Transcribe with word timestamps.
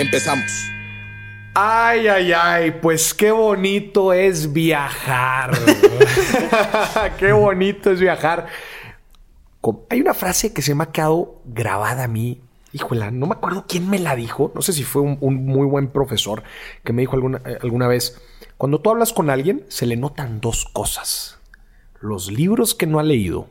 Empezamos. 0.00 0.70
Ay, 1.52 2.08
ay, 2.08 2.32
ay, 2.32 2.70
pues 2.70 3.12
qué 3.12 3.32
bonito 3.32 4.14
es 4.14 4.50
viajar. 4.50 5.50
qué 7.18 7.32
bonito 7.32 7.90
es 7.90 8.00
viajar. 8.00 8.46
Hay 9.90 10.00
una 10.00 10.14
frase 10.14 10.54
que 10.54 10.62
se 10.62 10.74
me 10.74 10.84
ha 10.84 10.86
quedado 10.90 11.42
grabada 11.44 12.04
a 12.04 12.08
mí. 12.08 12.40
Híjole, 12.72 13.10
no 13.10 13.26
me 13.26 13.34
acuerdo 13.34 13.66
quién 13.68 13.90
me 13.90 13.98
la 13.98 14.16
dijo. 14.16 14.50
No 14.54 14.62
sé 14.62 14.72
si 14.72 14.84
fue 14.84 15.02
un, 15.02 15.18
muy 15.44 15.66
buen 15.66 15.88
profesor 15.88 16.44
que 16.82 16.94
me 16.94 17.02
dijo 17.02 17.14
alguna, 17.14 17.42
eh, 17.44 17.58
alguna 17.60 17.86
vez. 17.86 18.22
Cuando 18.56 18.80
tú 18.80 18.88
hablas 18.88 19.12
con 19.12 19.28
alguien, 19.28 19.66
se 19.68 19.84
le 19.84 19.98
notan 19.98 20.40
dos 20.40 20.64
cosas. 20.64 21.40
Los 22.00 22.32
libros 22.32 22.74
que 22.74 22.86
no 22.86 23.00
ha 23.00 23.02
leído 23.02 23.48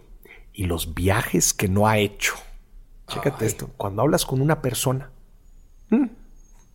y 0.52 0.66
los 0.66 0.96
viajes 0.96 1.54
que 1.54 1.68
no 1.68 1.88
ha 1.88 2.00
hecho. 2.00 2.34
Chécate 3.08 3.46
esto. 3.46 3.70
Cuando 3.78 4.02
hablas 4.02 4.26
con 4.26 4.42
una 4.42 4.64
persona. 4.64 5.12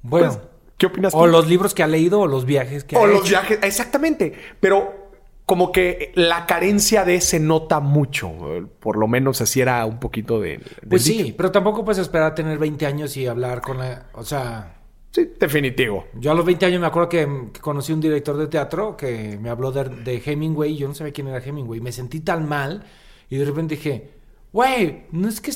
Bueno, 0.04 0.28
pues, 0.28 0.40
¿qué 0.78 0.86
opinas 0.86 1.12
tú? 1.12 1.18
O 1.18 1.26
los 1.26 1.48
libros 1.48 1.74
que 1.74 1.82
ha 1.82 1.86
leído 1.86 2.20
o 2.20 2.26
los 2.26 2.44
viajes 2.44 2.84
que 2.84 2.96
o 2.96 3.04
ha 3.04 3.06
los 3.06 3.28
viajes, 3.28 3.58
exactamente. 3.62 4.34
Pero 4.60 5.04
como 5.46 5.72
que 5.72 6.12
la 6.14 6.46
carencia 6.46 7.04
de 7.04 7.20
se 7.20 7.40
nota 7.40 7.80
mucho. 7.80 8.32
Por 8.80 8.96
lo 8.96 9.08
menos 9.08 9.40
así 9.40 9.60
era 9.60 9.84
un 9.86 9.98
poquito 9.98 10.40
de. 10.40 10.60
pues 10.88 11.02
sí, 11.02 11.34
pero 11.36 11.50
tampoco 11.50 11.84
puedes 11.84 11.98
esperar 11.98 12.32
a 12.32 12.34
tener 12.34 12.58
20 12.58 12.86
años 12.86 13.16
y 13.16 13.26
hablar 13.26 13.60
con 13.60 13.78
la. 13.78 14.06
O 14.12 14.22
sea. 14.22 14.76
Sí, 15.10 15.30
definitivo. 15.38 16.06
Yo 16.14 16.32
a 16.32 16.34
los 16.34 16.44
20 16.44 16.66
años 16.66 16.80
me 16.80 16.88
acuerdo 16.88 17.08
que, 17.08 17.48
conocí 17.60 17.92
un 17.92 18.00
director 18.00 18.36
de 18.36 18.48
teatro 18.48 18.96
que 18.96 19.38
me 19.40 19.48
habló 19.48 19.70
de, 19.70 19.84
de 19.84 20.20
Hemingway 20.24 20.72
y 20.72 20.76
yo 20.76 20.88
no 20.88 20.94
sabía 20.94 21.12
quién 21.12 21.28
era 21.28 21.38
Hemingway. 21.38 21.80
Me 21.80 21.92
sentí 21.92 22.20
tan 22.20 22.48
mal 22.48 22.84
y 23.30 23.36
de 23.36 23.44
repente 23.44 23.76
dije, 23.76 24.10
güey, 24.52 25.04
no 25.12 25.28
es 25.28 25.40
que 25.40 25.52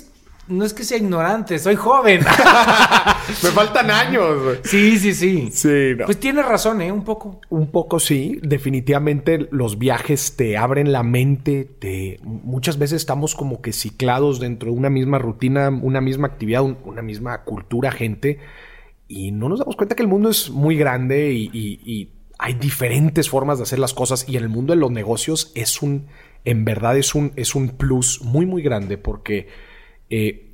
no 0.48 0.64
es 0.64 0.72
que 0.72 0.84
sea 0.84 0.98
ignorante, 0.98 1.58
soy 1.58 1.76
joven. 1.76 2.20
Me 3.42 3.50
faltan 3.50 3.90
años. 3.90 4.58
Sí, 4.64 4.98
sí, 4.98 5.14
sí. 5.14 5.50
Sí, 5.52 5.94
Pues 6.04 6.18
tienes 6.18 6.46
razón, 6.46 6.80
¿eh? 6.80 6.90
Un 6.90 7.04
poco. 7.04 7.40
Un 7.50 7.70
poco 7.70 8.00
sí. 8.00 8.38
Definitivamente 8.42 9.48
los 9.50 9.78
viajes 9.78 10.36
te 10.36 10.56
abren 10.56 10.92
la 10.92 11.02
mente. 11.02 11.64
Te... 11.64 12.18
Muchas 12.22 12.78
veces 12.78 12.96
estamos 12.96 13.34
como 13.34 13.60
que 13.60 13.72
ciclados 13.72 14.40
dentro 14.40 14.70
de 14.70 14.76
una 14.76 14.90
misma 14.90 15.18
rutina, 15.18 15.68
una 15.68 16.00
misma 16.00 16.28
actividad, 16.28 16.62
una 16.62 17.02
misma 17.02 17.44
cultura, 17.44 17.90
gente. 17.90 18.38
Y 19.06 19.32
no 19.32 19.48
nos 19.48 19.58
damos 19.58 19.76
cuenta 19.76 19.94
que 19.94 20.02
el 20.02 20.08
mundo 20.08 20.30
es 20.30 20.50
muy 20.50 20.76
grande 20.76 21.32
y, 21.32 22.12
hay 22.40 22.54
diferentes 22.54 23.28
formas 23.28 23.58
de 23.58 23.64
hacer 23.64 23.80
las 23.80 23.94
cosas. 23.94 24.28
Y 24.28 24.36
en 24.36 24.44
el 24.44 24.48
mundo 24.48 24.72
de 24.72 24.78
los 24.78 24.92
negocios 24.92 25.50
es 25.56 25.82
un, 25.82 26.06
en 26.44 26.64
verdad 26.64 26.96
es 26.96 27.16
un, 27.16 27.32
es 27.34 27.56
un 27.56 27.70
plus 27.70 28.22
muy, 28.22 28.46
muy 28.46 28.62
grande 28.62 28.96
porque 28.96 29.48
eh, 30.10 30.48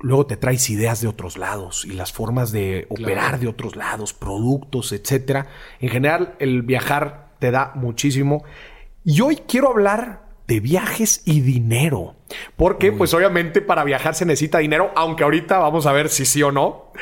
luego 0.00 0.26
te 0.26 0.36
traes 0.36 0.68
ideas 0.70 1.00
de 1.00 1.08
otros 1.08 1.36
lados 1.36 1.84
y 1.84 1.92
las 1.92 2.12
formas 2.12 2.52
de 2.52 2.86
operar 2.88 3.38
de 3.38 3.48
otros 3.48 3.76
lados, 3.76 4.12
productos, 4.12 4.92
etcétera. 4.92 5.46
En 5.80 5.88
general, 5.88 6.34
el 6.38 6.62
viajar 6.62 7.30
te 7.38 7.50
da 7.50 7.72
muchísimo. 7.74 8.44
Y 9.04 9.20
hoy 9.20 9.36
quiero 9.48 9.70
hablar 9.70 10.26
de 10.46 10.60
viajes 10.60 11.22
y 11.24 11.40
dinero. 11.40 12.16
Porque, 12.56 12.92
pues 12.92 13.14
obviamente, 13.14 13.62
para 13.62 13.84
viajar 13.84 14.14
se 14.14 14.26
necesita 14.26 14.58
dinero, 14.58 14.92
aunque 14.96 15.24
ahorita 15.24 15.58
vamos 15.58 15.86
a 15.86 15.92
ver 15.92 16.08
si 16.08 16.24
sí 16.24 16.42
o 16.42 16.52
no 16.52 16.92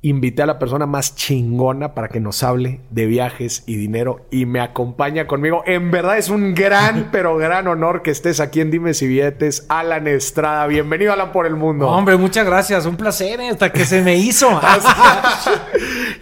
invité 0.00 0.42
a 0.42 0.46
la 0.46 0.58
persona 0.60 0.86
más 0.86 1.16
chingona 1.16 1.94
para 1.94 2.08
que 2.08 2.20
nos 2.20 2.44
hable 2.44 2.80
de 2.90 3.06
viajes 3.06 3.64
y 3.66 3.76
dinero 3.76 4.26
y 4.30 4.46
me 4.46 4.60
acompaña 4.60 5.26
conmigo. 5.26 5.62
En 5.66 5.90
verdad 5.90 6.18
es 6.18 6.28
un 6.28 6.54
gran, 6.54 7.08
pero 7.12 7.36
gran 7.36 7.66
honor 7.66 8.02
que 8.02 8.10
estés 8.10 8.38
aquí 8.40 8.60
en 8.60 8.70
Dime 8.70 8.94
si 8.94 9.08
Billetes, 9.08 9.66
Alan 9.68 10.06
Estrada. 10.06 10.66
Bienvenido, 10.66 11.12
Alan, 11.12 11.32
por 11.32 11.46
el 11.46 11.56
mundo. 11.56 11.88
Hombre, 11.88 12.16
muchas 12.16 12.46
gracias. 12.46 12.86
Un 12.86 12.96
placer, 12.96 13.40
¿eh? 13.40 13.48
hasta 13.48 13.72
que 13.72 13.84
se 13.84 14.02
me 14.02 14.16
hizo. 14.16 14.48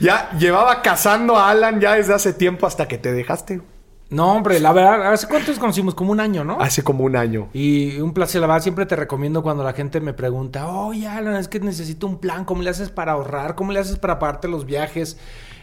ya 0.01 0.31
llevaba 0.39 0.81
cazando 0.81 1.37
a 1.37 1.51
Alan 1.51 1.81
ya 1.81 1.95
desde 1.95 2.15
hace 2.15 2.33
tiempo 2.33 2.67
hasta 2.67 2.89
que 2.89 2.97
te 2.97 3.13
dejaste. 3.13 3.61
No, 4.09 4.35
hombre, 4.35 4.61
la 4.61 4.73
verdad, 4.73 5.13
¿hace 5.13 5.27
cuánto 5.27 5.51
nos 5.51 5.59
conocimos? 5.59 5.95
Como 5.95 6.13
un 6.13 6.21
año, 6.21 6.45
¿no? 6.45 6.61
Hace 6.61 6.85
como 6.85 7.03
un 7.03 7.17
año. 7.17 7.49
Y 7.53 7.99
un 7.99 8.13
placer, 8.13 8.41
la 8.41 8.47
verdad, 8.47 8.63
siempre 8.63 8.87
te 8.87 8.95
recomiendo 8.95 9.43
cuando 9.43 9.65
la 9.65 9.73
gente 9.73 10.01
me 10.01 10.13
pregunta, 10.13 10.69
oye, 10.69 11.09
Alan, 11.09 11.35
es 11.37 11.49
que 11.49 11.59
necesito 11.59 12.07
un 12.07 12.19
plan, 12.19 12.45
¿cómo 12.45 12.63
le 12.63 12.71
haces 12.71 12.91
para 12.91 13.13
ahorrar? 13.13 13.57
¿Cómo 13.57 13.73
le 13.73 13.81
haces 13.81 13.99
para 13.99 14.21
pagarte 14.21 14.47
los 14.47 14.65
viajes? 14.65 15.17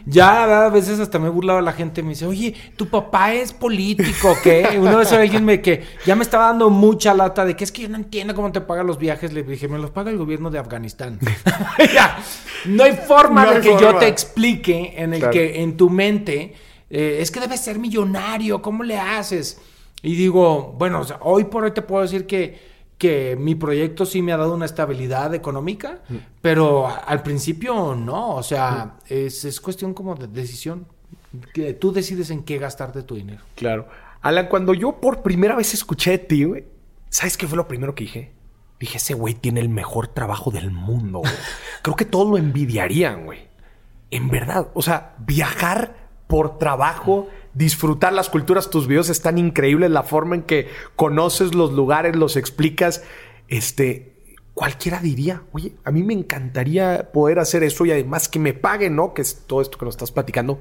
Ya 0.06 0.66
a 0.66 0.68
veces 0.68 1.00
hasta 1.00 1.18
me 1.18 1.28
he 1.28 1.30
burlado 1.30 1.60
a 1.60 1.62
la 1.62 1.72
gente, 1.72 2.02
me 2.02 2.10
dice, 2.10 2.26
oye, 2.26 2.54
tu 2.76 2.88
papá 2.88 3.32
es 3.32 3.54
político, 3.54 4.36
¿qué? 4.42 4.76
Una 4.78 4.96
vez 4.96 5.10
alguien 5.12 5.46
me 5.46 5.62
que 5.62 5.82
ya 6.04 6.14
me 6.14 6.22
estaba 6.22 6.48
dando 6.48 6.68
mucha 6.68 7.14
lata 7.14 7.46
de 7.46 7.56
que 7.56 7.64
es 7.64 7.72
que 7.72 7.82
yo 7.82 7.88
no 7.88 7.96
entiendo 7.96 8.34
cómo 8.34 8.52
te 8.52 8.60
pagan 8.60 8.86
los 8.86 8.98
viajes. 8.98 9.32
Le 9.32 9.42
dije, 9.42 9.66
me 9.68 9.78
los 9.78 9.90
paga 9.90 10.10
el 10.10 10.18
gobierno 10.18 10.50
de 10.50 10.58
Afganistán. 10.58 11.18
no 12.66 12.84
hay 12.84 12.92
forma 12.92 13.54
de 13.54 13.60
que 13.62 13.76
yo 13.80 13.96
te 13.96 14.06
explique 14.06 14.92
en 14.96 15.14
el 15.14 15.30
que 15.30 15.62
en 15.62 15.78
tu 15.78 15.88
mente 15.88 16.52
eh, 16.96 17.20
es 17.20 17.32
que 17.32 17.40
debes 17.40 17.60
ser 17.60 17.80
millonario, 17.80 18.62
¿cómo 18.62 18.84
le 18.84 18.96
haces? 18.96 19.60
Y 20.00 20.14
digo, 20.14 20.76
bueno, 20.78 21.02
hoy 21.22 21.42
por 21.42 21.64
hoy 21.64 21.72
te 21.72 21.82
puedo 21.82 22.02
decir 22.02 22.24
que, 22.24 22.56
que 22.98 23.34
mi 23.36 23.56
proyecto 23.56 24.06
sí 24.06 24.22
me 24.22 24.32
ha 24.32 24.36
dado 24.36 24.54
una 24.54 24.66
estabilidad 24.66 25.34
económica, 25.34 26.02
mm. 26.08 26.16
pero 26.40 26.86
al 26.86 27.24
principio 27.24 27.96
no, 27.96 28.36
o 28.36 28.44
sea, 28.44 28.94
mm. 29.10 29.12
es, 29.12 29.60
cuestión 29.60 29.92
como 29.92 30.14
de 30.14 30.28
decisión. 30.28 30.86
Que 31.52 31.72
tú 31.72 31.90
decides 31.90 32.30
en 32.30 32.44
qué 32.44 32.58
gastarte 32.58 33.02
tu 33.02 33.16
dinero. 33.16 33.42
Claro. 33.56 33.88
Alan, 34.22 34.46
cuando 34.46 34.72
yo 34.72 35.00
por 35.00 35.22
primera 35.22 35.56
vez 35.56 35.74
escuché 35.74 36.12
de 36.12 36.18
ti, 36.18 36.44
güey, 36.44 36.64
¿sabes 37.10 37.36
qué 37.36 37.48
fue 37.48 37.56
lo 37.56 37.66
primero 37.66 37.96
que 37.96 38.04
dije? 38.04 38.30
Dije, 38.78 38.98
ese 38.98 39.14
güey 39.14 39.34
tiene 39.34 39.58
el 39.58 39.68
mejor 39.68 40.06
trabajo 40.06 40.52
del 40.52 40.70
mundo, 40.70 41.18
güey. 41.18 41.32
Creo 41.82 41.96
que 41.96 42.04
todos 42.04 42.30
lo 42.30 42.38
envidiarían, 42.38 43.24
güey. 43.24 43.48
En 44.12 44.28
verdad, 44.28 44.68
o 44.74 44.82
sea, 44.82 45.16
viajar 45.18 46.03
por 46.26 46.58
trabajo, 46.58 47.28
disfrutar 47.54 48.12
las 48.12 48.30
culturas. 48.30 48.70
Tus 48.70 48.86
videos 48.86 49.08
están 49.08 49.38
increíbles, 49.38 49.90
la 49.90 50.02
forma 50.02 50.36
en 50.36 50.42
que 50.42 50.68
conoces 50.96 51.54
los 51.54 51.72
lugares, 51.72 52.16
los 52.16 52.36
explicas. 52.36 53.02
Este, 53.48 54.14
cualquiera 54.54 55.00
diría, 55.00 55.42
oye, 55.52 55.74
a 55.84 55.90
mí 55.90 56.02
me 56.02 56.14
encantaría 56.14 57.10
poder 57.12 57.38
hacer 57.38 57.62
eso 57.62 57.84
y 57.86 57.92
además 57.92 58.28
que 58.28 58.38
me 58.38 58.54
paguen, 58.54 58.96
¿no? 58.96 59.14
Que 59.14 59.22
es 59.22 59.44
todo 59.46 59.60
esto 59.60 59.78
que 59.78 59.84
nos 59.84 59.94
estás 59.94 60.12
platicando. 60.12 60.60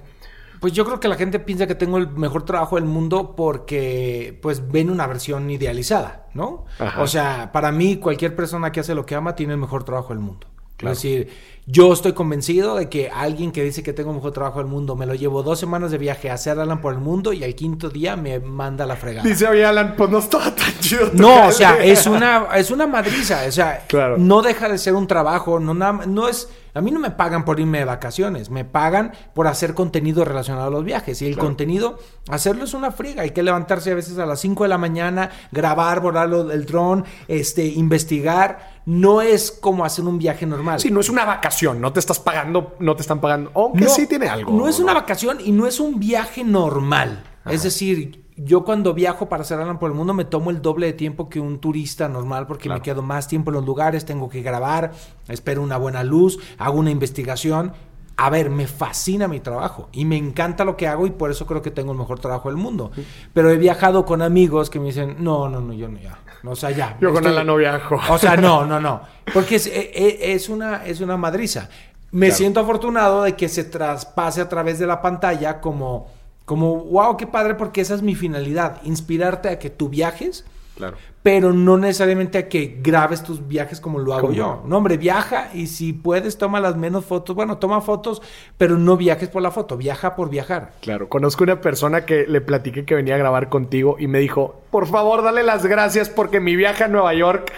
Pues 0.60 0.72
yo 0.72 0.86
creo 0.86 1.02
que 1.02 1.10
la 1.10 1.16
gente 1.16 1.40
piensa 1.40 1.68
que 1.68 1.76
tengo 1.76 1.98
el 1.98 2.08
mejor 2.10 2.46
trabajo 2.46 2.78
del 2.78 2.86
mundo 2.86 3.36
porque 3.36 4.40
pues 4.42 4.72
ven 4.72 4.90
una 4.90 5.06
versión 5.08 5.50
idealizada, 5.50 6.28
¿no? 6.34 6.66
O 7.00 7.08
sea, 7.08 7.52
para 7.52 7.74
mí 7.74 7.98
cualquier 7.98 8.34
persona 8.34 8.72
que 8.72 8.80
hace 8.80 8.96
lo 8.96 9.06
que 9.06 9.14
ama 9.14 9.36
tiene 9.36 9.54
el 9.54 9.60
mejor 9.60 9.84
trabajo 9.84 10.10
del 10.10 10.20
mundo. 10.20 10.48
Es 10.80 10.90
decir, 10.90 11.30
yo 11.66 11.94
estoy 11.94 12.12
convencido 12.12 12.76
de 12.76 12.90
que 12.90 13.10
alguien 13.10 13.54
que 13.54 13.64
dice 13.64 13.84
que 13.84 13.94
tengo 13.94 14.10
el 14.10 14.18
mejor 14.18 14.34
trabajo 14.34 14.60
del 14.60 14.68
mundo, 14.68 14.98
me 14.98 15.06
lo 15.06 15.16
llevo 15.16 15.44
dos 15.44 15.60
semanas 15.60 15.92
de 15.92 15.98
viaje 15.98 16.30
a 16.30 16.34
hacer 16.34 16.60
Alan 16.60 16.82
por 16.82 16.94
el 16.94 17.00
mundo 17.00 17.32
y 17.32 17.44
al 17.44 17.56
quinto 17.56 17.90
día 17.90 18.18
me 18.18 18.40
manda 18.40 18.86
la 18.86 18.98
fregada. 18.98 19.28
Dice, 19.28 19.48
oye, 19.48 19.64
Alan, 19.64 19.96
pues 19.96 20.10
no 20.10 20.20
estaba 20.20 20.54
tan 20.54 20.78
chido. 20.82 21.12
No, 21.14 21.48
o 21.48 21.52
sea, 21.52 21.78
es 21.84 22.06
una, 22.06 22.48
es 22.56 22.70
una 22.70 22.86
madriza. 22.86 23.44
O 23.48 23.52
sea, 23.52 23.86
no 24.18 24.42
deja 24.42 24.68
de 24.68 24.78
ser 24.78 24.94
un 24.94 25.08
trabajo, 25.08 25.60
no, 25.60 25.74
no 25.74 26.28
es 26.28 26.50
a 26.76 26.82
mí 26.82 26.90
no 26.90 27.00
me 27.00 27.12
pagan 27.12 27.46
por 27.46 27.60
irme 27.60 27.80
de 27.80 27.86
vacaciones, 27.86 28.50
me 28.50 28.66
pagan 28.66 29.14
por 29.36 29.48
hacer 29.48 29.76
contenido 29.76 30.26
relacionado 30.26 30.68
a 30.68 30.72
los 30.72 30.84
viajes. 30.84 31.22
Y 31.22 31.28
el 31.28 31.38
contenido, 31.38 32.00
hacerlo 32.30 32.64
es 32.64 32.74
una 32.74 32.92
friga. 32.92 33.22
Hay 33.22 33.30
que 33.30 33.44
levantarse 33.44 33.92
a 33.92 33.96
veces 33.96 34.18
a 34.18 34.26
las 34.26 34.40
5 34.40 34.64
de 34.64 34.70
la 34.70 34.80
mañana, 34.80 35.30
grabar, 35.52 36.00
volarlo 36.00 36.46
del 36.46 36.66
dron, 36.66 37.06
este, 37.28 37.66
investigar. 37.66 38.73
No 38.86 39.22
es 39.22 39.52
como 39.52 39.86
hacer 39.86 40.06
un 40.06 40.18
viaje 40.18 40.46
normal. 40.46 40.80
Sí, 40.80 40.92
no 40.92 41.00
es 41.00 41.10
una 41.10 41.26
vacación, 41.26 41.80
no 41.80 41.94
te 41.94 42.00
estás 42.00 42.20
pagando, 42.20 42.76
no 42.80 42.96
te 42.96 43.02
están 43.02 43.22
pagando. 43.22 43.52
Aunque 43.56 43.88
sí 43.88 44.08
tiene 44.08 44.28
algo. 44.28 44.52
No 44.52 44.68
es 44.68 44.80
una 44.80 44.94
vacación 44.94 45.38
y 45.44 45.52
no 45.52 45.68
es 45.68 45.80
un 45.80 46.00
viaje 46.00 46.44
normal. 46.44 47.24
Es 47.46 47.64
decir, 47.64 48.24
yo 48.36 48.64
cuando 48.64 48.94
viajo 48.94 49.30
para 49.30 49.44
hacer 49.44 49.60
Alan 49.60 49.80
por 49.80 49.92
el 49.92 49.98
mundo 49.98 50.14
me 50.14 50.26
tomo 50.26 50.50
el 50.50 50.62
doble 50.62 50.88
de 50.88 50.94
tiempo 50.94 51.30
que 51.30 51.40
un 51.40 51.60
turista 51.60 52.08
normal 52.10 52.48
porque 52.48 52.70
me 52.70 52.82
quedo 52.82 53.02
más 53.02 53.28
tiempo 53.28 53.52
en 53.52 53.56
los 53.56 53.66
lugares, 53.66 54.06
tengo 54.06 54.30
que 54.30 54.42
grabar, 54.42 54.92
espero 55.28 55.62
una 55.62 55.78
buena 55.78 56.04
luz, 56.04 56.40
hago 56.58 56.80
una 56.80 56.92
investigación. 56.92 57.74
A 58.16 58.30
ver, 58.30 58.50
me 58.50 58.68
fascina 58.68 59.28
mi 59.28 59.40
trabajo 59.40 59.90
y 59.92 60.06
me 60.06 60.18
encanta 60.18 60.66
lo 60.66 60.78
que 60.78 60.88
hago 60.88 61.08
y 61.08 61.12
por 61.12 61.32
eso 61.32 61.46
creo 61.46 61.62
que 61.62 61.72
tengo 61.72 61.92
el 61.92 61.98
mejor 61.98 62.20
trabajo 62.20 62.50
del 62.50 62.58
mundo. 62.58 62.92
Pero 63.34 63.50
he 63.50 63.58
viajado 63.58 64.06
con 64.06 64.22
amigos 64.22 64.70
que 64.70 64.80
me 64.80 64.88
dicen, 64.88 65.18
no, 65.20 65.50
no, 65.50 65.60
no, 65.60 65.74
yo 65.74 65.88
no, 65.88 66.00
ya. 66.00 66.20
O 66.46 66.56
sea, 66.56 66.72
ya. 66.72 66.98
Yo 67.02 67.12
con 67.12 67.24
la 67.24 67.44
no 67.44 67.56
viajo. 67.56 68.00
O 68.10 68.18
sea, 68.18 68.36
no, 68.36 68.66
no, 68.68 68.80
no. 68.80 69.02
Porque 69.34 69.56
es, 69.56 69.68
e, 69.68 69.92
e, 69.94 70.34
es, 70.34 70.50
una, 70.50 70.86
es 70.86 71.02
una 71.02 71.18
madriza. 71.18 71.70
Me 72.12 72.30
siento 72.30 72.60
afortunado 72.60 73.24
de 73.24 73.36
que 73.36 73.50
se 73.50 73.64
traspase 73.64 74.40
a 74.42 74.48
través 74.48 74.78
de 74.78 74.86
la 74.86 75.02
pantalla 75.02 75.60
como, 75.60 76.08
como, 76.46 76.76
wow, 76.76 77.18
qué 77.18 77.26
padre, 77.26 77.56
porque 77.56 77.82
esa 77.82 77.96
es 77.96 78.04
mi 78.04 78.14
finalidad, 78.14 78.82
inspirarte 78.84 79.50
a 79.50 79.58
que 79.58 79.72
tú 79.72 79.90
viajes 79.90 80.46
Claro. 80.76 80.98
Pero 81.22 81.54
no 81.54 81.78
necesariamente 81.78 82.38
a 82.38 82.50
que 82.50 82.80
grabes 82.82 83.24
tus 83.24 83.48
viajes 83.48 83.80
como 83.80 84.00
lo 84.00 84.14
hago 84.14 84.34
yo. 84.34 84.64
No, 84.66 84.78
hombre, 84.78 84.98
viaja 84.98 85.50
y 85.54 85.68
si 85.68 85.94
puedes, 85.94 86.38
toma 86.38 86.60
las 86.60 86.76
menos 86.76 87.06
fotos. 87.06 87.36
Bueno, 87.36 87.58
toma 87.60 87.80
fotos, 87.82 88.22
pero 88.58 88.78
no 88.78 88.98
viajes 88.98 89.30
por 89.30 89.42
la 89.42 89.52
foto, 89.52 89.78
viaja 89.78 90.16
por 90.16 90.30
viajar. 90.30 90.74
Claro, 90.82 91.08
conozco 91.08 91.44
una 91.44 91.62
persona 91.62 92.06
que 92.06 92.26
le 92.28 92.42
platiqué 92.42 92.86
que 92.86 92.96
venía 92.96 93.16
a 93.16 93.20
grabar 93.20 93.50
contigo 93.50 93.96
y 94.00 94.08
me 94.08 94.20
dijo, 94.20 94.64
por 94.70 94.88
favor, 94.88 95.24
dale 95.24 95.44
las 95.44 95.66
gracias 95.66 96.10
porque 96.10 96.40
mi 96.40 96.56
viaje 96.56 96.84
a 96.84 96.88
Nueva 96.88 97.14
York 97.14 97.54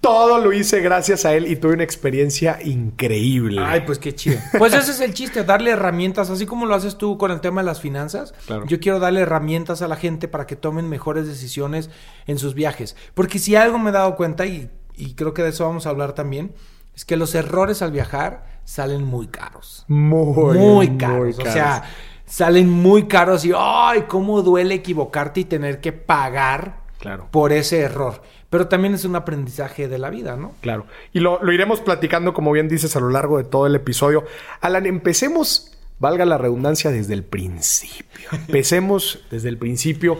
todo 0.00 0.38
lo 0.38 0.52
hice 0.52 0.80
gracias 0.80 1.24
a 1.24 1.34
él 1.34 1.46
y 1.46 1.56
tuve 1.56 1.74
una 1.74 1.82
experiencia 1.82 2.58
increíble. 2.62 3.62
Ay, 3.64 3.82
pues 3.84 3.98
qué 3.98 4.14
chido. 4.14 4.38
Pues 4.58 4.72
ese 4.72 4.92
es 4.92 5.00
el 5.00 5.14
chiste, 5.14 5.44
darle 5.44 5.70
herramientas, 5.70 6.30
así 6.30 6.46
como 6.46 6.66
lo 6.66 6.74
haces 6.74 6.96
tú 6.96 7.18
con 7.18 7.30
el 7.30 7.40
tema 7.40 7.60
de 7.60 7.66
las 7.66 7.80
finanzas. 7.80 8.34
Yo 8.66 8.80
quiero 8.80 9.00
darle 9.00 9.20
herramientas 9.20 9.82
a 9.82 9.88
la 9.88 9.96
gente 9.96 10.28
para 10.28 10.46
que 10.46 10.56
tomen 10.56 10.88
mejores 10.88 11.26
decisiones 11.26 11.90
en 12.26 12.38
sus 12.38 12.54
viajes. 12.54 12.96
Porque 13.14 13.38
si 13.38 13.56
algo 13.56 13.78
me 13.78 13.90
he 13.90 13.92
dado 13.92 14.16
cuenta, 14.16 14.46
y, 14.46 14.70
creo 15.16 15.34
que 15.34 15.42
de 15.42 15.50
eso 15.50 15.64
vamos 15.64 15.86
a 15.86 15.90
hablar 15.90 16.12
también, 16.12 16.54
es 16.94 17.04
que 17.04 17.16
los 17.16 17.34
errores 17.34 17.82
al 17.82 17.92
viajar 17.92 18.60
salen 18.64 19.04
muy 19.04 19.26
caros. 19.26 19.84
Muy, 19.88 20.56
muy 20.56 20.96
caros. 20.96 21.38
O 21.38 21.42
sea, 21.42 21.84
salen 22.24 22.68
muy 22.70 23.06
caros 23.06 23.44
y, 23.44 23.52
ay, 23.56 24.04
cómo 24.08 24.42
duele 24.42 24.76
equivocarte 24.76 25.40
y 25.40 25.44
tener 25.44 25.80
que 25.80 25.92
pagar 25.92 26.82
claro. 26.98 27.28
por 27.30 27.52
ese 27.52 27.80
error 27.80 28.22
pero 28.56 28.68
también 28.68 28.94
es 28.94 29.04
un 29.04 29.14
aprendizaje 29.16 29.86
de 29.86 29.98
la 29.98 30.08
vida, 30.08 30.38
¿no? 30.38 30.54
Claro. 30.62 30.86
Y 31.12 31.20
lo, 31.20 31.52
iremos 31.52 31.82
platicando, 31.82 32.32
como 32.32 32.52
bien 32.52 32.68
dices, 32.68 32.96
a 32.96 33.00
lo 33.00 33.10
largo 33.10 33.36
de 33.36 33.44
todo 33.44 33.66
el 33.66 33.74
episodio. 33.74 34.24
Alan, 34.62 34.86
empecemos, 34.86 35.76
valga 35.98 36.24
la 36.24 36.38
redundancia, 36.38 36.90
desde 36.90 37.12
el 37.12 37.22
principio. 37.22 38.06
Empecemos 38.32 39.26
desde 39.30 39.50
el 39.50 39.58
principio. 39.58 40.18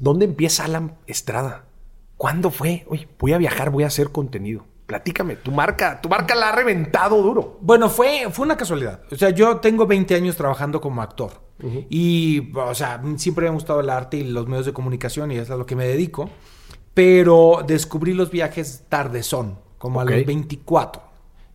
¿Dónde 0.00 0.24
empieza 0.24 0.64
Alan 0.64 0.96
Estrada? 1.06 1.66
¿Cuándo 2.16 2.50
fue? 2.50 2.84
Oye, 2.88 3.06
voy 3.16 3.32
a 3.32 3.38
viajar, 3.38 3.70
voy 3.70 3.84
a 3.84 3.86
hacer 3.86 4.10
contenido. 4.10 4.64
Platícame, 4.86 5.36
tu 5.36 5.52
marca, 5.52 6.00
tu 6.00 6.08
marca 6.08 6.34
la 6.34 6.48
ha 6.48 6.52
reventado 6.56 7.22
duro. 7.22 7.58
Bueno, 7.60 7.88
fue, 7.88 8.26
fue 8.32 8.44
una 8.44 8.56
casualidad. 8.56 9.02
O 9.12 9.14
sea, 9.14 9.30
yo 9.30 9.58
tengo 9.58 9.86
20 9.86 10.16
años 10.16 10.34
trabajando 10.34 10.80
como 10.80 11.00
actor. 11.00 11.30
Y, 11.90 12.50
o 12.56 12.74
sea, 12.74 13.00
siempre 13.18 13.44
me 13.44 13.50
ha 13.50 13.52
gustado 13.52 13.78
el 13.78 13.88
arte 13.88 14.16
y 14.16 14.24
los 14.24 14.48
medios 14.48 14.66
de 14.66 14.72
comunicación 14.72 15.30
y 15.30 15.36
es 15.36 15.48
a 15.48 15.56
lo 15.56 15.64
que 15.64 15.76
me 15.76 15.86
dedico. 15.86 16.28
Pero 16.98 17.62
descubrí 17.64 18.12
los 18.12 18.28
viajes 18.28 18.82
tardezón, 18.88 19.56
como 19.78 20.00
a 20.00 20.04
los 20.04 20.26
24, 20.26 21.00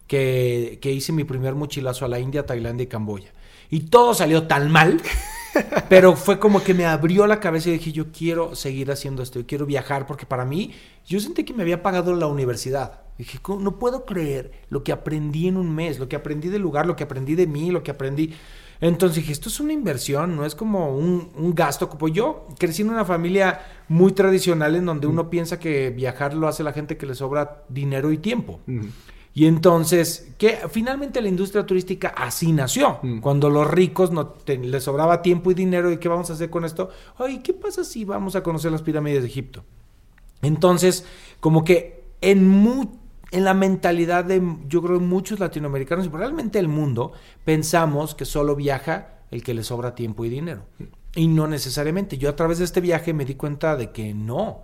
que, 0.07 0.79
que 0.81 0.89
hice 0.93 1.11
mi 1.11 1.25
primer 1.25 1.53
mochilazo 1.53 2.05
a 2.05 2.07
la 2.07 2.17
India, 2.17 2.45
Tailandia 2.45 2.85
y 2.85 2.87
Camboya. 2.87 3.33
Y 3.69 3.81
todo 3.81 4.13
salió 4.13 4.47
tan 4.47 4.71
mal, 4.71 5.01
pero 5.89 6.15
fue 6.15 6.39
como 6.39 6.63
que 6.63 6.73
me 6.73 6.85
abrió 6.85 7.27
la 7.27 7.41
cabeza 7.41 7.67
y 7.67 7.73
dije, 7.73 7.91
yo 7.91 8.09
quiero 8.13 8.55
seguir 8.55 8.89
haciendo 8.89 9.21
esto, 9.21 9.41
yo 9.41 9.45
quiero 9.45 9.65
viajar, 9.65 10.07
porque 10.07 10.25
para 10.25 10.45
mí, 10.45 10.71
yo 11.05 11.19
sentí 11.19 11.43
que 11.43 11.53
me 11.53 11.63
había 11.63 11.83
pagado 11.83 12.15
la 12.15 12.27
universidad. 12.27 13.01
Dije, 13.17 13.37
no 13.59 13.79
puedo 13.79 14.05
creer 14.05 14.53
lo 14.69 14.85
que 14.85 14.93
aprendí 14.93 15.49
en 15.49 15.57
un 15.57 15.75
mes, 15.75 15.99
lo 15.99 16.07
que 16.07 16.15
aprendí 16.15 16.47
del 16.47 16.61
lugar, 16.61 16.85
lo 16.85 16.95
que 16.95 17.03
aprendí 17.03 17.35
de 17.35 17.47
mí, 17.47 17.69
lo 17.69 17.83
que 17.83 17.91
aprendí. 17.91 18.33
Entonces 18.83 19.15
dije, 19.15 19.31
esto 19.31 19.47
es 19.47 19.61
una 19.61 19.71
inversión, 19.71 20.35
no 20.35 20.45
es 20.45 20.55
como 20.55 20.93
un, 20.93 21.53
gasto. 21.55 21.87
Como 21.87 22.09
yo 22.09 22.49
crecí 22.59 22.81
en 22.81 22.89
una 22.89 23.05
familia 23.05 23.61
muy 23.87 24.11
tradicional 24.11 24.75
en 24.75 24.85
donde 24.85 25.07
uno 25.07 25.29
piensa 25.29 25.57
que 25.57 25.89
viajar 25.89 26.33
lo 26.33 26.49
hace 26.49 26.63
la 26.63 26.73
gente 26.73 26.97
que 26.97 27.05
le 27.05 27.15
sobra 27.15 27.63
dinero 27.69 28.11
y 28.11 28.17
tiempo. 28.17 28.59
Y 29.33 29.45
entonces, 29.45 30.33
que 30.37 30.59
finalmente 30.69 31.21
la 31.21 31.29
industria 31.29 31.65
turística 31.65 32.09
así 32.09 32.51
nació. 32.51 32.99
Cuando 33.21 33.49
los 33.49 33.71
ricos 33.71 34.11
no 34.11 34.35
les 34.45 34.83
sobraba 34.83 35.21
tiempo 35.21 35.49
y 35.49 35.53
dinero, 35.53 35.89
¿y 35.89 35.95
qué 35.95 36.09
vamos 36.09 36.29
a 36.29 36.33
hacer 36.33 36.49
con 36.49 36.65
esto? 36.65 36.89
Ay, 37.17 37.39
¿qué 37.39 37.53
pasa 37.53 37.85
si 37.85 38.03
vamos 38.03 38.35
a 38.35 38.43
conocer 38.43 38.73
las 38.73 38.81
pirámides 38.81 39.23
de 39.23 39.29
Egipto? 39.29 39.63
Entonces, 40.41 41.05
como 41.39 41.63
que 41.63 42.03
en 42.19 42.49
mucho 42.49 43.02
en 43.33 43.43
la 43.43 43.55
mentalidad 43.55 44.23
de, 44.23 44.41
yo 44.67 44.83
creo, 44.83 44.99
muchos 44.99 45.39
latinoamericanos 45.39 46.05
y 46.05 46.09
probablemente 46.09 46.59
el 46.59 46.67
mundo, 46.67 47.13
pensamos 47.43 48.13
que 48.13 48.25
solo 48.25 48.55
viaja 48.55 49.21
el 49.31 49.43
que 49.43 49.55
le 49.55 49.63
sobra 49.63 49.95
tiempo 49.95 50.23
y 50.23 50.29
dinero. 50.29 50.65
Y 51.15 51.27
no 51.27 51.47
necesariamente. 51.47 52.19
Yo 52.19 52.29
a 52.29 52.35
través 52.35 52.59
de 52.59 52.65
este 52.65 52.79
viaje 52.79 53.11
me 53.11 53.25
di 53.25 53.33
cuenta 53.33 53.75
de 53.75 53.91
que 53.91 54.13
no. 54.13 54.61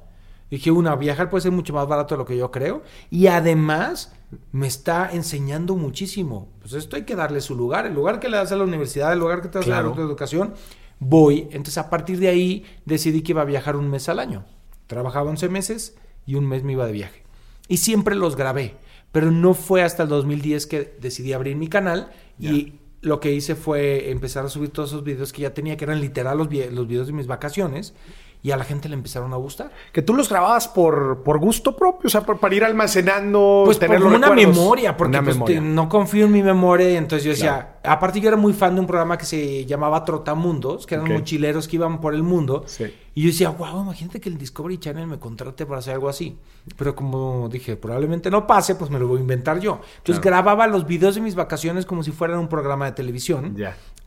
Dije, 0.51 0.69
una, 0.69 0.95
viajar 0.95 1.31
puede 1.31 1.41
ser 1.41 1.51
mucho 1.51 1.73
más 1.73 1.87
barato 1.87 2.13
de 2.13 2.19
lo 2.19 2.25
que 2.25 2.37
yo 2.37 2.51
creo. 2.51 2.83
Y 3.09 3.25
además 3.25 4.13
me 4.51 4.67
está 4.67 5.09
enseñando 5.11 5.75
muchísimo. 5.75 6.49
Pues 6.59 6.73
esto 6.73 6.95
hay 6.95 7.05
que 7.05 7.15
darle 7.15 7.41
su 7.41 7.55
lugar. 7.55 7.87
El 7.87 7.95
lugar 7.95 8.19
que 8.19 8.29
le 8.29 8.37
das 8.37 8.51
a 8.51 8.55
la 8.55 8.65
universidad, 8.65 9.11
el 9.11 9.19
lugar 9.19 9.41
que 9.41 9.47
te 9.47 9.57
das 9.57 9.67
a 9.67 9.81
la 9.81 9.89
educación, 9.95 10.53
voy. 10.99 11.47
Entonces 11.49 11.79
a 11.79 11.89
partir 11.89 12.19
de 12.19 12.27
ahí 12.27 12.65
decidí 12.85 13.23
que 13.23 13.31
iba 13.31 13.41
a 13.41 13.45
viajar 13.45 13.75
un 13.75 13.89
mes 13.89 14.07
al 14.09 14.19
año. 14.19 14.45
Trabajaba 14.85 15.31
11 15.31 15.49
meses 15.49 15.97
y 16.27 16.35
un 16.35 16.47
mes 16.47 16.63
me 16.63 16.73
iba 16.73 16.85
de 16.85 16.91
viaje 16.91 17.28
y 17.69 17.77
siempre 17.77 18.15
los 18.15 18.35
grabé. 18.35 18.75
Pero 19.13 19.31
no 19.31 19.53
fue 19.53 19.81
hasta 19.81 20.03
el 20.03 20.09
2010 20.09 20.67
que 20.67 20.93
decidí 20.99 21.31
abrir 21.31 21.55
mi 21.55 21.69
canal 21.69 22.11
y 22.37 22.73
lo 23.01 23.21
que 23.21 23.31
hice 23.31 23.55
fue 23.55 24.11
empezar 24.11 24.45
a 24.45 24.49
subir 24.49 24.71
todos 24.71 24.89
esos 24.89 25.05
videos 25.05 25.31
que 25.31 25.43
ya 25.43 25.53
tenía, 25.53 25.77
que 25.77 25.85
eran 25.85 26.01
literal 26.01 26.37
los, 26.37 26.49
los 26.51 26.87
videos 26.87 27.07
de 27.07 27.13
mis 27.13 27.27
vacaciones 27.27 27.93
y 28.41 28.51
a 28.51 28.57
la 28.57 28.63
gente 28.63 28.87
le 28.87 28.95
empezaron 28.95 29.33
a 29.33 29.35
gustar. 29.35 29.69
Que 29.91 30.01
tú 30.01 30.13
los 30.13 30.29
grababas 30.29 30.69
por, 30.69 31.23
por 31.23 31.39
gusto 31.39 31.75
propio, 31.75 32.07
o 32.07 32.09
sea, 32.09 32.21
por, 32.21 32.39
para 32.39 32.55
ir 32.55 32.63
almacenando, 32.63 33.63
pues 33.65 33.79
tener 33.79 34.01
una 34.01 34.31
memoria, 34.31 34.95
porque 34.95 35.21
pues, 35.21 35.61
no 35.61 35.89
confío 35.89 36.25
en 36.25 36.31
mi 36.31 36.41
memoria. 36.41 36.97
Entonces 36.97 37.25
yo 37.25 37.31
decía, 37.31 37.79
aparte 37.83 38.21
yo 38.21 38.29
era 38.29 38.37
muy 38.37 38.53
fan 38.53 38.75
de 38.75 38.81
un 38.81 38.87
programa 38.87 39.17
que 39.17 39.25
se 39.25 39.65
llamaba 39.65 40.05
Trotamundos, 40.05 40.87
que 40.87 40.95
eran 40.95 41.11
mochileros 41.11 41.67
que 41.67 41.75
iban 41.75 41.99
por 41.99 42.13
el 42.13 42.23
mundo. 42.23 42.65
Y 43.13 43.23
yo 43.23 43.27
decía, 43.27 43.49
wow, 43.49 43.81
imagínate 43.81 44.21
que 44.21 44.29
el 44.29 44.37
Discovery 44.37 44.77
Channel 44.77 45.05
me 45.05 45.19
contrate 45.19 45.65
para 45.65 45.79
hacer 45.79 45.95
algo 45.95 46.07
así. 46.07 46.37
Pero 46.77 46.95
como 46.95 47.49
dije, 47.49 47.75
probablemente 47.75 48.31
no 48.31 48.47
pase, 48.47 48.75
pues 48.75 48.89
me 48.89 48.99
lo 48.99 49.07
voy 49.09 49.17
a 49.17 49.21
inventar 49.21 49.59
yo. 49.59 49.81
Entonces 49.97 50.23
grababa 50.23 50.65
los 50.67 50.87
videos 50.87 51.15
de 51.15 51.21
mis 51.21 51.35
vacaciones 51.35 51.85
como 51.85 52.03
si 52.03 52.11
fueran 52.11 52.39
un 52.39 52.47
programa 52.47 52.85
de 52.85 52.93
televisión. 52.93 53.57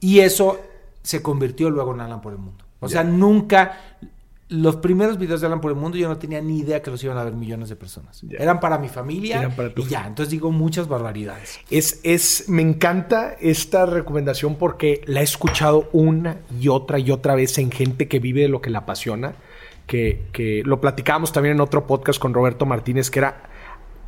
Y 0.01 0.21
eso 0.21 0.59
se 1.03 1.21
convirtió 1.21 1.69
luego 1.69 1.93
en 1.93 2.01
Alan 2.01 2.23
por 2.23 2.33
el 2.33 2.39
Mundo. 2.39 2.65
O 2.81 2.89
sea, 2.89 3.05
nunca 3.05 3.79
los 4.53 4.77
primeros 4.77 5.19
videos 5.19 5.41
de 5.41 5.47
Alan 5.47 5.61
por 5.61 5.71
el 5.71 5.79
Mundo 5.79 5.97
yo 5.97 6.09
no 6.09 6.19
tenía 6.19 6.41
ni 6.43 6.59
idea 6.59 6.83
que 6.83 6.91
los 6.91 7.03
iban 7.03 7.17
a 7.17 7.25
ver 7.25 7.33
millones 7.33 7.71
de 7.71 7.77
personas. 7.77 8.23
Eran 8.39 8.61
para 8.61 8.77
mi 8.77 8.89
familia 8.89 9.51
y 9.75 9.85
ya. 9.87 10.07
Entonces 10.07 10.31
digo 10.31 10.53
muchas 10.53 10.89
barbaridades. 10.89 11.59
Es, 11.71 12.01
es, 12.03 12.49
me 12.49 12.61
encanta 12.61 13.35
esta 13.41 13.87
recomendación 13.87 14.57
porque 14.57 15.01
la 15.07 15.21
he 15.21 15.25
escuchado 15.25 15.89
una 15.93 16.37
y 16.61 16.69
otra 16.69 16.99
y 16.99 17.11
otra 17.11 17.35
vez 17.35 17.57
en 17.57 17.71
gente 17.71 18.09
que 18.09 18.19
vive 18.19 18.43
de 18.43 18.49
lo 18.49 18.61
que 18.61 18.71
la 18.71 18.81
apasiona. 18.81 19.35
Que, 19.87 20.27
que 20.33 20.63
lo 20.65 20.81
platicábamos 20.81 21.33
también 21.33 21.57
en 21.57 21.61
otro 21.61 21.87
podcast 21.87 22.19
con 22.19 22.33
Roberto 22.33 22.67
Martínez, 22.67 23.11
que 23.11 23.19
era 23.19 23.51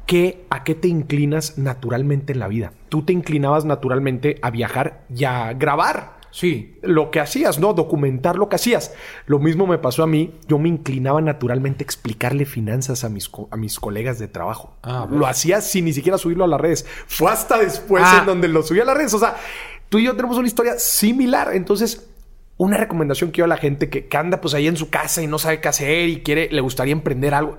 ¿qué, 0.07 0.45
¿a 0.51 0.65
qué 0.65 0.75
te 0.75 0.89
inclinas 0.89 1.59
naturalmente 1.59 2.33
en 2.33 2.39
la 2.39 2.49
vida? 2.49 2.73
Tú 2.89 3.03
te 3.03 3.13
inclinabas 3.13 3.65
naturalmente 3.65 4.39
a 4.43 4.51
viajar 4.51 5.05
y 5.15 5.25
a 5.25 5.53
grabar. 5.53 6.24
Sí. 6.35 6.81
Lo 6.83 7.13
que 7.13 7.21
hacías, 7.21 7.61
¿no? 7.61 7.75
Documentar 7.75 8.35
lo 8.35 8.49
que 8.49 8.57
hacías. 8.57 8.93
Lo 9.27 9.39
mismo 9.39 9.69
me 9.69 9.79
pasó 9.79 10.03
a 10.03 10.09
mí. 10.09 10.35
Yo 10.49 10.59
me 10.59 10.69
inclinaba 10.69 11.21
naturalmente 11.21 11.85
a 11.85 11.87
explicarle 11.87 12.45
finanzas 12.45 13.05
a 13.05 13.09
mis, 13.09 13.31
a 13.53 13.57
mis 13.57 13.79
colegas 13.79 14.19
de 14.19 14.27
trabajo. 14.27 14.77
Ah, 14.83 15.07
lo 15.09 15.29
hacía 15.29 15.61
sin 15.61 15.85
ni 15.85 15.93
siquiera 15.93 16.19
subirlo 16.19 16.43
a 16.43 16.49
las 16.49 16.61
redes. 16.61 16.87
Fue 17.07 17.31
hasta 17.31 17.57
después 17.59 18.03
ah. 18.05 18.19
en 18.19 18.27
donde 18.27 18.49
lo 18.49 18.65
subí 18.65 18.81
a 18.81 18.85
las 18.85 18.97
redes. 18.97 19.15
O 19.15 19.21
sea, 19.21 19.37
tú 19.89 20.01
y 20.01 20.07
yo 20.07 20.17
tenemos 20.17 20.37
una 20.37 20.49
historia 20.49 20.77
similar. 20.77 21.55
Entonces, 21.55 22.11
una 22.57 22.79
recomendación 22.79 23.31
que 23.31 23.39
yo 23.39 23.45
a 23.45 23.49
la 23.49 23.57
gente 23.57 23.89
que, 23.89 24.09
que 24.09 24.17
anda 24.17 24.41
pues 24.41 24.55
ahí 24.55 24.67
en 24.67 24.77
su 24.77 24.91
casa 24.91 25.23
y 25.23 25.29
no 25.29 25.39
sabe 25.39 25.61
qué 25.61 25.69
hacer 25.69 26.09
y 26.09 26.23
quiere, 26.23 26.49
le 26.51 26.61
gustaría 26.63 26.93
emprender 26.95 27.33
algo. 27.33 27.59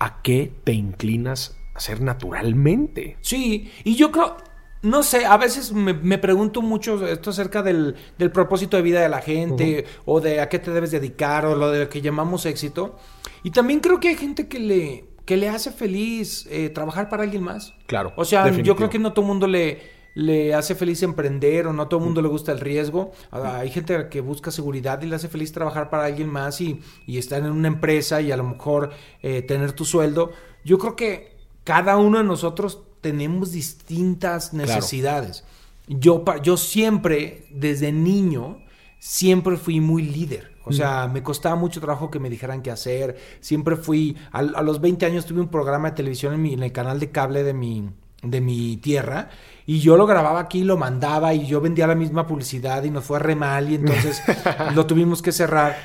¿A 0.00 0.20
qué 0.22 0.52
te 0.64 0.72
inclinas 0.72 1.56
a 1.74 1.78
hacer 1.78 2.00
naturalmente? 2.00 3.18
Sí, 3.20 3.72
y 3.84 3.94
yo 3.94 4.10
creo, 4.10 4.36
no 4.82 5.02
sé, 5.02 5.26
a 5.26 5.36
veces 5.36 5.72
me, 5.72 6.18
pregunto 6.18 6.62
mucho 6.62 7.06
esto 7.06 7.30
acerca 7.30 7.62
del, 7.62 7.96
propósito 8.32 8.76
de 8.76 8.82
vida 8.82 9.00
de 9.00 9.08
la 9.08 9.20
gente 9.20 9.84
o 10.04 10.20
de 10.20 10.40
a 10.40 10.48
qué 10.48 10.58
te 10.58 10.70
debes 10.70 10.90
dedicar 10.90 11.46
o 11.46 11.56
lo 11.56 11.70
de 11.70 11.80
lo 11.80 11.88
que 11.88 12.00
llamamos 12.00 12.46
éxito. 12.46 12.96
Y 13.42 13.50
también 13.50 13.80
creo 13.80 13.98
que 14.00 14.08
hay 14.08 14.16
gente 14.16 14.48
que 14.48 14.58
le, 14.58 15.04
que 15.24 15.36
le 15.36 15.48
hace 15.48 15.72
feliz 15.72 16.46
eh, 16.50 16.68
trabajar 16.70 17.08
para 17.08 17.24
alguien 17.24 17.42
más. 17.42 17.74
Claro. 17.86 18.12
O 18.16 18.24
sea, 18.24 18.50
yo 18.50 18.76
creo 18.76 18.88
que 18.88 18.98
no 18.98 19.12
todo 19.12 19.24
el 19.24 19.28
mundo 19.28 19.46
le, 19.46 19.80
le 20.14 20.54
hace 20.54 20.74
feliz 20.74 21.02
emprender 21.02 21.66
o 21.66 21.72
no 21.72 21.88
todo 21.88 22.00
el 22.00 22.06
mundo 22.06 22.22
le 22.22 22.28
gusta 22.28 22.52
el 22.52 22.60
riesgo. 22.60 23.12
Ah, 23.30 23.58
hay 23.58 23.70
gente 23.70 24.08
que 24.08 24.20
busca 24.20 24.50
seguridad 24.50 25.02
y 25.02 25.06
le 25.06 25.16
hace 25.16 25.28
feliz 25.28 25.52
trabajar 25.52 25.90
para 25.90 26.04
alguien 26.04 26.28
más 26.28 26.60
y, 26.60 26.80
y 27.06 27.18
estar 27.18 27.40
en 27.40 27.50
una 27.50 27.68
empresa 27.68 28.20
y 28.20 28.32
a 28.32 28.36
lo 28.36 28.44
mejor 28.44 28.90
eh, 29.22 29.42
tener 29.42 29.72
tu 29.72 29.84
sueldo. 29.84 30.32
Yo 30.64 30.78
creo 30.78 30.96
que 30.96 31.36
cada 31.64 31.96
uno 31.98 32.18
de 32.18 32.24
nosotros 32.24 32.82
tenemos 33.00 33.52
distintas 33.52 34.52
necesidades. 34.52 35.44
Yo, 35.86 36.24
pa- 36.24 36.40
yo 36.42 36.56
siempre, 36.56 37.46
desde 37.50 37.92
niño, 37.92 38.58
siempre 38.98 39.56
fui 39.56 39.80
muy 39.80 40.02
líder. 40.02 40.56
O 40.64 40.72
sea, 40.72 41.08
me 41.08 41.22
costaba 41.22 41.56
mucho 41.56 41.80
trabajo 41.80 42.10
que 42.10 42.18
me 42.18 42.28
dijeran 42.28 42.60
qué 42.60 42.70
hacer. 42.70 43.16
Siempre 43.40 43.76
fui, 43.76 44.16
a, 44.32 44.40
a 44.40 44.62
los 44.62 44.82
20 44.82 45.06
años 45.06 45.24
tuve 45.24 45.40
un 45.40 45.48
programa 45.48 45.90
de 45.90 45.96
televisión 45.96 46.34
en, 46.34 46.42
mi- 46.42 46.52
en 46.52 46.62
el 46.62 46.72
canal 46.72 47.00
de 47.00 47.10
cable 47.10 47.42
de 47.42 47.54
mi, 47.54 47.88
de 48.22 48.40
mi 48.42 48.76
tierra. 48.76 49.30
Y 49.64 49.78
yo 49.80 49.96
lo 49.96 50.06
grababa 50.06 50.40
aquí, 50.40 50.64
lo 50.64 50.76
mandaba 50.76 51.32
y 51.32 51.46
yo 51.46 51.62
vendía 51.62 51.86
la 51.86 51.94
misma 51.94 52.26
publicidad 52.26 52.84
y 52.84 52.90
nos 52.90 53.04
fue 53.04 53.18
re 53.18 53.34
mal 53.34 53.70
y 53.70 53.76
entonces 53.76 54.20
lo 54.74 54.84
tuvimos 54.86 55.22
que 55.22 55.32
cerrar. 55.32 55.76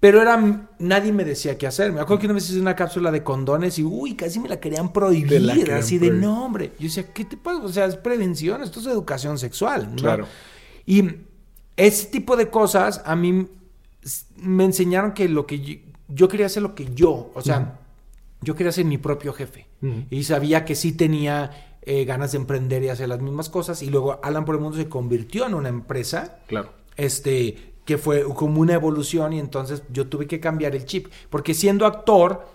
Pero 0.00 0.22
era, 0.22 0.68
nadie 0.78 1.12
me 1.12 1.24
decía 1.24 1.58
qué 1.58 1.66
hacer. 1.66 1.92
Me 1.92 2.00
acuerdo 2.00 2.20
que 2.20 2.26
una 2.26 2.34
vez 2.34 2.48
hice 2.48 2.58
una 2.60 2.74
cápsula 2.74 3.10
de 3.10 3.22
condones 3.22 3.78
y, 3.78 3.84
uy, 3.84 4.14
casi 4.14 4.40
me 4.40 4.48
la 4.48 4.58
querían 4.58 4.92
prohibir. 4.94 5.28
Te 5.28 5.40
la 5.40 5.54
querían 5.54 5.78
así 5.78 5.98
de, 5.98 6.06
prohibir. 6.06 6.26
no, 6.26 6.44
hombre. 6.46 6.72
Yo 6.78 6.84
decía, 6.84 7.12
¿qué 7.12 7.26
te 7.26 7.36
pasa? 7.36 7.62
O 7.62 7.68
sea, 7.68 7.84
es 7.84 7.96
prevención, 7.96 8.62
esto 8.62 8.80
es 8.80 8.86
educación 8.86 9.38
sexual. 9.38 9.90
¿no? 9.90 9.96
Claro. 9.96 10.26
Y 10.86 11.04
ese 11.76 12.06
tipo 12.06 12.36
de 12.36 12.48
cosas 12.48 13.02
a 13.04 13.14
mí 13.14 13.46
me 14.36 14.64
enseñaron 14.64 15.12
que 15.12 15.28
lo 15.28 15.46
que 15.46 15.60
yo, 15.60 15.74
yo 16.08 16.28
quería 16.28 16.46
hacer 16.46 16.62
lo 16.62 16.74
que 16.74 16.86
yo, 16.94 17.30
o 17.34 17.42
sea, 17.42 17.78
yo 18.40 18.54
quería 18.56 18.72
ser 18.72 18.86
mi 18.86 18.96
propio 18.98 19.32
jefe. 19.34 19.66
Y 20.10 20.24
sabía 20.24 20.64
que 20.64 20.74
sí 20.74 20.92
tenía 20.92 21.76
eh, 21.82 22.04
ganas 22.04 22.32
de 22.32 22.38
emprender 22.38 22.82
y 22.82 22.88
hacer 22.88 23.08
las 23.08 23.20
mismas 23.20 23.48
cosas. 23.50 23.82
Y 23.82 23.90
luego 23.90 24.18
Alan 24.22 24.44
por 24.44 24.54
el 24.54 24.60
Mundo 24.62 24.76
se 24.78 24.88
convirtió 24.88 25.46
en 25.46 25.54
una 25.54 25.68
empresa 25.70 26.38
Claro. 26.48 26.72
este, 26.96 27.69
que 27.84 27.98
fue 27.98 28.22
como 28.34 28.60
una 28.60 28.74
evolución 28.74 29.32
y 29.32 29.38
entonces 29.38 29.82
yo 29.90 30.06
tuve 30.08 30.26
que 30.26 30.40
cambiar 30.40 30.74
el 30.76 30.84
chip, 30.84 31.08
porque 31.30 31.54
siendo 31.54 31.86
actor, 31.86 32.46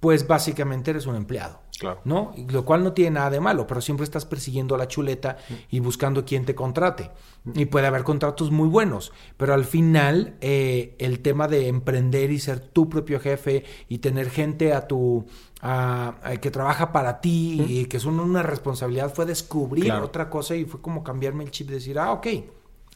pues 0.00 0.26
básicamente 0.26 0.90
eres 0.90 1.06
un 1.06 1.16
empleado. 1.16 1.60
Claro. 1.78 2.00
¿No? 2.04 2.32
Y 2.36 2.44
Lo 2.48 2.64
cual 2.64 2.84
no 2.84 2.92
tiene 2.92 3.12
nada 3.12 3.30
de 3.30 3.40
malo, 3.40 3.66
pero 3.66 3.80
siempre 3.80 4.04
estás 4.04 4.24
persiguiendo 4.24 4.76
la 4.76 4.86
chuleta 4.86 5.38
y 5.68 5.80
buscando 5.80 6.24
quien 6.24 6.44
te 6.44 6.54
contrate. 6.54 7.10
Y 7.54 7.64
puede 7.64 7.88
haber 7.88 8.04
contratos 8.04 8.52
muy 8.52 8.68
buenos, 8.68 9.12
pero 9.36 9.52
al 9.54 9.64
final 9.64 10.36
eh, 10.40 10.94
el 10.98 11.20
tema 11.20 11.48
de 11.48 11.66
emprender 11.66 12.30
y 12.30 12.38
ser 12.38 12.60
tu 12.60 12.88
propio 12.88 13.18
jefe 13.18 13.64
y 13.88 13.98
tener 13.98 14.30
gente 14.30 14.72
a 14.74 14.86
tu 14.86 15.24
a- 15.60 16.14
a- 16.22 16.36
que 16.36 16.50
trabaja 16.52 16.92
para 16.92 17.20
ti 17.20 17.64
y 17.68 17.86
que 17.86 17.96
es 17.96 18.04
una, 18.04 18.22
una 18.22 18.42
responsabilidad 18.44 19.12
fue 19.12 19.26
descubrir 19.26 19.84
Claro. 19.86 20.06
otra 20.06 20.28
cosa 20.30 20.54
y 20.54 20.64
fue 20.64 20.80
como 20.80 21.02
cambiarme 21.02 21.42
el 21.42 21.50
chip 21.50 21.70
y 21.70 21.74
decir, 21.74 21.98
ah, 21.98 22.12
ok, 22.12 22.26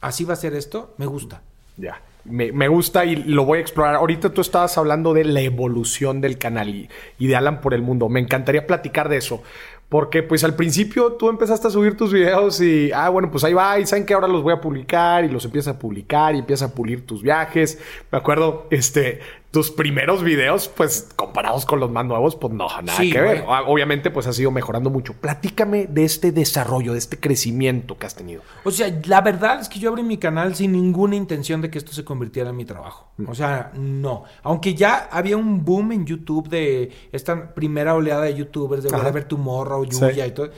así 0.01 0.23
va 0.23 0.33
a 0.33 0.37
ser 0.37 0.53
esto, 0.53 0.93
me 0.97 1.05
gusta. 1.07 1.43
Ya. 1.77 2.01
Me, 2.25 2.51
me 2.51 2.67
gusta 2.67 3.05
y 3.05 3.15
lo 3.15 3.45
voy 3.45 3.59
a 3.59 3.61
explorar. 3.61 3.95
Ahorita 3.95 4.31
tú 4.31 4.41
estabas 4.41 4.77
hablando 4.77 5.13
de 5.13 5.23
la 5.23 5.41
evolución 5.41 6.19
del 6.19 6.37
canal 6.37 6.69
y, 6.69 7.27
de 7.27 7.35
Alan 7.35 7.61
por 7.61 7.73
el 7.73 7.81
mundo. 7.81 8.09
Me 8.09 8.19
encantaría 8.19 8.67
platicar 8.67 9.07
de 9.07 9.17
eso. 9.17 9.41
Porque 9.87 10.21
pues 10.21 10.43
al 10.43 10.53
principio 10.55 11.13
tú 11.13 11.29
empezaste 11.29 11.67
a 11.67 11.69
subir 11.69 11.95
tus 11.95 12.11
videos 12.11 12.59
y, 12.59 12.91
ah, 12.91 13.07
bueno, 13.07 13.31
pues 13.31 13.45
ahí 13.45 13.53
va, 13.53 13.79
y 13.79 13.85
saben 13.85 14.05
que 14.05 14.13
ahora 14.13 14.27
los 14.27 14.43
voy 14.43 14.51
a 14.51 14.59
publicar 14.59 15.23
y 15.23 15.29
los 15.29 15.45
empiezas 15.45 15.75
a 15.75 15.79
publicar 15.79 16.35
y 16.35 16.39
empiezas 16.39 16.69
a 16.69 16.75
pulir 16.75 17.05
tus 17.05 17.21
viajes. 17.21 17.79
Me 18.11 18.17
acuerdo, 18.17 18.67
este, 18.69 19.21
tus 19.57 19.71
primeros 19.71 20.21
videos, 20.23 20.67
pues 20.67 21.09
comparados 21.15 21.65
con 21.65 21.79
los 21.79 21.89
más 21.89 22.05
nuevos, 22.05 22.35
pues 22.35 22.53
no, 22.53 22.67
nada 22.83 22.95
Sí, 22.95 23.11
que 23.11 23.19
ver. 23.19 23.41
güey. 23.41 23.59
Obviamente 23.65 24.11
pues 24.11 24.27
has 24.27 24.37
ido 24.37 24.51
mejorando 24.51 24.91
mucho. 24.91 25.13
Platícame 25.13 25.87
de 25.87 26.05
este 26.05 26.31
desarrollo, 26.31 26.91
de 26.93 26.99
este 26.99 27.19
crecimiento 27.19 27.97
que 27.97 28.05
has 28.05 28.13
tenido. 28.13 28.43
O 28.63 28.69
sea, 28.69 28.95
la 29.05 29.21
verdad 29.21 29.59
es 29.59 29.67
que 29.67 29.79
yo 29.79 29.89
abrí 29.89 30.03
mi 30.03 30.19
canal 30.19 30.53
sin 30.53 30.73
ninguna 30.73 31.15
intención 31.15 31.59
de 31.59 31.71
que 31.71 31.79
esto 31.79 31.91
se 31.91 32.05
convirtiera 32.05 32.51
en 32.51 32.55
mi 32.55 32.65
trabajo. 32.65 33.09
O 33.27 33.33
sea, 33.33 33.71
no. 33.73 34.25
Aunque 34.43 34.75
ya 34.75 35.09
había 35.11 35.37
un 35.37 35.65
boom 35.65 35.91
en 35.91 36.05
YouTube 36.05 36.49
de 36.49 36.91
esta 37.11 37.55
primera 37.55 37.95
oleada 37.95 38.21
de 38.25 38.35
youtubers, 38.35 38.83
de. 38.83 38.89
Whatever 38.89 39.23
Tomorrow, 39.23 39.85
Sí. 39.91 39.99
Yuya 40.01 40.27
y 40.27 40.31
todo. 40.33 40.51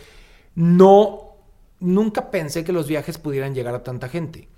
No, 0.56 1.36
nunca 1.80 2.32
pensé 2.32 2.66
que 2.66 2.74
los 2.74 2.88
viajes 2.88 3.18
pudieran 3.18 3.56
llegar 3.56 3.74
a 3.76 3.82
tanta 3.84 4.10
gente. 4.10 4.50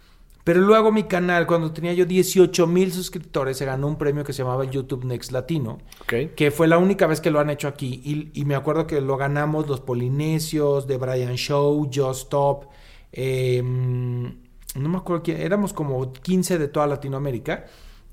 Pero 0.44 0.62
luego 0.62 0.92
mi 0.92 1.04
canal, 1.04 1.46
cuando 1.46 1.72
tenía 1.72 1.94
yo 1.94 2.06
18 2.06 2.66
mil 2.68 2.92
suscriptores, 2.92 3.58
se 3.58 3.66
ganó 3.66 3.88
un 3.88 3.98
premio 3.98 4.24
que 4.24 4.34
se 4.34 4.44
llamaba 4.44 4.66
YouTube 4.66 5.06
Next 5.06 5.32
Latino 5.32 5.80
¿Ok? 6.02 6.34
que 6.36 6.52
fue 6.52 6.68
la 6.68 6.78
única 6.78 7.06
vez 7.08 7.22
que 7.22 7.30
lo 7.32 7.40
han 7.40 7.50
hecho 7.50 7.68
aquí. 7.68 8.02
Y, 8.04 8.32
y 8.40 8.46
me 8.46 8.56
acuerdo 8.56 8.88
que 8.88 9.02
lo 9.02 9.18
ganamos 9.18 9.68
los 9.68 9.82
Polinesios, 9.82 10.88
de 10.88 10.98
Brian 10.98 11.36
Show, 11.36 11.90
Just 11.94 12.24
Stop. 12.24 12.66
eh, 13.12 13.62
no 13.64 14.88
me 14.90 14.98
acuerdo 14.98 15.24
quién, 15.24 15.42
éramos 15.42 15.74
como 15.74 16.14
15 16.14 16.58
de 16.58 16.68
toda 16.68 16.88
Latinoamérica. 16.88 17.66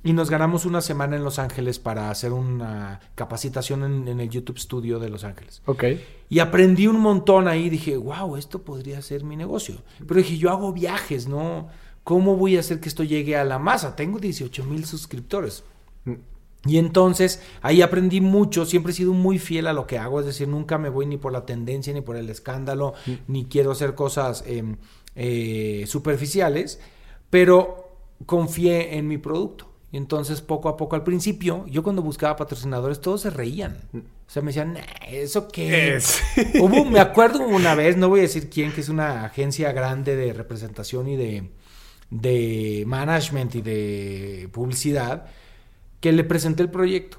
Y 0.05 0.13
nos 0.13 0.31
ganamos 0.31 0.65
una 0.65 0.81
semana 0.81 1.17
en 1.17 1.25
Los 1.25 1.41
Ángeles 1.41 1.81
para 1.81 2.09
hacer 2.11 2.33
una 2.33 3.01
capacitación 3.17 3.83
en, 3.83 4.07
en 4.09 4.21
el 4.21 4.31
YouTube 4.31 4.59
Studio 4.59 5.01
de 5.01 5.09
Los 5.09 5.25
Ángeles. 5.25 5.61
Ok. 5.67 5.85
Y 6.29 6.39
aprendí 6.39 6.87
un 6.87 7.01
montón 7.01 7.49
ahí. 7.49 7.69
Dije, 7.69 7.97
wow, 7.97 8.37
esto 8.37 8.63
podría 8.63 9.03
ser 9.03 9.25
mi 9.25 9.35
negocio. 9.37 9.75
Pero 10.07 10.21
dije, 10.21 10.37
yo 10.39 10.51
hago 10.51 10.73
viajes, 10.73 11.27
¿no? 11.27 11.69
¿Cómo 12.09 12.37
voy 12.37 12.57
a 12.57 12.61
hacer 12.61 12.81
que 12.81 12.89
esto 12.89 13.05
llegue 13.05 13.37
a 13.37 13.45
la 13.45 13.59
masa? 13.59 13.95
Tengo 13.95 14.19
18 14.19 14.65
mil 14.65 14.87
suscriptores. 14.87 15.63
Y 16.65 16.79
entonces 16.79 17.43
ahí 17.61 17.83
aprendí 17.83 18.23
mucho, 18.23 18.65
siempre 18.65 18.93
he 18.93 18.95
sido 18.95 19.13
muy 19.13 19.39
fiel 19.39 19.67
a 19.67 19.75
lo 19.75 19.87
que 19.87 19.99
hago, 19.99 20.19
es 20.19 20.25
decir, 20.25 20.49
nunca 20.49 20.79
me 20.79 20.89
voy 20.89 21.05
ni 21.05 21.19
por 21.19 21.33
la 21.33 21.45
tendencia, 21.45 21.93
ni 21.93 22.01
por 22.01 22.17
el 22.17 22.31
escándalo, 22.31 22.95
ni 23.27 23.45
quiero 23.45 23.73
hacer 23.73 23.95
cosas 23.95 24.43
eh, 24.47 24.65
eh, 25.17 25.85
superficiales, 25.87 26.81
pero 27.29 27.91
confié 28.25 28.97
en 28.97 29.07
mi 29.07 29.19
producto. 29.19 29.71
Y 29.93 29.99
entonces 29.99 30.41
poco 30.41 30.71
a 30.71 30.79
poco 30.79 30.97
al 30.97 31.05
principio, 31.05 31.67
yo 31.67 31.83
cuando 31.83 32.01
buscaba 32.01 32.37
patrocinadores, 32.37 33.03
todos 33.03 33.21
se 33.21 33.29
reían. 33.29 33.77
O 33.93 34.31
sea, 34.31 34.41
me 34.41 34.47
decían, 34.47 34.73
"Nah, 34.73 34.81
¿eso 35.11 35.49
qué? 35.49 35.97
Es. 35.97 36.23
Hubo, 36.59 36.87
me 36.87 37.01
acuerdo 37.01 37.47
una 37.47 37.75
vez, 37.75 37.99
no 37.99 38.09
voy 38.09 38.21
a 38.21 38.23
decir 38.23 38.49
quién, 38.49 38.73
que 38.73 38.81
es 38.81 38.89
una 38.89 39.27
agencia 39.27 39.73
grande 39.73 40.17
de 40.17 40.33
representación 40.33 41.09
y 41.09 41.17
de, 41.17 41.51
de 42.11 42.85
management 42.87 43.55
y 43.57 43.63
de 43.63 44.49
publicidad, 44.53 45.27
que 46.01 46.13
le 46.13 46.25
presenté 46.25 46.63
el 46.63 46.71
proyecto. 46.71 47.19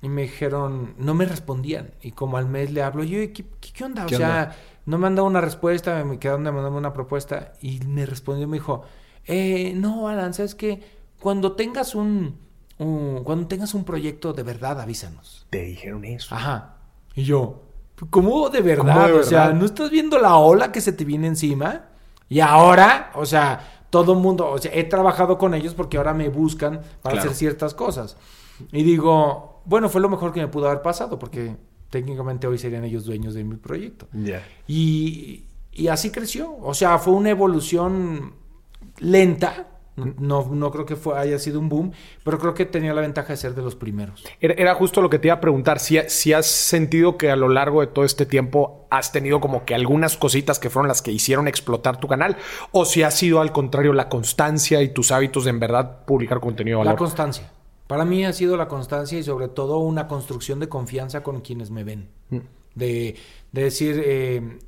Y 0.00 0.08
me 0.08 0.22
dijeron, 0.22 0.94
no 0.98 1.14
me 1.14 1.24
respondían. 1.24 1.90
Y 2.02 2.12
como 2.12 2.36
al 2.36 2.46
mes 2.46 2.70
le 2.72 2.82
hablo, 2.82 3.02
yo, 3.04 3.18
¿qué, 3.32 3.44
qué, 3.60 3.84
onda? 3.84 4.06
¿Qué 4.06 4.16
o 4.16 4.18
sea, 4.18 4.28
onda? 4.44 4.56
no 4.86 4.98
me 4.98 5.06
han 5.08 5.16
dado 5.16 5.26
una 5.26 5.40
respuesta, 5.40 6.04
me 6.04 6.18
quedaron 6.20 6.44
de 6.44 6.52
mandarme 6.52 6.78
una 6.78 6.92
propuesta. 6.92 7.52
Y 7.60 7.80
me 7.86 8.06
respondió, 8.06 8.46
me 8.46 8.58
dijo, 8.58 8.84
eh, 9.26 9.72
no, 9.74 10.08
Alan, 10.08 10.34
¿sabes 10.34 10.54
qué? 10.54 10.82
Cuando 11.20 11.52
tengas 11.56 11.94
un, 11.96 12.38
un- 12.78 13.24
cuando 13.24 13.48
tengas 13.48 13.74
un 13.74 13.84
proyecto 13.84 14.32
de 14.32 14.44
verdad, 14.44 14.80
avísanos. 14.80 15.46
Te 15.50 15.62
dijeron 15.64 16.04
eso. 16.04 16.34
Ajá. 16.34 16.76
Y 17.14 17.24
yo, 17.24 17.62
¿cómo 18.10 18.48
de 18.50 18.60
verdad? 18.60 18.84
¿Cómo 18.94 19.06
de 19.06 19.12
O 19.14 19.22
sea, 19.22 19.40
verdad? 19.40 19.54
¿no 19.54 19.64
estás 19.64 19.90
viendo 19.90 20.18
la 20.18 20.36
ola 20.36 20.70
que 20.72 20.80
se 20.80 20.92
te 20.92 21.04
viene 21.04 21.26
encima? 21.26 21.86
Y 22.28 22.40
ahora, 22.40 23.10
o 23.14 23.24
sea, 23.26 23.77
todo 23.90 24.12
el 24.14 24.18
mundo, 24.18 24.50
o 24.50 24.58
sea, 24.58 24.70
he 24.74 24.84
trabajado 24.84 25.38
con 25.38 25.54
ellos 25.54 25.74
porque 25.74 25.96
ahora 25.96 26.14
me 26.14 26.28
buscan 26.28 26.80
para 27.02 27.14
Claro. 27.14 27.18
hacer 27.20 27.34
ciertas 27.34 27.74
cosas. 27.74 28.16
Y 28.72 28.82
digo, 28.82 29.62
bueno, 29.64 29.88
fue 29.88 30.00
lo 30.00 30.08
mejor 30.08 30.32
que 30.32 30.40
me 30.40 30.48
pudo 30.48 30.66
haber 30.68 30.82
pasado 30.82 31.18
porque 31.18 31.56
técnicamente 31.90 32.46
hoy 32.46 32.58
serían 32.58 32.84
ellos 32.84 33.04
dueños 33.04 33.34
de 33.34 33.44
mi 33.44 33.56
proyecto. 33.56 34.06
Ya. 34.12 34.42
Y, 34.66 35.44
y 35.72 35.88
así 35.88 36.10
creció. 36.10 36.56
O 36.60 36.74
sea, 36.74 36.98
fue 36.98 37.14
una 37.14 37.30
evolución 37.30 38.34
lenta. 38.98 39.66
No, 39.98 40.48
no 40.50 40.70
creo 40.70 40.86
que 40.86 40.96
fue, 40.96 41.18
haya 41.18 41.38
sido 41.38 41.58
un 41.58 41.68
boom, 41.68 41.92
pero 42.24 42.38
creo 42.38 42.54
que 42.54 42.64
tenía 42.66 42.94
la 42.94 43.00
ventaja 43.00 43.32
de 43.32 43.36
ser 43.36 43.54
de 43.54 43.62
los 43.62 43.74
primeros. 43.74 44.24
Era, 44.40 44.54
era 44.54 44.74
justo 44.74 45.02
lo 45.02 45.10
que 45.10 45.18
te 45.18 45.28
iba 45.28 45.34
a 45.34 45.40
preguntar. 45.40 45.80
Si, 45.80 45.98
si 46.08 46.32
has 46.32 46.46
sentido 46.46 47.18
que 47.18 47.30
a 47.30 47.36
lo 47.36 47.48
largo 47.48 47.80
de 47.80 47.88
todo 47.88 48.04
este 48.04 48.24
tiempo 48.24 48.86
has 48.90 49.12
tenido 49.12 49.40
como 49.40 49.64
que 49.64 49.74
algunas 49.74 50.16
cositas 50.16 50.58
que 50.58 50.70
fueron 50.70 50.88
las 50.88 51.02
que 51.02 51.10
hicieron 51.10 51.48
explotar 51.48 51.98
tu 51.98 52.06
canal, 52.08 52.36
o 52.72 52.84
si 52.84 53.02
ha 53.02 53.10
sido 53.10 53.40
al 53.40 53.52
contrario 53.52 53.92
la 53.92 54.08
constancia 54.08 54.80
y 54.82 54.88
tus 54.88 55.10
hábitos 55.10 55.44
de 55.44 55.50
en 55.50 55.60
verdad 55.60 56.04
publicar 56.04 56.40
contenido 56.40 56.78
de 56.78 56.84
La 56.84 56.96
constancia. 56.96 57.50
Para 57.86 58.04
mí 58.04 58.24
ha 58.24 58.32
sido 58.32 58.56
la 58.56 58.68
constancia 58.68 59.18
y 59.18 59.22
sobre 59.22 59.48
todo 59.48 59.78
una 59.78 60.06
construcción 60.06 60.60
de 60.60 60.68
confianza 60.68 61.22
con 61.22 61.40
quienes 61.40 61.70
me 61.70 61.84
ven. 61.84 62.10
De, 62.74 63.16
de 63.50 63.62
decir, 63.62 64.00
eh, 64.04 64.58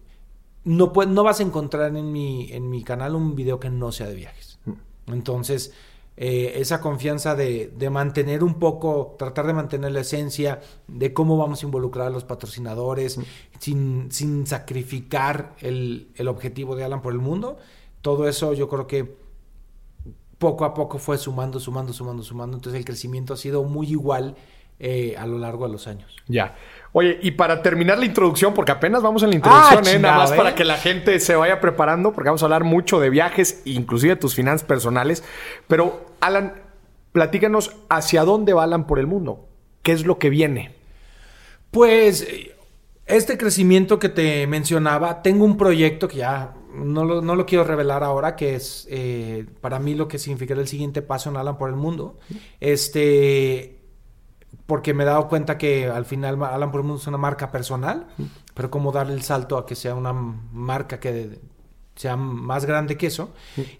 no, 0.64 0.92
no 1.06 1.22
vas 1.22 1.40
a 1.40 1.42
encontrar 1.42 1.94
en 1.94 2.10
mi, 2.12 2.50
en 2.50 2.70
mi 2.70 2.82
canal 2.82 3.14
un 3.14 3.36
video 3.36 3.60
que 3.60 3.70
no 3.70 3.92
sea 3.92 4.06
de 4.06 4.14
viajes. 4.14 4.49
Entonces, 5.12 5.72
eh, 6.16 6.54
esa 6.56 6.80
confianza 6.80 7.34
de, 7.34 7.72
de 7.76 7.88
mantener 7.88 8.44
un 8.44 8.58
poco, 8.58 9.16
tratar 9.18 9.46
de 9.46 9.54
mantener 9.54 9.92
la 9.92 10.00
esencia 10.00 10.60
de 10.86 11.14
cómo 11.14 11.36
vamos 11.36 11.62
a 11.62 11.66
involucrar 11.66 12.08
a 12.08 12.10
los 12.10 12.24
patrocinadores 12.24 13.18
sin, 13.58 14.12
sin 14.12 14.46
sacrificar 14.46 15.54
el, 15.60 16.10
el 16.16 16.28
objetivo 16.28 16.76
de 16.76 16.84
Alan 16.84 17.00
por 17.00 17.12
el 17.12 17.20
mundo. 17.20 17.58
Todo 18.02 18.28
eso 18.28 18.52
yo 18.52 18.68
creo 18.68 18.86
que 18.86 19.16
poco 20.38 20.64
a 20.64 20.74
poco 20.74 20.98
fue 20.98 21.18
sumando, 21.18 21.60
sumando, 21.60 21.92
sumando, 21.92 22.22
sumando. 22.22 22.56
Entonces 22.56 22.78
el 22.78 22.84
crecimiento 22.84 23.34
ha 23.34 23.36
sido 23.36 23.62
muy 23.64 23.88
igual 23.88 24.36
eh, 24.80 25.14
a 25.18 25.26
lo 25.26 25.38
largo 25.38 25.66
de 25.66 25.72
los 25.72 25.86
años. 25.86 26.16
Ya. 26.26 26.56
Oye, 26.92 27.18
y 27.22 27.32
para 27.32 27.62
terminar 27.62 27.98
la 27.98 28.06
introducción, 28.06 28.52
porque 28.54 28.72
apenas 28.72 29.02
vamos 29.02 29.22
en 29.22 29.30
la 29.30 29.36
introducción, 29.36 29.84
Ah, 29.86 29.90
¿eh? 29.90 29.98
nada 29.98 30.16
más 30.16 30.24
chingado, 30.24 30.34
¿eh? 30.34 30.36
para 30.36 30.54
que 30.56 30.64
la 30.64 30.76
gente 30.76 31.20
se 31.20 31.36
vaya 31.36 31.60
preparando, 31.60 32.12
porque 32.12 32.30
vamos 32.30 32.42
a 32.42 32.46
hablar 32.46 32.64
mucho 32.64 32.98
de 32.98 33.10
viajes, 33.10 33.62
inclusive 33.64 34.14
de 34.14 34.20
tus 34.20 34.34
finanzas 34.34 34.66
personales. 34.66 35.22
Pero, 35.68 36.06
Alan, 36.20 36.54
platícanos 37.12 37.76
hacia 37.88 38.24
dónde 38.24 38.54
va 38.54 38.64
Alan 38.64 38.86
por 38.86 38.98
el 38.98 39.06
mundo. 39.06 39.48
¿Qué 39.82 39.92
es 39.92 40.04
lo 40.06 40.18
que 40.18 40.30
viene? 40.30 40.74
Pues 41.70 42.26
este 43.06 43.36
crecimiento 43.38 43.98
que 43.98 44.08
te 44.08 44.46
mencionaba, 44.46 45.22
tengo 45.22 45.44
un 45.44 45.56
proyecto 45.56 46.08
que 46.08 46.16
ya 46.18 46.54
no 46.74 47.04
lo, 47.04 47.20
no 47.20 47.34
lo 47.36 47.46
quiero 47.46 47.64
revelar 47.64 48.02
ahora, 48.04 48.36
que 48.36 48.54
es 48.54 48.86
eh, 48.90 49.44
para 49.60 49.78
mí 49.78 49.94
lo 49.94 50.08
que 50.08 50.18
significará 50.18 50.60
el 50.60 50.68
siguiente 50.68 51.02
paso 51.02 51.30
en 51.30 51.36
Alan 51.36 51.58
por 51.58 51.68
el 51.68 51.76
mundo. 51.76 52.18
Este, 52.60 53.79
porque 54.70 54.94
me 54.94 55.02
he 55.02 55.06
dado 55.06 55.26
cuenta 55.26 55.58
que 55.58 55.88
al 55.88 56.04
final 56.04 56.40
Alan 56.44 56.70
mundo 56.70 56.94
es 56.94 57.06
una 57.08 57.18
marca 57.18 57.50
personal, 57.50 58.06
pero 58.54 58.70
cómo 58.70 58.92
darle 58.92 59.14
el 59.14 59.22
salto 59.22 59.58
a 59.58 59.66
que 59.66 59.74
sea 59.74 59.96
una 59.96 60.12
marca 60.12 61.00
que 61.00 61.40
sea 61.96 62.14
más 62.14 62.66
grande 62.66 62.96
que 62.96 63.08
eso. 63.08 63.30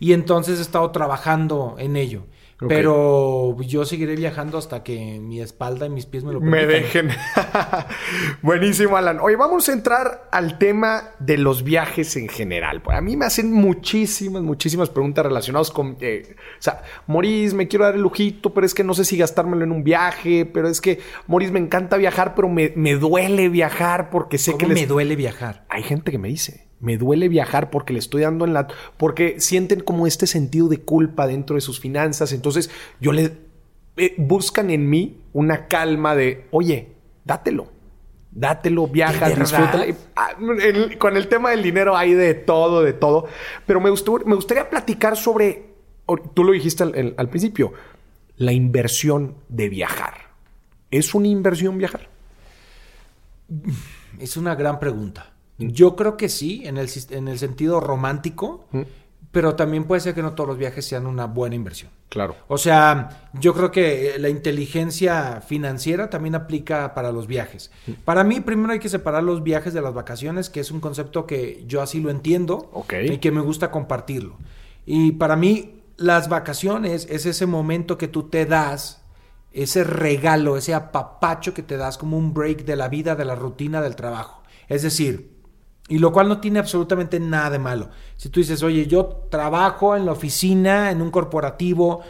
Y 0.01 0.15
entonces 0.15 0.59
he 0.59 0.63
estado 0.63 0.91
trabajando 0.91 1.77
en 1.79 1.95
ello. 1.95 2.25
Pero 2.69 3.57
yo 3.63 3.85
seguiré 3.85 4.17
viajando 4.17 4.59
hasta 4.59 4.83
que 4.83 5.19
mi 5.19 5.41
espalda 5.41 5.87
y 5.87 5.91
mis 5.91 6.07
pies 6.07 6.25
me 6.25 6.33
lo 6.33 6.41
permitan. 6.41 6.67
Me 6.67 6.73
dejen. 6.73 7.09
Buenísimo, 8.43 8.97
Alan. 8.97 9.19
Hoy 9.21 9.35
vamos 9.35 9.69
a 9.69 9.73
entrar 9.73 10.29
al 10.31 10.59
tema 10.59 11.11
de 11.19 11.39
los 11.39 11.65
viajes 11.65 12.17
en 12.17 12.29
general. 12.29 12.83
A 12.91 13.01
mí 13.01 13.17
me 13.17 13.25
hacen 13.25 13.53
muchísimas, 13.53 14.43
muchísimas 14.43 14.91
preguntas 14.91 15.25
relacionadas 15.25 15.71
con... 15.71 15.97
Eh, 16.01 16.37
o 16.37 16.63
sea, 16.63 16.83
Moris, 17.07 17.55
me 17.55 17.67
quiero 17.67 17.87
dar 17.87 17.95
el 17.95 18.03
lujito, 18.03 18.53
pero 18.53 18.67
es 18.67 18.75
que 18.75 18.85
no 18.85 18.95
sé 18.95 19.05
si 19.05 19.17
gastármelo 19.17 19.65
en 19.65 19.73
un 19.73 19.83
viaje, 19.83 20.45
pero 20.45 20.69
es 20.69 20.81
que, 20.81 21.01
Moris, 21.27 21.51
me 21.51 21.61
encanta 21.61 21.97
viajar, 21.97 22.35
pero 22.35 22.49
me, 22.49 22.71
duele 22.97 23.49
viajar 23.49 24.11
porque 24.11 24.37
sé 24.37 24.57
que... 24.59 24.67
me 24.67 24.87
duele 24.87 25.17
viajar? 25.17 25.65
Hay 25.69 25.83
gente 25.83 26.11
que 26.11 26.19
me 26.19 26.29
dice 26.29 26.70
me 26.81 26.97
duele 26.97 27.29
viajar 27.29 27.71
porque 27.71 27.93
le 27.93 27.99
estoy 27.99 28.23
dando 28.23 28.45
en 28.45 28.55
la... 28.55 28.67
porque 28.97 29.39
sienten 29.41 29.81
como 29.81 30.07
este 30.07 30.27
sentido 30.27 30.69
de 30.69 30.81
culpa 30.81 31.27
dentro 31.27 31.55
de 31.55 31.61
sus 31.61 31.79
finanzas. 31.79 32.33
Entonces 32.33 32.71
yo 33.01 33.13
le... 33.13 33.33
Eh, 33.97 34.15
buscan 34.17 34.71
en 34.71 34.89
mí 34.89 35.21
una 35.33 35.67
calma 35.67 36.15
de, 36.15 36.47
oye, 36.51 36.89
dátelo. 37.25 37.69
Dátelo, 38.31 38.87
viaja, 38.87 39.29
disfruta. 39.29 39.85
Ah, 40.15 40.31
con 40.99 41.17
el 41.17 41.29
tema 41.29 41.51
del 41.51 41.63
dinero 41.63 41.97
hay 41.97 42.15
de 42.15 42.35
todo, 42.35 42.83
de 42.83 42.93
todo. 42.93 43.27
Pero 43.67 43.81
me, 43.81 43.91
gustó, 43.91 44.21
me 44.25 44.37
gustaría 44.37 44.71
platicar 44.71 45.17
sobre, 45.17 45.75
tú 46.35 46.45
lo 46.45 46.53
dijiste 46.53 46.85
al, 46.85 47.15
al 47.17 47.29
principio, 47.29 47.73
la 48.37 48.53
inversión 48.53 49.35
de 49.49 49.69
viajar. 49.69 50.31
¿Es 50.91 51.15
una 51.15 51.27
inversión 51.27 51.77
viajar? 51.77 52.09
Es 54.19 54.37
una 54.37 54.55
gran 54.55 54.79
pregunta. 54.79 55.30
Yo 55.61 55.95
creo 55.95 56.17
que 56.17 56.29
sí, 56.29 56.63
en 56.65 56.79
el, 56.79 56.89
en 57.11 57.29
el 57.29 57.39
sentido 57.39 57.81
romántico, 57.81 58.67
pero 59.31 59.55
también 59.55 59.85
puede 59.85 60.01
ser 60.01 60.15
que 60.15 60.23
no 60.23 60.33
todos 60.33 60.49
los 60.49 60.59
viajes 60.59 60.85
sean 60.85 61.07
una 61.07 61.27
buena 61.27 61.55
inversión. 61.55 61.91
Claro. 62.09 62.35
O 62.49 62.59
sea, 62.59 63.29
yo 63.35 63.55
creo 63.55 63.71
que 63.71 64.17
la 64.19 64.29
inteligencia 64.29 65.41
financiera 65.41 66.11
también 66.11 66.35
aplica 66.35 66.95
para 66.95 67.13
los 67.13 67.29
viajes. 67.29 67.71
Para 68.05 68.25
mí, 68.25 68.41
primero 68.41 68.73
hay 68.73 68.81
que 68.81 68.89
separar 68.89 69.23
los 69.23 69.45
viajes 69.45 69.73
de 69.73 69.83
las 69.83 69.95
vacaciones, 69.95 70.51
que 70.51 70.61
es 70.61 70.73
un 70.73 70.81
concepto 70.81 71.27
que 71.27 71.63
yo 71.67 71.83
así 71.83 72.01
lo 72.01 72.11
entiendo 72.11 72.71
y 73.03 73.19
que 73.19 73.31
me 73.31 73.41
gusta 73.41 73.71
compartirlo. 73.71 74.37
Y 74.87 75.13
para 75.13 75.37
mí, 75.37 75.83
las 75.97 76.29
vacaciones 76.29 77.07
es 77.11 77.27
ese 77.27 77.47
momento 77.47 77.99
que 77.99 78.09
tú 78.09 78.25
te 78.25 78.47
das, 78.47 79.03
ese 79.53 79.85
regalo, 79.85 80.57
ese 80.57 80.75
apapacho 80.75 81.55
que 81.55 81.63
te 81.63 81.77
das 81.77 81.99
como 81.99 82.17
un 82.17 82.35
break 82.35 82.65
de 82.65 82.75
la 82.75 82.89
vida, 82.89 83.15
de 83.15 83.25
la 83.25 83.37
rutina, 83.37 83.83
del 83.83 83.95
trabajo. 83.95 84.43
Es 84.67 84.83
decir, 84.83 85.40
y 85.91 85.99
lo 85.99 86.13
cual 86.13 86.29
no 86.29 86.39
tiene 86.39 86.61
absolutamente 86.61 87.19
nada 87.19 87.51
de 87.51 87.59
malo. 87.59 87.89
Si 88.17 88.29
tú 88.29 88.39
dices, 88.39 88.63
oye, 88.63 88.87
yo 88.87 89.27
trabajo 89.29 89.97
en 89.97 90.07
la 90.07 90.13
oficina, 90.13 90.93
en 90.93 91.03
un 91.03 91.11
corporativo, 91.11 92.01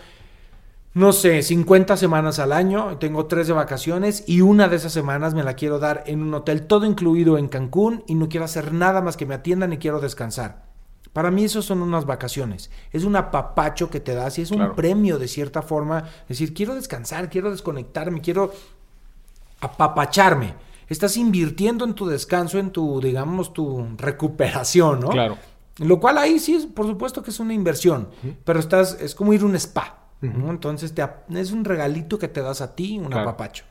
no 0.93 1.15
sé, 1.15 1.43
50 1.43 1.97
semanas 1.97 2.39
al 2.39 2.53
año, 2.53 2.99
tengo 2.99 3.25
tres 3.25 3.47
de 3.47 3.55
vacaciones 3.55 4.23
y 4.27 4.43
una 4.43 4.69
de 4.69 4.77
esas 4.77 4.93
semanas 4.93 5.33
me 5.33 5.43
la 5.43 5.55
quiero 5.55 5.79
dar 5.79 6.05
en 6.07 6.23
un 6.23 6.35
hotel 6.35 6.67
todo 6.67 6.85
incluido 6.85 7.39
en 7.39 7.49
Cancún 7.49 8.05
y 8.07 8.17
no 8.17 8.29
quiero 8.29 8.45
hacer 8.45 8.75
nada 8.75 9.01
más 9.01 9.17
que 9.17 9.25
me 9.25 9.35
atiendan 9.35 9.73
y 9.73 9.79
quiero 9.79 9.99
descansar. 9.99 10.67
Para 11.15 11.31
mí 11.31 11.45
eso 11.45 11.63
son 11.63 11.81
unas 11.81 12.05
vacaciones. 12.05 12.71
Es 12.93 13.05
un 13.05 13.17
apapacho 13.17 13.89
que 13.89 14.01
te 14.01 14.15
das 14.15 14.39
y 14.39 14.43
es 14.43 14.51
un 14.51 14.75
premio 14.75 15.19
de 15.19 15.27
cierta 15.27 15.63
forma. 15.63 16.05
decir, 16.29 16.53
quiero 16.53 16.75
descansar, 16.75 17.31
quiero 17.31 17.51
desconectarme, 17.51 18.21
quiero 18.21 18.53
apapacharme 19.63 20.69
estás 20.91 21.17
invirtiendo 21.17 21.85
en 21.85 21.95
tu 21.95 22.07
descanso, 22.07 22.59
en 22.59 22.71
tu, 22.71 23.01
digamos, 23.01 23.55
tu 23.55 23.87
recuperación, 23.97 25.01
¿no? 25.01 25.09
Claro. 25.09 25.39
Lo 25.79 25.99
cual 25.99 26.19
ahí 26.19 26.39
sí, 26.39 26.71
por 26.75 26.87
supuesto 26.87 27.23
que 27.23 27.31
es 27.31 27.41
una 27.41 27.55
inversión, 27.55 28.09
pero 28.45 28.59
estás, 28.59 28.99
es 29.01 29.15
como 29.15 29.33
ir 29.33 29.41
a 29.41 29.47
un 29.47 29.55
spa, 29.55 30.09
¿no? 30.21 30.51
Entonces 30.51 30.95
te, 30.95 31.03
es 31.35 31.53
un 31.53 31.65
regalito 31.65 32.19
que 32.19 32.29
te 32.29 32.43
das 32.43 32.61
a 32.61 32.75
ti, 32.75 32.99
un 32.99 33.15
apapacho. 33.15 33.65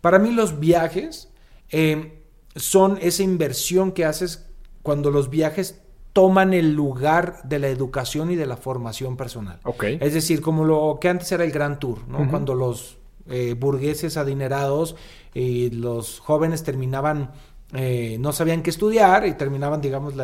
Para 0.00 0.20
mí 0.20 0.30
los 0.30 0.60
viajes 0.60 1.32
eh, 1.70 2.22
son 2.54 2.98
esa 3.00 3.22
inversión 3.24 3.90
que 3.90 4.04
haces 4.04 4.46
cuando 4.82 5.10
los 5.10 5.30
viajes 5.30 5.80
toman 6.12 6.54
el 6.54 6.74
lugar 6.74 7.40
de 7.44 7.58
la 7.58 7.68
educación 7.68 8.30
y 8.30 8.36
de 8.36 8.46
la 8.46 8.56
formación 8.56 9.16
personal. 9.16 9.58
Okay. 9.64 9.98
Es 10.00 10.14
decir, 10.14 10.40
como 10.40 10.64
lo 10.64 10.98
que 11.00 11.08
antes 11.08 11.32
era 11.32 11.42
el 11.42 11.50
Gran 11.50 11.78
Tour, 11.78 12.06
¿no? 12.06 12.30
Cuando 12.30 12.54
los 12.54 12.95
eh, 13.28 13.54
burgueses 13.58 14.16
adinerados 14.16 14.96
y 15.34 15.70
los 15.70 16.20
jóvenes 16.20 16.62
terminaban, 16.62 17.32
eh, 17.72 18.16
no 18.20 18.32
sabían 18.32 18.62
qué 18.62 18.70
estudiar 18.70 19.26
y 19.26 19.34
terminaban, 19.34 19.80
digamos, 19.80 20.14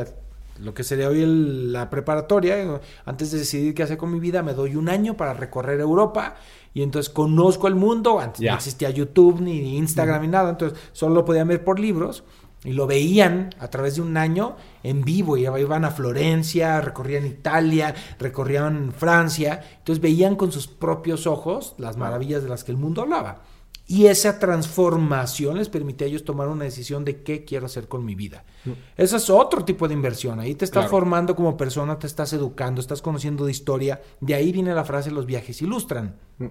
lo 0.58 0.74
que 0.74 0.84
sería 0.84 1.08
hoy 1.08 1.24
la 1.26 1.90
preparatoria. 1.90 2.80
Antes 3.04 3.30
de 3.30 3.38
decidir 3.38 3.74
qué 3.74 3.82
hacer 3.82 3.96
con 3.96 4.12
mi 4.12 4.20
vida, 4.20 4.42
me 4.42 4.54
doy 4.54 4.76
un 4.76 4.88
año 4.88 5.16
para 5.16 5.34
recorrer 5.34 5.80
Europa 5.80 6.36
y 6.74 6.82
entonces 6.82 7.12
conozco 7.12 7.68
el 7.68 7.74
mundo. 7.74 8.20
Antes 8.20 8.40
no 8.42 8.54
existía 8.54 8.90
YouTube 8.90 9.40
ni 9.40 9.76
Instagram 9.76 10.22
ni 10.22 10.28
nada, 10.28 10.50
entonces 10.50 10.78
solo 10.92 11.14
lo 11.14 11.24
podían 11.24 11.48
ver 11.48 11.64
por 11.64 11.78
libros 11.78 12.24
y 12.64 12.72
lo 12.72 12.86
veían 12.86 13.50
a 13.58 13.68
través 13.68 13.96
de 13.96 14.02
un 14.02 14.16
año 14.16 14.56
en 14.82 15.02
vivo, 15.02 15.36
y 15.36 15.46
iban 15.46 15.84
a 15.84 15.90
Florencia, 15.90 16.80
recorrían 16.80 17.26
Italia, 17.26 17.94
recorrían 18.18 18.92
Francia, 18.92 19.60
entonces 19.78 20.00
veían 20.00 20.36
con 20.36 20.52
sus 20.52 20.68
propios 20.68 21.26
ojos 21.26 21.74
las 21.78 21.96
maravillas 21.96 22.42
de 22.42 22.48
las 22.48 22.64
que 22.64 22.72
el 22.72 22.78
mundo 22.78 23.02
hablaba. 23.02 23.42
Y 23.86 24.06
esa 24.06 24.38
transformación 24.38 25.58
les 25.58 25.68
permitía 25.68 26.06
a 26.06 26.08
ellos 26.08 26.24
tomar 26.24 26.48
una 26.48 26.64
decisión 26.64 27.04
de 27.04 27.22
qué 27.22 27.44
quiero 27.44 27.66
hacer 27.66 27.88
con 27.88 28.04
mi 28.04 28.14
vida. 28.14 28.44
Mm. 28.64 28.70
Eso 28.96 29.16
es 29.16 29.28
otro 29.28 29.64
tipo 29.64 29.88
de 29.88 29.94
inversión. 29.94 30.38
Ahí 30.38 30.54
te 30.54 30.64
estás 30.64 30.88
formando 30.88 31.34
como 31.34 31.56
persona, 31.56 31.98
te 31.98 32.06
estás 32.06 32.32
educando, 32.32 32.80
estás 32.80 33.02
conociendo 33.02 33.44
de 33.44 33.50
historia. 33.50 34.00
De 34.20 34.34
ahí 34.34 34.52
viene 34.52 34.72
la 34.72 34.84
frase 34.84 35.10
los 35.10 35.26
viajes 35.26 35.60
ilustran. 35.62 36.14
Mm. 36.38 36.46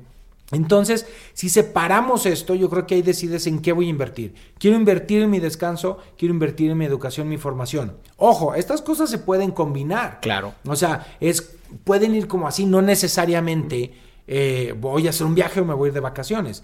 Entonces, 0.51 1.05
si 1.33 1.49
separamos 1.49 2.25
esto, 2.25 2.55
yo 2.55 2.69
creo 2.69 2.85
que 2.85 2.95
ahí 2.95 3.01
decides 3.01 3.47
en 3.47 3.61
qué 3.61 3.71
voy 3.71 3.87
a 3.87 3.89
invertir. 3.89 4.33
Quiero 4.57 4.75
invertir 4.75 5.21
en 5.21 5.29
mi 5.29 5.39
descanso, 5.39 5.97
quiero 6.17 6.33
invertir 6.33 6.71
en 6.71 6.77
mi 6.77 6.85
educación, 6.85 7.29
mi 7.29 7.37
formación. 7.37 7.97
Ojo, 8.17 8.53
estas 8.53 8.81
cosas 8.81 9.09
se 9.09 9.19
pueden 9.19 9.51
combinar. 9.51 10.19
Claro. 10.21 10.53
O 10.67 10.75
sea, 10.75 11.15
es, 11.19 11.55
pueden 11.83 12.15
ir 12.15 12.27
como 12.27 12.47
así, 12.47 12.65
no 12.65 12.81
necesariamente 12.81 13.93
eh, 14.27 14.75
voy 14.77 15.07
a 15.07 15.11
hacer 15.11 15.25
un 15.25 15.35
viaje 15.35 15.61
o 15.61 15.65
me 15.65 15.73
voy 15.73 15.87
a 15.87 15.89
ir 15.89 15.93
de 15.93 15.99
vacaciones. 16.01 16.63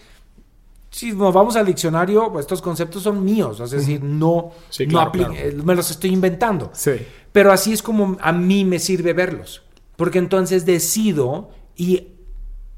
Si 0.89 1.11
nos 1.11 1.33
vamos 1.33 1.55
al 1.55 1.65
diccionario, 1.65 2.31
pues 2.31 2.43
estos 2.43 2.61
conceptos 2.61 3.03
son 3.03 3.23
míos, 3.23 3.59
es 3.59 3.71
decir, 3.71 4.01
no, 4.01 4.51
eh, 4.79 5.57
me 5.63 5.75
los 5.75 5.91
estoy 5.91 6.11
inventando. 6.11 6.71
Sí. 6.73 6.93
Pero 7.31 7.51
así 7.51 7.73
es 7.73 7.83
como 7.83 8.17
a 8.21 8.31
mí 8.31 8.65
me 8.65 8.79
sirve 8.79 9.13
verlos, 9.13 9.63
porque 9.95 10.17
entonces 10.17 10.65
decido 10.65 11.51
y 11.75 12.16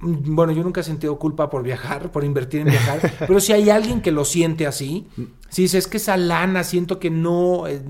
bueno, 0.01 0.51
yo 0.53 0.63
nunca 0.63 0.81
he 0.81 0.83
sentido 0.83 1.19
culpa 1.19 1.49
por 1.49 1.63
viajar, 1.63 2.11
por 2.11 2.23
invertir 2.23 2.61
en 2.61 2.67
viajar, 2.67 2.99
pero 3.19 3.39
si 3.39 3.53
hay 3.53 3.69
alguien 3.69 4.01
que 4.01 4.11
lo 4.11 4.25
siente 4.25 4.65
así, 4.65 5.07
si 5.49 5.63
dices, 5.63 5.85
es 5.85 5.87
que 5.87 5.97
esa 5.97 6.17
lana 6.17 6.63
siento 6.63 6.99
que 6.99 7.09
no... 7.09 7.67
Eh, 7.67 7.81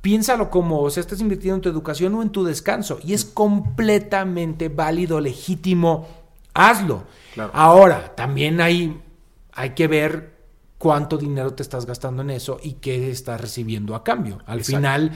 piénsalo 0.00 0.50
como, 0.50 0.80
o 0.80 0.90
sea, 0.90 1.02
estás 1.02 1.20
invirtiendo 1.20 1.56
en 1.56 1.60
tu 1.60 1.68
educación 1.68 2.14
o 2.14 2.22
en 2.22 2.30
tu 2.30 2.42
descanso 2.42 2.98
y 3.04 3.12
es 3.12 3.24
completamente 3.24 4.68
válido, 4.68 5.20
legítimo, 5.20 6.08
hazlo. 6.54 7.04
Ahora, 7.52 8.14
también 8.16 8.60
hay, 8.60 8.98
hay 9.52 9.70
que 9.70 9.88
ver 9.88 10.40
cuánto 10.78 11.18
dinero 11.18 11.52
te 11.52 11.62
estás 11.62 11.84
gastando 11.84 12.22
en 12.22 12.30
eso 12.30 12.58
y 12.62 12.74
qué 12.74 13.10
estás 13.10 13.40
recibiendo 13.40 13.94
a 13.94 14.02
cambio. 14.02 14.38
Al 14.46 14.64
final 14.64 15.12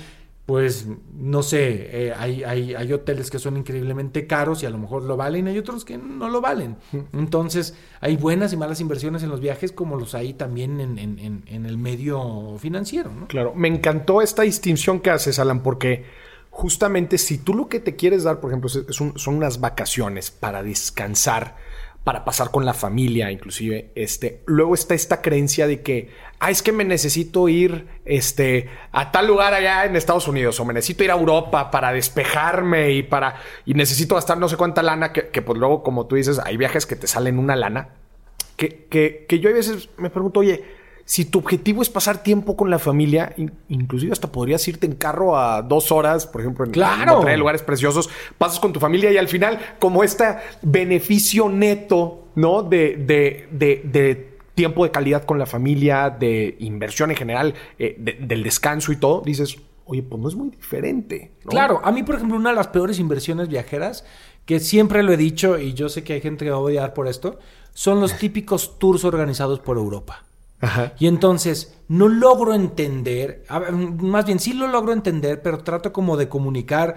pues 0.46 0.86
no 1.14 1.42
sé, 1.42 2.08
eh, 2.08 2.14
hay, 2.14 2.44
hay, 2.44 2.74
hay, 2.74 2.92
hoteles 2.92 3.30
que 3.30 3.38
son 3.38 3.56
increíblemente 3.56 4.26
caros 4.26 4.62
y 4.62 4.66
a 4.66 4.70
lo 4.70 4.76
mejor 4.76 5.02
lo 5.02 5.16
valen, 5.16 5.48
hay 5.48 5.56
otros 5.56 5.86
que 5.86 5.96
no 5.96 6.28
lo 6.28 6.42
valen. 6.42 6.76
Entonces, 7.14 7.74
hay 8.00 8.16
buenas 8.16 8.52
y 8.52 8.58
malas 8.58 8.80
inversiones 8.80 9.22
en 9.22 9.30
los 9.30 9.40
viajes 9.40 9.72
como 9.72 9.96
los 9.96 10.14
hay 10.14 10.34
también 10.34 10.80
en, 10.80 10.98
en, 10.98 11.44
en, 11.46 11.66
el 11.66 11.78
medio 11.78 12.56
financiero. 12.58 13.10
¿no? 13.10 13.26
Claro, 13.26 13.54
me 13.54 13.68
encantó 13.68 14.20
esta 14.20 14.42
distinción 14.42 15.00
que 15.00 15.10
haces, 15.10 15.38
Alan, 15.38 15.62
porque 15.62 16.04
justamente 16.50 17.16
si 17.16 17.38
tú 17.38 17.54
lo 17.54 17.68
que 17.68 17.80
te 17.80 17.96
quieres 17.96 18.24
dar, 18.24 18.40
por 18.40 18.50
ejemplo, 18.50 18.68
son 18.68 19.14
unas 19.26 19.60
vacaciones 19.60 20.30
para 20.30 20.62
descansar, 20.62 21.56
para 22.04 22.22
pasar 22.26 22.50
con 22.50 22.66
la 22.66 22.74
familia, 22.74 23.32
inclusive, 23.32 23.90
este, 23.94 24.42
luego 24.44 24.74
está 24.74 24.94
esta 24.94 25.22
creencia 25.22 25.66
de 25.66 25.80
que, 25.80 26.10
ah, 26.38 26.50
es 26.50 26.62
que 26.62 26.70
me 26.70 26.84
necesito 26.84 27.48
ir, 27.48 27.86
este, 28.04 28.68
a 28.92 29.10
tal 29.10 29.26
lugar 29.26 29.54
allá 29.54 29.86
en 29.86 29.96
Estados 29.96 30.28
Unidos, 30.28 30.60
o 30.60 30.66
me 30.66 30.74
necesito 30.74 31.02
ir 31.02 31.10
a 31.10 31.14
Europa 31.14 31.70
para 31.70 31.92
despejarme 31.92 32.92
y 32.92 33.02
para, 33.02 33.36
y 33.64 33.72
necesito 33.72 34.16
gastar 34.16 34.36
no 34.36 34.50
sé 34.50 34.58
cuánta 34.58 34.82
lana, 34.82 35.14
que, 35.14 35.28
que 35.28 35.40
pues 35.40 35.58
luego, 35.58 35.82
como 35.82 36.06
tú 36.06 36.16
dices, 36.16 36.38
hay 36.44 36.58
viajes 36.58 36.84
que 36.84 36.94
te 36.94 37.06
salen 37.06 37.38
una 37.38 37.56
lana, 37.56 37.94
que, 38.56 38.84
que, 38.90 39.24
que 39.26 39.40
yo 39.40 39.48
a 39.48 39.54
veces 39.54 39.88
me 39.96 40.10
pregunto, 40.10 40.40
oye, 40.40 40.62
si 41.04 41.26
tu 41.26 41.38
objetivo 41.38 41.82
es 41.82 41.90
pasar 41.90 42.22
tiempo 42.22 42.56
con 42.56 42.70
la 42.70 42.78
familia, 42.78 43.34
inclusive 43.68 44.12
hasta 44.12 44.32
podrías 44.32 44.66
irte 44.68 44.86
en 44.86 44.94
carro 44.94 45.36
a 45.38 45.60
dos 45.62 45.92
horas, 45.92 46.26
por 46.26 46.40
ejemplo, 46.40 46.64
en, 46.64 46.70
claro. 46.70 47.22
lugares 47.36 47.62
preciosos, 47.62 48.08
pasas 48.38 48.58
con 48.58 48.72
tu 48.72 48.80
familia 48.80 49.12
y 49.12 49.18
al 49.18 49.28
final, 49.28 49.58
como 49.78 50.02
este 50.02 50.24
beneficio 50.62 51.48
neto, 51.48 52.28
¿no? 52.36 52.62
De, 52.62 52.96
de, 52.96 53.48
de, 53.52 54.34
tiempo 54.54 54.84
de 54.84 54.92
calidad 54.92 55.24
con 55.24 55.38
la 55.38 55.46
familia, 55.46 56.10
de 56.10 56.56
inversión 56.60 57.10
en 57.10 57.16
general, 57.16 57.54
eh, 57.78 57.96
del 58.20 58.42
descanso 58.42 58.92
y 58.92 58.96
todo, 58.96 59.20
dices, 59.20 59.58
oye, 59.84 60.02
pues 60.02 60.22
no 60.22 60.28
es 60.28 60.36
muy 60.36 60.50
diferente. 60.50 61.32
Claro, 61.44 61.80
a 61.84 61.90
mí, 61.90 62.02
por 62.02 62.14
ejemplo, 62.14 62.36
una 62.36 62.50
de 62.50 62.56
las 62.56 62.68
peores 62.68 62.98
inversiones 62.98 63.48
viajeras, 63.48 64.06
que 64.46 64.60
siempre 64.60 65.02
lo 65.02 65.12
he 65.12 65.16
dicho 65.16 65.58
y 65.58 65.74
yo 65.74 65.88
sé 65.88 66.04
que 66.04 66.14
hay 66.14 66.20
gente 66.20 66.44
que 66.44 66.50
va 66.50 66.58
a 66.58 66.60
odiar 66.60 66.94
por 66.94 67.08
esto, 67.08 67.38
son 67.72 68.00
los 68.00 68.16
típicos 68.16 68.78
tours 68.78 69.04
organizados 69.04 69.58
por 69.58 69.76
Europa. 69.76 70.24
Y 70.98 71.06
entonces 71.06 71.74
no 71.88 72.08
logro 72.08 72.54
entender, 72.54 73.44
más 73.98 74.24
bien 74.24 74.38
sí 74.38 74.52
lo 74.52 74.66
logro 74.68 74.92
entender, 74.92 75.42
pero 75.42 75.58
trato 75.58 75.92
como 75.92 76.16
de 76.16 76.28
comunicar 76.28 76.96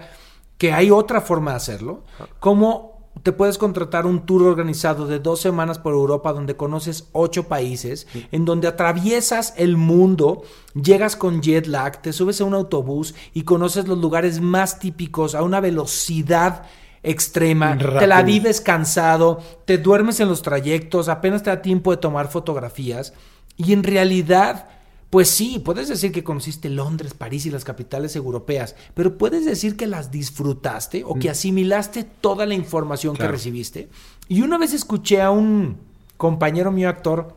que 0.56 0.72
hay 0.72 0.90
otra 0.90 1.20
forma 1.20 1.52
de 1.52 1.56
hacerlo. 1.58 2.04
Como 2.40 2.98
te 3.22 3.32
puedes 3.32 3.58
contratar 3.58 4.06
un 4.06 4.26
tour 4.26 4.42
organizado 4.42 5.06
de 5.06 5.18
dos 5.18 5.40
semanas 5.40 5.78
por 5.78 5.92
Europa 5.92 6.32
donde 6.32 6.56
conoces 6.56 7.08
ocho 7.12 7.48
países, 7.48 8.06
en 8.32 8.44
donde 8.44 8.68
atraviesas 8.68 9.54
el 9.56 9.76
mundo, 9.76 10.42
llegas 10.74 11.16
con 11.16 11.42
jet 11.42 11.66
lag, 11.66 12.00
te 12.02 12.12
subes 12.12 12.40
a 12.40 12.44
un 12.44 12.54
autobús 12.54 13.14
y 13.34 13.42
conoces 13.42 13.88
los 13.88 13.98
lugares 13.98 14.40
más 14.40 14.78
típicos 14.78 15.34
a 15.34 15.42
una 15.42 15.60
velocidad 15.60 16.64
extrema, 17.02 17.76
te 17.78 18.06
la 18.06 18.22
vives 18.22 18.60
cansado, 18.60 19.40
te 19.64 19.78
duermes 19.78 20.20
en 20.20 20.28
los 20.28 20.42
trayectos, 20.42 21.08
apenas 21.08 21.42
te 21.42 21.50
da 21.50 21.62
tiempo 21.62 21.90
de 21.90 21.96
tomar 21.98 22.28
fotografías. 22.28 23.12
Y 23.58 23.74
en 23.74 23.82
realidad, 23.82 24.68
pues 25.10 25.28
sí, 25.28 25.58
puedes 25.58 25.88
decir 25.88 26.12
que 26.12 26.24
conociste 26.24 26.70
Londres, 26.70 27.12
París 27.12 27.44
y 27.44 27.50
las 27.50 27.64
capitales 27.64 28.16
europeas, 28.16 28.76
pero 28.94 29.18
puedes 29.18 29.44
decir 29.44 29.76
que 29.76 29.86
las 29.86 30.10
disfrutaste 30.10 31.04
o 31.04 31.14
que 31.16 31.28
mm. 31.28 31.32
asimilaste 31.32 32.04
toda 32.04 32.46
la 32.46 32.54
información 32.54 33.16
que 33.16 33.28
recibiste. 33.28 33.88
Y 34.28 34.42
una 34.42 34.56
vez 34.56 34.72
escuché 34.72 35.20
a 35.20 35.30
un 35.30 35.76
compañero 36.16 36.70
mío 36.70 36.88
actor 36.88 37.36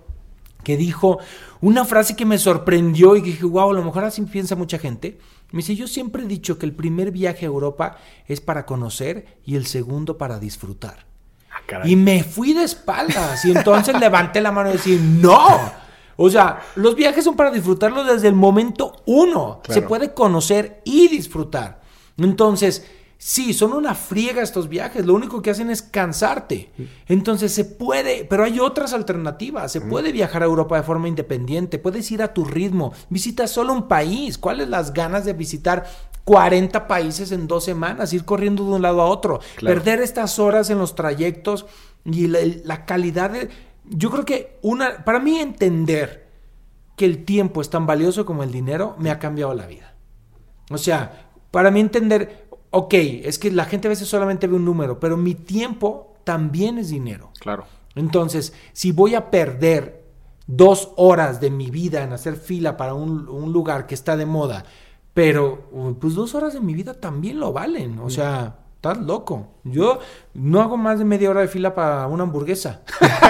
que 0.64 0.78
dijo 0.78 1.20
una 1.60 1.86
frase 1.86 2.16
que 2.16 2.26
me 2.26 2.38
sorprendió 2.38 3.16
y 3.16 3.22
dije, 3.22 3.46
wow, 3.46 3.72
a 3.72 3.74
lo 3.74 3.84
mejor 3.84 4.04
así 4.04 4.22
piensa 4.24 4.56
mucha 4.56 4.78
gente. 4.78 5.20
Me 5.52 5.58
dice, 5.58 5.76
yo 5.76 5.88
siempre 5.88 6.24
he 6.24 6.28
dicho 6.28 6.58
que 6.58 6.66
el 6.66 6.74
primer 6.74 7.12
viaje 7.12 7.46
a 7.46 7.50
Europa 7.50 7.98
es 8.28 8.42
para 8.42 8.66
conocer 8.66 9.40
y 9.46 9.56
el 9.56 9.66
segundo 9.66 10.18
para 10.18 10.40
disfrutar. 10.40 11.06
Ah, 11.50 11.82
y 11.86 11.96
me 11.96 12.24
fui 12.24 12.54
de 12.54 12.64
espaldas 12.64 13.44
y 13.46 13.52
entonces 13.52 13.98
levanté 14.00 14.42
la 14.42 14.52
mano 14.52 14.70
y 14.70 14.74
decía, 14.74 14.98
no, 15.00 15.72
o 16.22 16.30
sea, 16.30 16.62
los 16.76 16.96
viajes 16.96 17.24
son 17.24 17.36
para 17.36 17.52
disfrutarlos 17.52 18.06
desde 18.06 18.28
el 18.28 18.36
momento 18.36 18.94
uno. 19.06 19.62
Se 19.68 19.82
puede 19.82 20.14
conocer 20.14 20.82
y 20.84 21.08
disfrutar. 21.08 21.82
Entonces, 22.18 22.86
sí, 23.18 23.54
son 23.54 23.74
una 23.74 23.96
friega 23.96 24.44
estos 24.44 24.70
viajes. 24.70 25.06
Lo 25.06 25.16
único 25.16 25.42
que 25.42 25.50
hacen 25.50 25.72
es 25.72 25.82
cansarte. 25.82 26.72
Entonces, 27.08 27.52
se 27.52 27.66
puede, 27.66 28.26
pero 28.26 28.44
hay 28.44 28.60
otras 28.60 28.94
alternativas. 28.94 29.72
Se 29.72 29.82
puede 29.82 30.12
viajar 30.12 30.44
a 30.44 30.46
Europa 30.46 30.78
de 30.78 30.84
forma 30.84 31.08
independiente. 31.08 31.80
Puedes 31.80 32.12
ir 32.12 32.22
a 32.22 32.34
tu 32.34 32.46
ritmo. 32.46 32.94
Visita 33.10 33.48
solo 33.48 33.74
un 33.74 33.88
país. 33.88 34.38
¿Cuáles 34.38 34.70
las 34.70 34.94
ganas 34.94 35.26
de 35.26 35.34
visitar 35.34 35.86
40 36.26 36.88
países 36.88 37.32
en 37.32 37.48
dos 37.48 37.64
semanas? 37.64 38.14
Ir 38.14 38.26
corriendo 38.26 38.64
de 38.64 38.72
un 38.74 38.82
lado 38.84 39.02
a 39.02 39.06
otro. 39.06 39.40
Perder 39.60 40.02
estas 40.02 40.38
horas 40.38 40.70
en 40.70 40.78
los 40.78 40.94
trayectos 40.94 41.66
y 42.06 42.28
la 42.28 42.86
calidad 42.86 43.32
de 43.32 43.50
yo 43.92 44.10
creo 44.10 44.26
que 44.26 44.58
una, 44.62 45.04
para 45.04 45.20
mí 45.20 45.40
entender 45.40 46.30
que 46.96 47.06
el 47.06 47.26
tiempo 47.26 47.62
es 47.62 47.70
tan 47.70 47.86
valioso 47.86 48.26
como 48.26 48.44
el 48.44 48.52
dinero 48.52 48.96
me 48.98 49.12
ha 49.12 49.20
cambiado 49.20 49.54
la 49.54 49.68
vida. 49.68 49.96
O 50.70 50.78
sea, 50.78 51.32
para 51.52 51.72
mí 51.72 51.80
entender, 51.80 52.48
ok, 52.70 52.94
es 52.94 53.38
que 53.38 53.52
la 53.52 53.66
gente 53.66 53.88
a 53.88 53.90
veces 53.90 54.08
solamente 54.08 54.48
ve 54.48 54.56
un 54.56 54.66
número, 54.66 55.00
pero 55.00 55.18
mi 55.18 55.36
tiempo 55.36 56.16
también 56.24 56.78
es 56.78 56.90
dinero. 56.90 57.32
Claro. 57.40 57.66
Entonces, 57.96 58.54
si 58.72 58.92
voy 58.92 59.16
a 59.16 59.30
perder 59.30 60.06
dos 60.48 60.92
horas 60.96 61.42
de 61.42 61.50
mi 61.50 61.70
vida 61.70 62.04
en 62.04 62.14
hacer 62.14 62.36
fila 62.36 62.78
para 62.78 62.94
un, 62.94 63.28
un 63.28 63.52
lugar 63.52 63.88
que 63.88 63.96
está 63.96 64.16
de 64.16 64.26
moda, 64.26 64.66
pero 65.14 65.70
pues 66.00 66.16
dos 66.16 66.36
horas 66.36 66.54
de 66.54 66.62
mi 66.62 66.74
vida 66.74 66.94
también 66.94 67.40
lo 67.40 67.52
valen. 67.52 68.00
O 68.00 68.10
sea, 68.10 68.61
Estás 68.82 68.98
loco. 68.98 69.48
Yo 69.64 70.00
no 70.34 70.60
hago 70.60 70.76
más 70.76 70.98
de 70.98 71.06
media 71.06 71.30
hora 71.30 71.42
de 71.42 71.48
fila 71.48 71.76
para 71.76 72.08
una 72.08 72.24
hamburguesa. 72.24 72.82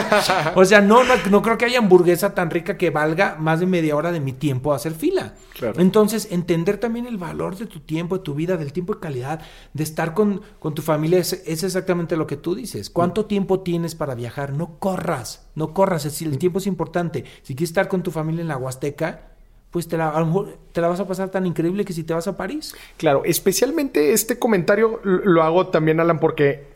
o 0.55 0.63
sea, 0.63 0.79
no, 0.79 1.01
no, 1.03 1.41
creo 1.41 1.57
que 1.57 1.65
haya 1.65 1.79
hamburguesa 1.79 2.33
tan 2.33 2.49
rica 2.49 2.77
que 2.77 2.89
valga 2.89 3.35
más 3.35 3.59
de 3.59 3.65
media 3.65 3.97
hora 3.97 4.13
de 4.13 4.21
mi 4.21 4.31
tiempo 4.31 4.73
hacer 4.73 4.93
fila. 4.93 5.33
Entonces, 5.75 6.29
entender 6.31 6.77
también 6.77 7.05
el 7.05 7.17
valor 7.17 7.57
de 7.57 7.65
tu 7.65 7.81
tiempo, 7.81 8.19
de 8.19 8.23
tu 8.23 8.33
vida, 8.33 8.55
del 8.55 8.71
tiempo 8.71 8.93
de 8.93 9.01
calidad, 9.01 9.41
de 9.73 9.83
estar 9.83 10.13
con, 10.13 10.39
con 10.59 10.73
tu 10.73 10.81
familia, 10.81 11.19
es, 11.19 11.33
es, 11.45 11.65
exactamente 11.65 12.15
lo 12.15 12.27
que 12.27 12.37
tú 12.37 12.55
dices. 12.55 12.89
¿Cuánto 12.89 13.25
tiempo 13.25 13.59
tienes 13.59 13.93
para 13.93 14.15
viajar? 14.15 14.53
No 14.53 14.79
corras, 14.79 15.49
no 15.55 15.73
corras. 15.73 16.05
Es 16.05 16.13
decir, 16.13 16.29
el 16.29 16.37
tiempo 16.37 16.59
es 16.59 16.67
importante. 16.67 17.25
Si 17.41 17.55
quieres 17.55 17.71
estar 17.71 17.89
con 17.89 18.03
tu 18.03 18.11
familia 18.11 18.41
en 18.41 18.47
la 18.47 18.55
Huasteca, 18.55 19.30
pues 19.71 19.87
te 19.87 19.97
la, 19.97 20.09
a 20.09 20.19
lo 20.19 20.25
mejor 20.25 20.57
te 20.73 20.81
la 20.81 20.89
vas 20.89 20.99
a 20.99 21.07
pasar 21.07 21.29
tan 21.29 21.45
increíble 21.45 21.85
que 21.85 21.93
si 21.93 22.03
te 22.03 22.13
vas 22.13 22.27
a 22.27 22.35
París. 22.37 22.75
Claro, 22.97 23.23
especialmente 23.25 24.11
este 24.11 24.37
comentario 24.37 24.99
lo 25.03 25.41
hago 25.43 25.67
también, 25.67 25.99
Alan, 25.99 26.19
porque 26.19 26.67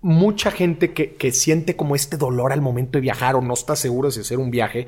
mucha 0.00 0.50
gente 0.50 0.92
que, 0.92 1.14
que, 1.14 1.32
siente 1.32 1.76
como 1.76 1.94
este 1.94 2.16
dolor 2.16 2.52
al 2.52 2.62
momento 2.62 2.98
de 2.98 3.02
viajar 3.02 3.34
o 3.34 3.42
no 3.42 3.52
está 3.52 3.76
seguro 3.76 4.10
de 4.10 4.20
hacer 4.20 4.38
un 4.38 4.50
viaje, 4.50 4.86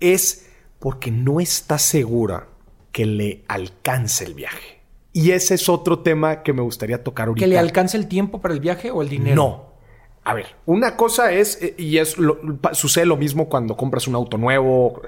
es 0.00 0.50
porque 0.80 1.10
no 1.10 1.40
está 1.40 1.78
segura 1.78 2.48
que 2.90 3.06
le 3.06 3.44
alcance 3.48 4.24
el 4.24 4.34
viaje. 4.34 4.80
Y 5.12 5.30
ese 5.30 5.54
es 5.54 5.68
otro 5.68 6.00
tema 6.00 6.42
que 6.42 6.52
me 6.52 6.62
gustaría 6.62 7.04
tocar 7.04 7.28
ahorita. 7.28 7.44
¿Que 7.44 7.48
le 7.48 7.58
alcance 7.58 7.96
el 7.96 8.08
tiempo 8.08 8.40
para 8.40 8.52
el 8.54 8.60
viaje 8.60 8.90
o 8.90 9.00
el 9.02 9.08
dinero? 9.08 9.36
No. 9.36 9.74
A 10.24 10.32
ver, 10.34 10.46
una 10.66 10.96
cosa 10.96 11.32
es, 11.32 11.62
eh, 11.62 11.74
y 11.76 11.98
es 11.98 12.16
sucede 12.72 13.06
lo 13.06 13.16
mismo 13.16 13.48
cuando 13.48 13.76
compras 13.76 14.08
un 14.08 14.14
auto 14.14 14.38
nuevo 14.38 15.02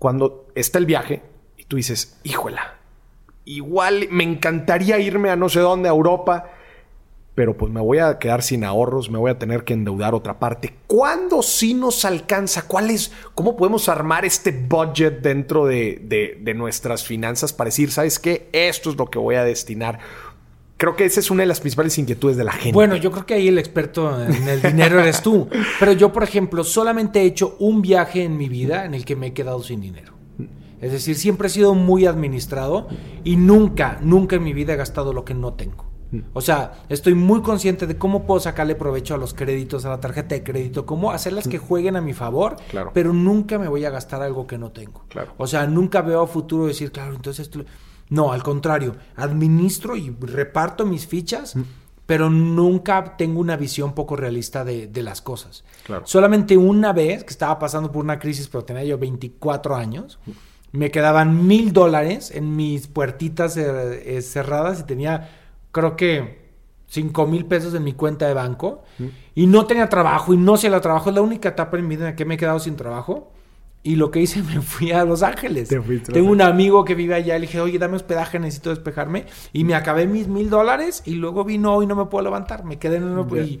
cuando 0.00 0.46
está 0.54 0.78
el 0.78 0.86
viaje 0.86 1.22
y 1.58 1.64
tú 1.64 1.76
dices, 1.76 2.18
híjola, 2.24 2.78
igual 3.44 4.08
me 4.10 4.24
encantaría 4.24 4.98
irme 4.98 5.28
a 5.28 5.36
no 5.36 5.50
sé 5.50 5.60
dónde, 5.60 5.90
a 5.90 5.92
Europa, 5.92 6.52
pero 7.34 7.54
pues 7.54 7.70
me 7.70 7.82
voy 7.82 7.98
a 7.98 8.18
quedar 8.18 8.42
sin 8.42 8.64
ahorros, 8.64 9.10
me 9.10 9.18
voy 9.18 9.30
a 9.30 9.38
tener 9.38 9.62
que 9.62 9.74
endeudar 9.74 10.14
otra 10.14 10.38
parte. 10.38 10.74
¿Cuándo 10.86 11.42
sí 11.42 11.74
nos 11.74 12.06
alcanza? 12.06 12.66
¿Cuál 12.66 12.90
es, 12.90 13.12
cómo 13.34 13.58
podemos 13.58 13.90
armar 13.90 14.24
este 14.24 14.52
budget 14.52 15.20
dentro 15.20 15.66
de, 15.66 16.38
de 16.40 16.54
nuestras 16.54 17.04
finanzas 17.04 17.52
para 17.52 17.68
decir, 17.68 17.90
sabes 17.90 18.18
qué, 18.18 18.48
esto 18.52 18.88
es 18.88 18.96
lo 18.96 19.10
que 19.10 19.18
voy 19.18 19.34
a 19.34 19.44
destinar? 19.44 19.98
Creo 20.80 20.96
que 20.96 21.04
esa 21.04 21.20
es 21.20 21.30
una 21.30 21.42
de 21.42 21.46
las 21.46 21.60
principales 21.60 21.98
inquietudes 21.98 22.38
de 22.38 22.44
la 22.44 22.52
gente. 22.52 22.72
Bueno, 22.72 22.96
yo 22.96 23.12
creo 23.12 23.26
que 23.26 23.34
ahí 23.34 23.48
el 23.48 23.58
experto 23.58 24.18
en 24.24 24.48
el 24.48 24.62
dinero 24.62 24.98
eres 24.98 25.20
tú. 25.20 25.46
Pero 25.78 25.92
yo, 25.92 26.10
por 26.10 26.22
ejemplo, 26.22 26.64
solamente 26.64 27.20
he 27.20 27.26
hecho 27.26 27.54
un 27.58 27.82
viaje 27.82 28.24
en 28.24 28.38
mi 28.38 28.48
vida 28.48 28.86
en 28.86 28.94
el 28.94 29.04
que 29.04 29.14
me 29.14 29.26
he 29.26 29.32
quedado 29.34 29.62
sin 29.62 29.82
dinero. 29.82 30.14
Es 30.80 30.90
decir, 30.90 31.16
siempre 31.16 31.48
he 31.48 31.50
sido 31.50 31.74
muy 31.74 32.06
administrado 32.06 32.88
y 33.24 33.36
nunca, 33.36 33.98
nunca 34.00 34.36
en 34.36 34.42
mi 34.42 34.54
vida 34.54 34.72
he 34.72 34.76
gastado 34.76 35.12
lo 35.12 35.26
que 35.26 35.34
no 35.34 35.52
tengo. 35.52 35.84
O 36.32 36.40
sea, 36.40 36.72
estoy 36.88 37.12
muy 37.12 37.42
consciente 37.42 37.86
de 37.86 37.98
cómo 37.98 38.24
puedo 38.24 38.40
sacarle 38.40 38.74
provecho 38.74 39.14
a 39.14 39.18
los 39.18 39.34
créditos, 39.34 39.84
a 39.84 39.90
la 39.90 40.00
tarjeta 40.00 40.34
de 40.34 40.42
crédito, 40.42 40.86
cómo 40.86 41.12
hacerlas 41.12 41.46
que 41.46 41.58
jueguen 41.58 41.96
a 41.96 42.00
mi 42.00 42.14
favor, 42.14 42.56
claro. 42.70 42.92
pero 42.94 43.12
nunca 43.12 43.58
me 43.58 43.68
voy 43.68 43.84
a 43.84 43.90
gastar 43.90 44.22
algo 44.22 44.46
que 44.46 44.56
no 44.56 44.70
tengo. 44.72 45.04
Claro. 45.08 45.34
O 45.36 45.46
sea, 45.46 45.66
nunca 45.66 46.00
veo 46.00 46.22
a 46.22 46.26
futuro 46.26 46.68
decir, 46.68 46.90
claro, 46.90 47.14
entonces 47.14 47.46
esto... 47.46 47.66
No, 48.10 48.32
al 48.32 48.42
contrario, 48.42 48.96
administro 49.16 49.96
y 49.96 50.14
reparto 50.20 50.84
mis 50.84 51.06
fichas, 51.06 51.56
mm. 51.56 51.62
pero 52.06 52.28
nunca 52.28 53.16
tengo 53.16 53.40
una 53.40 53.56
visión 53.56 53.94
poco 53.94 54.16
realista 54.16 54.64
de, 54.64 54.90
las 55.02 55.22
cosas. 55.22 55.64
Solamente 56.04 56.56
una 56.56 56.92
vez 56.92 57.24
que 57.24 57.30
estaba 57.30 57.58
pasando 57.58 57.90
por 57.90 58.04
una 58.04 58.18
crisis, 58.18 58.48
pero 58.48 58.64
tenía 58.64 58.84
yo 58.84 58.98
24 58.98 59.76
años, 59.76 60.18
me 60.72 60.90
quedaban 60.90 61.46
mil 61.46 61.72
dólares 61.72 62.30
en 62.32 62.54
mis 62.56 62.86
puertitas 62.88 63.56
eh, 63.56 64.16
eh, 64.16 64.22
cerradas 64.22 64.80
y 64.80 64.82
tenía, 64.84 65.30
creo 65.72 65.96
que, 65.96 66.40
cinco 66.90 67.24
mil 67.26 67.46
pesos 67.46 67.72
en 67.74 67.84
mi 67.84 67.92
cuenta 67.92 68.26
de 68.26 68.34
banco 68.34 68.82
mm. 68.98 69.04
y 69.36 69.46
no 69.46 69.64
tenía 69.64 69.88
trabajo 69.88 70.34
y 70.34 70.36
no 70.36 70.54
hacía 70.54 70.74
el 70.74 70.80
trabajo. 70.80 71.10
Es 71.10 71.14
la 71.14 71.22
única 71.22 71.50
etapa 71.50 71.78
en 71.78 71.86
mi 71.86 71.96
vida 71.96 72.10
en 72.10 72.16
que 72.16 72.24
me 72.24 72.34
he 72.34 72.38
quedado 72.38 72.58
sin 72.58 72.76
trabajo. 72.76 73.32
Y 73.82 73.96
lo 73.96 74.10
que 74.10 74.20
hice, 74.20 74.42
me 74.54 74.60
fui 74.60 74.92
a 74.92 75.04
Los 75.04 75.22
Ángeles. 75.22 75.68
Tengo 75.68 76.30
un 76.30 76.42
amigo 76.42 76.84
que 76.84 76.94
vive 76.94 77.14
allá. 77.14 77.34
Le 77.34 77.42
dije, 77.42 77.60
oye, 77.60 77.78
dame 77.78 77.96
hospedaje, 77.96 78.38
necesito 78.38 78.70
despejarme. 78.70 79.26
Y 79.52 79.64
me 79.64 79.74
acabé 79.74 80.06
mis 80.06 80.28
mil 80.28 80.50
dólares. 80.50 81.02
Y 81.06 81.14
luego 81.14 81.44
vino 81.44 81.82
y 81.82 81.86
no 81.86 81.96
me 81.96 82.06
puedo 82.06 82.24
levantar. 82.24 82.64
Me 82.64 82.78
quedé 82.78 82.96
en 82.96 83.04
uno 83.04 83.26
y, 83.36 83.60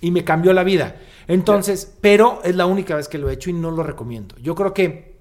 y, 0.00 0.10
me 0.10 0.24
cambió 0.24 0.52
la 0.52 0.64
vida. 0.64 0.96
Entonces, 1.28 1.96
pero 2.00 2.40
es 2.44 2.56
la 2.56 2.66
única 2.66 2.96
vez 2.96 3.08
que 3.08 3.18
lo 3.18 3.30
he 3.30 3.34
hecho 3.34 3.50
y 3.50 3.52
no 3.52 3.70
lo 3.70 3.82
recomiendo. 3.82 4.36
Yo 4.38 4.54
creo 4.54 4.74
que 4.74 5.20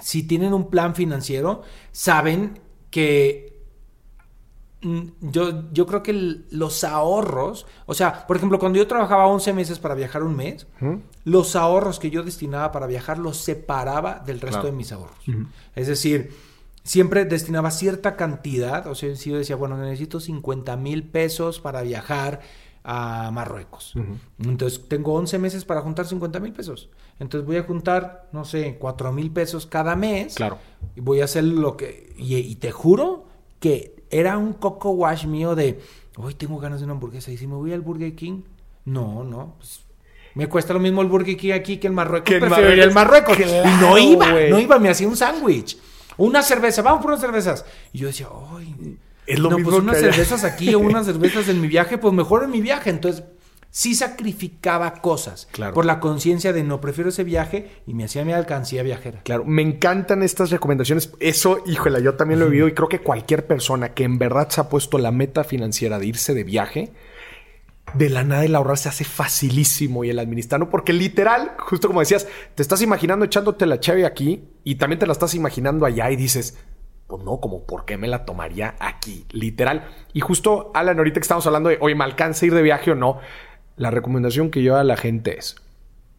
si 0.00 0.24
tienen 0.24 0.52
un 0.52 0.70
plan 0.70 0.94
financiero, 0.94 1.62
saben 1.92 2.58
que 2.90 3.53
yo, 5.20 5.70
yo 5.72 5.86
creo 5.86 6.02
que 6.02 6.10
el- 6.10 6.46
los 6.50 6.84
ahorros, 6.84 7.66
o 7.86 7.94
sea, 7.94 8.26
por 8.26 8.36
ejemplo, 8.36 8.58
cuando 8.58 8.78
yo 8.78 8.86
trabajaba 8.86 9.26
11 9.26 9.52
meses 9.52 9.78
para 9.78 9.94
viajar 9.94 10.22
un 10.22 10.36
mes, 10.36 10.66
los 11.24 11.56
ahorros 11.56 11.98
que 11.98 12.10
yo 12.10 12.22
destinaba 12.22 12.70
para 12.72 12.86
viajar 12.86 13.18
los 13.18 13.38
separaba 13.38 14.20
del 14.26 14.40
resto 14.40 14.60
Claro. 14.60 14.66
de 14.66 14.76
mis 14.76 14.92
ahorros. 14.92 15.16
Es 15.74 15.86
decir, 15.86 16.32
siempre 16.82 17.24
destinaba 17.24 17.70
cierta 17.70 18.14
cantidad, 18.16 18.86
o 18.86 18.94
sea, 18.94 19.16
si 19.16 19.30
yo 19.30 19.38
decía, 19.38 19.56
bueno, 19.56 19.76
necesito 19.78 20.20
50 20.20 20.76
mil 20.76 21.02
pesos 21.04 21.60
para 21.60 21.82
viajar 21.82 22.40
a 22.86 23.30
Marruecos. 23.32 23.94
Entonces, 24.38 24.86
tengo 24.88 25.14
11 25.14 25.38
meses 25.38 25.64
para 25.64 25.80
juntar 25.80 26.06
50 26.06 26.38
mil 26.40 26.52
pesos. 26.52 26.90
Entonces, 27.18 27.46
voy 27.46 27.56
a 27.56 27.62
juntar, 27.62 28.28
no 28.32 28.44
sé, 28.44 28.76
4 28.78 29.10
mil 29.10 29.30
pesos 29.30 29.64
cada 29.64 29.96
mes. 29.96 30.34
Claro. 30.34 30.58
Y 30.94 31.00
voy 31.00 31.22
a 31.22 31.24
hacer 31.24 31.44
lo 31.44 31.78
que... 31.78 32.12
Y, 32.18 32.36
y 32.36 32.56
te 32.56 32.70
juro 32.72 33.24
que 33.58 34.03
era 34.10 34.38
un 34.38 34.52
coco 34.52 34.90
wash 34.90 35.26
mío 35.26 35.54
de... 35.54 35.80
Hoy 36.16 36.34
tengo 36.34 36.58
ganas 36.58 36.80
de 36.80 36.84
una 36.84 36.94
hamburguesa. 36.94 37.30
¿Y 37.30 37.36
si 37.36 37.46
me 37.46 37.54
voy 37.54 37.72
al 37.72 37.80
Burger 37.80 38.14
King? 38.14 38.42
No, 38.84 39.24
no. 39.24 39.54
pues, 39.58 39.80
me 40.34 40.48
cuesta 40.48 40.72
lo 40.72 40.80
mismo 40.80 41.02
el 41.02 41.08
Burger 41.08 41.36
King 41.36 41.52
aquí 41.52 41.78
que 41.78 41.86
el 41.86 41.92
Marruecos. 41.92 42.28
Que 42.28 42.36
ir 42.36 42.82
al 42.82 42.92
Marruecos. 42.92 43.38
Y 43.38 43.80
no 43.80 43.98
iba, 43.98 44.26
no 44.48 44.58
iba. 44.58 44.78
Me 44.78 44.88
hacía 44.90 45.08
un 45.08 45.16
sándwich. 45.16 45.78
Una 46.16 46.42
cerveza. 46.42 46.82
Vamos 46.82 47.02
por 47.02 47.10
unas 47.10 47.20
cervezas. 47.20 47.64
Y 47.92 47.98
yo 47.98 48.06
decía, 48.08 48.28
ay... 48.52 48.98
Es 49.26 49.38
lo 49.38 49.48
no, 49.48 49.56
mismo 49.56 49.70
pues 49.70 49.82
unas 49.82 49.96
que 49.96 50.02
cervezas 50.02 50.44
aquí 50.44 50.74
o 50.74 50.78
unas 50.78 51.06
cervezas 51.06 51.48
en 51.48 51.58
mi 51.60 51.66
viaje, 51.66 51.96
pues 51.96 52.12
mejor 52.12 52.44
en 52.44 52.50
mi 52.50 52.60
viaje. 52.60 52.90
Entonces, 52.90 53.24
sí 53.76 53.96
sacrificaba 53.96 54.92
cosas 55.02 55.48
Claro. 55.50 55.74
por 55.74 55.84
la 55.84 55.98
conciencia 55.98 56.52
de 56.52 56.62
no 56.62 56.80
prefiero 56.80 57.10
ese 57.10 57.24
viaje 57.24 57.72
y 57.88 57.94
me 57.94 58.04
hacía 58.04 58.24
mi 58.24 58.32
alcancía 58.32 58.84
viajera. 58.84 59.20
Claro, 59.24 59.44
me 59.44 59.62
encantan 59.62 60.22
estas 60.22 60.50
recomendaciones. 60.50 61.12
Eso, 61.18 61.58
híjole, 61.66 62.00
yo 62.00 62.14
también 62.14 62.38
lo 62.38 62.46
he 62.46 62.50
vivido 62.50 62.68
y 62.68 62.72
creo 62.72 62.88
que 62.88 63.00
cualquier 63.00 63.48
persona 63.48 63.92
que 63.92 64.04
en 64.04 64.16
verdad 64.18 64.48
se 64.48 64.60
ha 64.60 64.68
puesto 64.68 64.96
la 64.98 65.10
meta 65.10 65.42
financiera 65.42 65.98
de 65.98 66.06
irse 66.06 66.34
de 66.34 66.44
viaje, 66.44 66.92
de 67.94 68.10
la 68.10 68.22
nada 68.22 68.44
el 68.44 68.54
ahorrar 68.54 68.78
se 68.78 68.88
hace 68.88 69.02
facilísimo 69.04 70.04
y 70.04 70.10
el 70.10 70.20
administrarlo, 70.20 70.70
porque 70.70 70.92
literal, 70.92 71.50
justo 71.58 71.88
como 71.88 71.98
decías, 71.98 72.28
te 72.54 72.62
estás 72.62 72.80
imaginando 72.80 73.24
echándote 73.24 73.66
la 73.66 73.80
chave 73.80 74.06
aquí 74.06 74.44
y 74.62 74.76
también 74.76 75.00
te 75.00 75.06
la 75.08 75.12
estás 75.14 75.34
imaginando 75.34 75.84
allá 75.84 76.12
y 76.12 76.16
dices, 76.16 76.56
pues 77.08 77.24
no, 77.24 77.40
como 77.40 77.64
por 77.66 77.86
qué 77.86 77.98
me 77.98 78.06
la 78.06 78.24
tomaría 78.24 78.76
aquí, 78.78 79.26
literal. 79.32 79.88
Y 80.12 80.20
justo, 80.20 80.70
Alan, 80.74 80.96
ahorita 80.98 81.14
que 81.18 81.24
estamos 81.24 81.44
hablando 81.48 81.70
de, 81.70 81.78
oye, 81.80 81.96
¿me 81.96 82.04
alcanza 82.04 82.44
a 82.44 82.46
ir 82.46 82.54
de 82.54 82.62
viaje 82.62 82.92
o 82.92 82.94
no? 82.94 83.18
La 83.76 83.90
recomendación 83.90 84.50
que 84.50 84.62
yo 84.62 84.76
a 84.76 84.84
la 84.84 84.96
gente 84.96 85.38
es, 85.38 85.56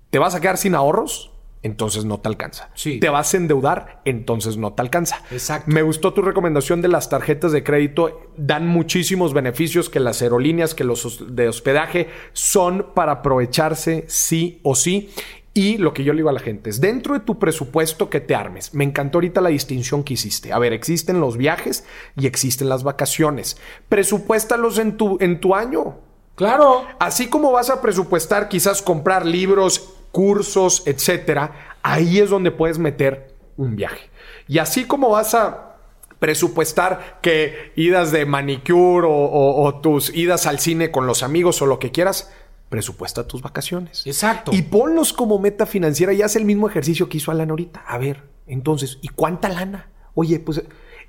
¿te 0.09 0.19
vas 0.19 0.35
a 0.35 0.41
quedar 0.41 0.57
sin 0.57 0.75
ahorros? 0.75 1.31
Entonces 1.65 2.05
no 2.05 2.19
te 2.19 2.29
alcanza. 2.29 2.69
Sí. 2.75 2.99
¿Te 2.99 3.09
vas 3.09 3.33
a 3.33 3.37
endeudar? 3.37 4.01
Entonces 4.05 4.55
no 4.55 4.73
te 4.73 4.83
alcanza. 4.83 5.23
Exacto. 5.31 5.71
Me 5.71 5.81
gustó 5.81 6.13
tu 6.13 6.21
recomendación 6.21 6.79
de 6.83 6.89
las 6.89 7.09
tarjetas 7.09 7.51
de 7.51 7.63
crédito. 7.63 8.21
Dan 8.37 8.67
muchísimos 8.67 9.33
beneficios 9.33 9.89
que 9.89 9.99
las 9.99 10.21
aerolíneas, 10.21 10.75
que 10.75 10.83
los 10.83 11.35
de 11.35 11.47
hospedaje 11.47 12.09
son 12.33 12.91
para 12.93 13.13
aprovecharse 13.13 14.05
sí 14.07 14.59
o 14.61 14.75
sí. 14.75 15.09
Y 15.55 15.79
lo 15.79 15.91
que 15.91 16.03
yo 16.03 16.13
le 16.13 16.17
digo 16.17 16.29
a 16.29 16.33
la 16.33 16.39
gente 16.39 16.69
es, 16.69 16.81
dentro 16.81 17.15
de 17.15 17.21
tu 17.21 17.39
presupuesto 17.39 18.11
que 18.11 18.19
te 18.19 18.35
armes, 18.35 18.75
me 18.75 18.83
encantó 18.83 19.17
ahorita 19.17 19.41
la 19.41 19.49
distinción 19.49 20.03
que 20.03 20.13
hiciste. 20.13 20.53
A 20.53 20.59
ver, 20.59 20.71
existen 20.71 21.19
los 21.19 21.35
viajes 21.35 21.83
y 22.15 22.27
existen 22.27 22.69
las 22.69 22.83
vacaciones. 22.83 23.57
Presupuéstalos 23.89 24.77
en 24.77 24.97
tu, 24.97 25.17
en 25.19 25.39
tu 25.39 25.55
año. 25.55 25.95
Claro. 26.35 26.85
Así 26.99 27.27
como 27.27 27.51
vas 27.51 27.69
a 27.69 27.81
presupuestar 27.81 28.49
quizás 28.49 28.81
comprar 28.81 29.25
libros, 29.25 29.89
cursos, 30.11 30.83
etcétera, 30.85 31.77
ahí 31.83 32.19
es 32.19 32.29
donde 32.29 32.51
puedes 32.51 32.77
meter 32.77 33.33
un 33.57 33.75
viaje. 33.75 34.09
Y 34.47 34.59
así 34.59 34.85
como 34.85 35.09
vas 35.09 35.33
a 35.33 35.75
presupuestar 36.19 37.19
que 37.21 37.71
idas 37.75 38.11
de 38.11 38.25
manicure 38.25 39.05
o, 39.07 39.11
o- 39.11 39.63
o 39.65 39.75
tus 39.81 40.13
idas 40.15 40.45
al 40.47 40.59
cine 40.59 40.91
con 40.91 41.07
los 41.07 41.23
amigos 41.23 41.61
o 41.61 41.65
lo 41.65 41.79
que 41.79 41.91
quieras, 41.91 42.31
presupuesta 42.69 43.27
tus 43.27 43.41
vacaciones. 43.41 44.05
Exacto. 44.07 44.51
Y 44.53 44.63
ponlos 44.63 45.13
como 45.13 45.37
meta 45.39 45.65
financiera 45.65 46.13
y 46.13 46.21
haz 46.21 46.35
el 46.35 46.45
mismo 46.45 46.67
ejercicio 46.67 47.07
que 47.09 47.17
hizo 47.17 47.31
Alan 47.31 47.49
ahorita. 47.49 47.83
A 47.87 47.97
ver, 47.97 48.23
entonces, 48.47 48.97
¿y 49.01 49.09
cuánta 49.09 49.49
lana? 49.49 49.89
Oye, 50.15 50.39
pues, 50.39 50.63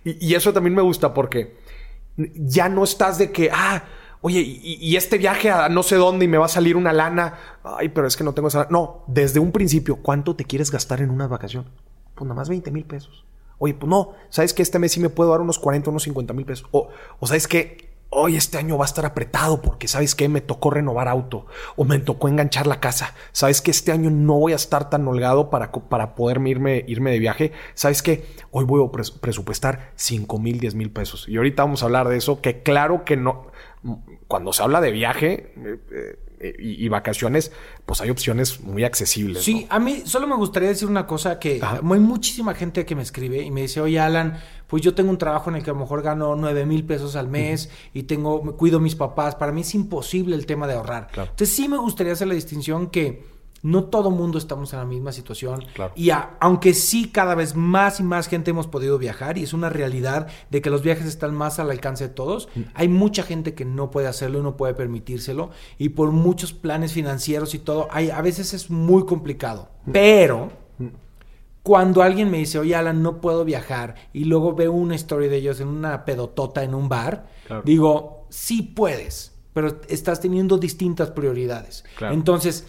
y, 0.04 0.24
y 0.26 0.34
eso 0.34 0.52
también 0.52 0.74
me 0.74 0.82
gusta 0.82 1.14
porque 1.14 1.56
ya 2.16 2.68
no 2.68 2.84
estás 2.84 3.18
de 3.18 3.30
que, 3.32 3.50
ah, 3.52 3.84
oye, 4.20 4.40
y, 4.40 4.96
este 4.96 5.18
viaje 5.18 5.50
a 5.50 5.68
no 5.68 5.82
sé 5.82 5.96
dónde 5.96 6.24
y 6.24 6.28
me 6.28 6.38
va 6.38 6.46
a 6.46 6.48
salir 6.48 6.76
una 6.76 6.92
lana. 6.92 7.34
Ay, 7.62 7.88
pero 7.90 8.06
es 8.06 8.16
que 8.16 8.24
no 8.24 8.34
tengo 8.34 8.48
esa. 8.48 8.66
No, 8.70 9.04
desde 9.06 9.40
un 9.40 9.52
principio, 9.52 9.96
¿cuánto 9.96 10.36
te 10.36 10.44
quieres 10.44 10.70
gastar 10.70 11.00
en 11.00 11.10
una 11.10 11.26
vacación? 11.26 11.66
Pues 12.14 12.26
nada 12.26 12.34
más 12.34 12.48
20 12.48 12.70
mil 12.70 12.84
pesos. 12.84 13.24
Oye, 13.58 13.74
pues 13.74 13.88
no, 13.88 14.12
¿sabes 14.28 14.52
que 14.52 14.62
este 14.62 14.78
mes 14.78 14.92
sí 14.92 15.00
me 15.00 15.08
puedo 15.08 15.30
dar 15.30 15.40
unos 15.40 15.58
40, 15.58 15.90
unos 15.90 16.02
50 16.02 16.32
mil 16.34 16.44
pesos? 16.44 16.68
O, 16.72 16.88
o 17.18 17.26
¿sabes 17.26 17.48
que 17.48 17.86
Hoy 18.08 18.36
este 18.36 18.56
año 18.56 18.78
va 18.78 18.84
a 18.84 18.86
estar 18.86 19.04
apretado 19.04 19.60
porque 19.60 19.88
sabes 19.88 20.14
que 20.14 20.28
me 20.28 20.40
tocó 20.40 20.70
renovar 20.70 21.08
auto 21.08 21.46
o 21.74 21.84
me 21.84 21.98
tocó 21.98 22.28
enganchar 22.28 22.68
la 22.68 22.78
casa. 22.78 23.14
Sabes 23.32 23.60
que 23.60 23.72
este 23.72 23.90
año 23.90 24.10
no 24.10 24.34
voy 24.38 24.52
a 24.52 24.56
estar 24.56 24.88
tan 24.88 25.06
holgado 25.08 25.50
para, 25.50 25.72
para 25.72 26.14
poderme 26.14 26.50
irme, 26.50 26.84
irme 26.86 27.10
de 27.10 27.18
viaje. 27.18 27.52
Sabes 27.74 28.02
que 28.02 28.24
hoy 28.52 28.64
voy 28.64 28.80
a 28.82 28.86
pres- 28.92 29.12
presupuestar 29.18 29.90
5 29.96 30.38
mil, 30.38 30.60
10 30.60 30.76
mil 30.76 30.90
pesos. 30.92 31.28
Y 31.28 31.36
ahorita 31.36 31.64
vamos 31.64 31.82
a 31.82 31.86
hablar 31.86 32.08
de 32.08 32.16
eso, 32.16 32.40
que 32.40 32.62
claro 32.62 33.04
que 33.04 33.16
no, 33.16 33.48
cuando 34.26 34.52
se 34.52 34.62
habla 34.62 34.80
de 34.80 34.90
viaje 34.90 35.52
eh, 35.56 36.18
eh, 36.40 36.54
y, 36.58 36.84
y 36.84 36.88
vacaciones, 36.88 37.52
pues 37.84 38.00
hay 38.00 38.10
opciones 38.10 38.60
muy 38.60 38.84
accesibles. 38.84 39.42
Sí, 39.42 39.66
a 39.70 39.78
mí 39.78 40.02
solo 40.04 40.26
me 40.26 40.36
gustaría 40.36 40.68
decir 40.68 40.88
una 40.88 41.06
cosa 41.06 41.38
que 41.38 41.60
Ajá. 41.62 41.80
hay 41.82 42.00
muchísima 42.00 42.54
gente 42.54 42.84
que 42.84 42.94
me 42.94 43.02
escribe 43.02 43.42
y 43.42 43.50
me 43.50 43.62
dice, 43.62 43.80
oye 43.80 43.98
Alan, 43.98 44.38
pues 44.66 44.82
yo 44.82 44.94
tengo 44.94 45.10
un 45.10 45.18
trabajo 45.18 45.48
en 45.50 45.56
el 45.56 45.62
que 45.62 45.70
a 45.70 45.72
lo 45.72 45.80
mejor 45.80 46.02
gano 46.02 46.34
9 46.36 46.66
mil 46.66 46.84
pesos 46.84 47.16
al 47.16 47.28
mes 47.28 47.70
y 47.94 48.02
tengo, 48.02 48.42
me 48.42 48.52
cuido 48.52 48.78
a 48.78 48.80
mis 48.80 48.96
papás. 48.96 49.34
Para 49.34 49.52
mí 49.52 49.62
es 49.62 49.74
imposible 49.74 50.36
el 50.36 50.46
tema 50.46 50.66
de 50.66 50.74
ahorrar. 50.74 51.06
Claro. 51.08 51.30
Entonces 51.30 51.54
sí 51.54 51.68
me 51.68 51.78
gustaría 51.78 52.12
hacer 52.12 52.28
la 52.28 52.34
distinción 52.34 52.88
que 52.90 53.35
no 53.62 53.84
todo 53.84 54.10
mundo 54.10 54.38
estamos 54.38 54.72
en 54.72 54.78
la 54.78 54.84
misma 54.84 55.10
situación. 55.12 55.64
Claro. 55.74 55.92
Y 55.96 56.10
a- 56.10 56.36
aunque 56.40 56.72
sí 56.74 57.08
cada 57.08 57.34
vez 57.34 57.56
más 57.56 57.98
y 57.98 58.02
más 58.04 58.28
gente 58.28 58.50
hemos 58.50 58.66
podido 58.68 58.96
viajar 58.98 59.38
y 59.38 59.42
es 59.42 59.52
una 59.52 59.70
realidad 59.70 60.28
de 60.50 60.62
que 60.62 60.70
los 60.70 60.82
viajes 60.82 61.06
están 61.06 61.34
más 61.34 61.58
al 61.58 61.70
alcance 61.70 62.08
de 62.08 62.14
todos, 62.14 62.48
hay 62.74 62.88
mucha 62.88 63.22
gente 63.22 63.54
que 63.54 63.64
no 63.64 63.90
puede 63.90 64.06
hacerlo 64.06 64.38
y 64.38 64.42
no 64.42 64.56
puede 64.56 64.74
permitírselo 64.74 65.50
y 65.78 65.88
por 65.90 66.12
muchos 66.12 66.52
planes 66.52 66.92
financieros 66.92 67.54
y 67.54 67.58
todo, 67.58 67.88
hay, 67.90 68.10
a 68.10 68.20
veces 68.22 68.54
es 68.54 68.70
muy 68.70 69.04
complicado. 69.04 69.68
Pero 69.92 70.50
cuando 71.62 72.02
alguien 72.02 72.30
me 72.30 72.38
dice, 72.38 72.58
oye 72.60 72.76
Alan, 72.76 73.02
no 73.02 73.20
puedo 73.20 73.44
viajar 73.44 73.96
y 74.12 74.24
luego 74.24 74.54
veo 74.54 74.72
una 74.72 74.94
historia 74.94 75.28
de 75.28 75.36
ellos 75.38 75.60
en 75.60 75.68
una 75.68 76.04
pedotota 76.04 76.62
en 76.62 76.74
un 76.74 76.88
bar, 76.88 77.26
Claro. 77.46 77.62
digo, 77.64 78.26
sí 78.28 78.62
puedes, 78.62 79.32
pero 79.52 79.80
estás 79.88 80.20
teniendo 80.20 80.58
distintas 80.58 81.10
prioridades. 81.10 81.84
Claro. 81.96 82.14
Entonces, 82.14 82.66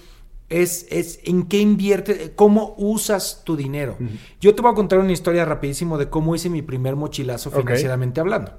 es, 0.49 0.87
es 0.89 1.19
en 1.23 1.47
qué 1.47 1.59
invierte, 1.59 2.33
cómo 2.35 2.75
usas 2.77 3.43
tu 3.43 3.55
dinero. 3.55 3.97
Yo 4.39 4.55
te 4.55 4.61
voy 4.61 4.71
a 4.71 4.75
contar 4.75 4.99
una 4.99 5.11
historia 5.11 5.45
rapidísimo 5.45 5.97
de 5.97 6.09
cómo 6.09 6.35
hice 6.35 6.49
mi 6.49 6.61
primer 6.61 6.95
mochilazo 6.95 7.51
financieramente 7.51 8.19
hablando. 8.19 8.53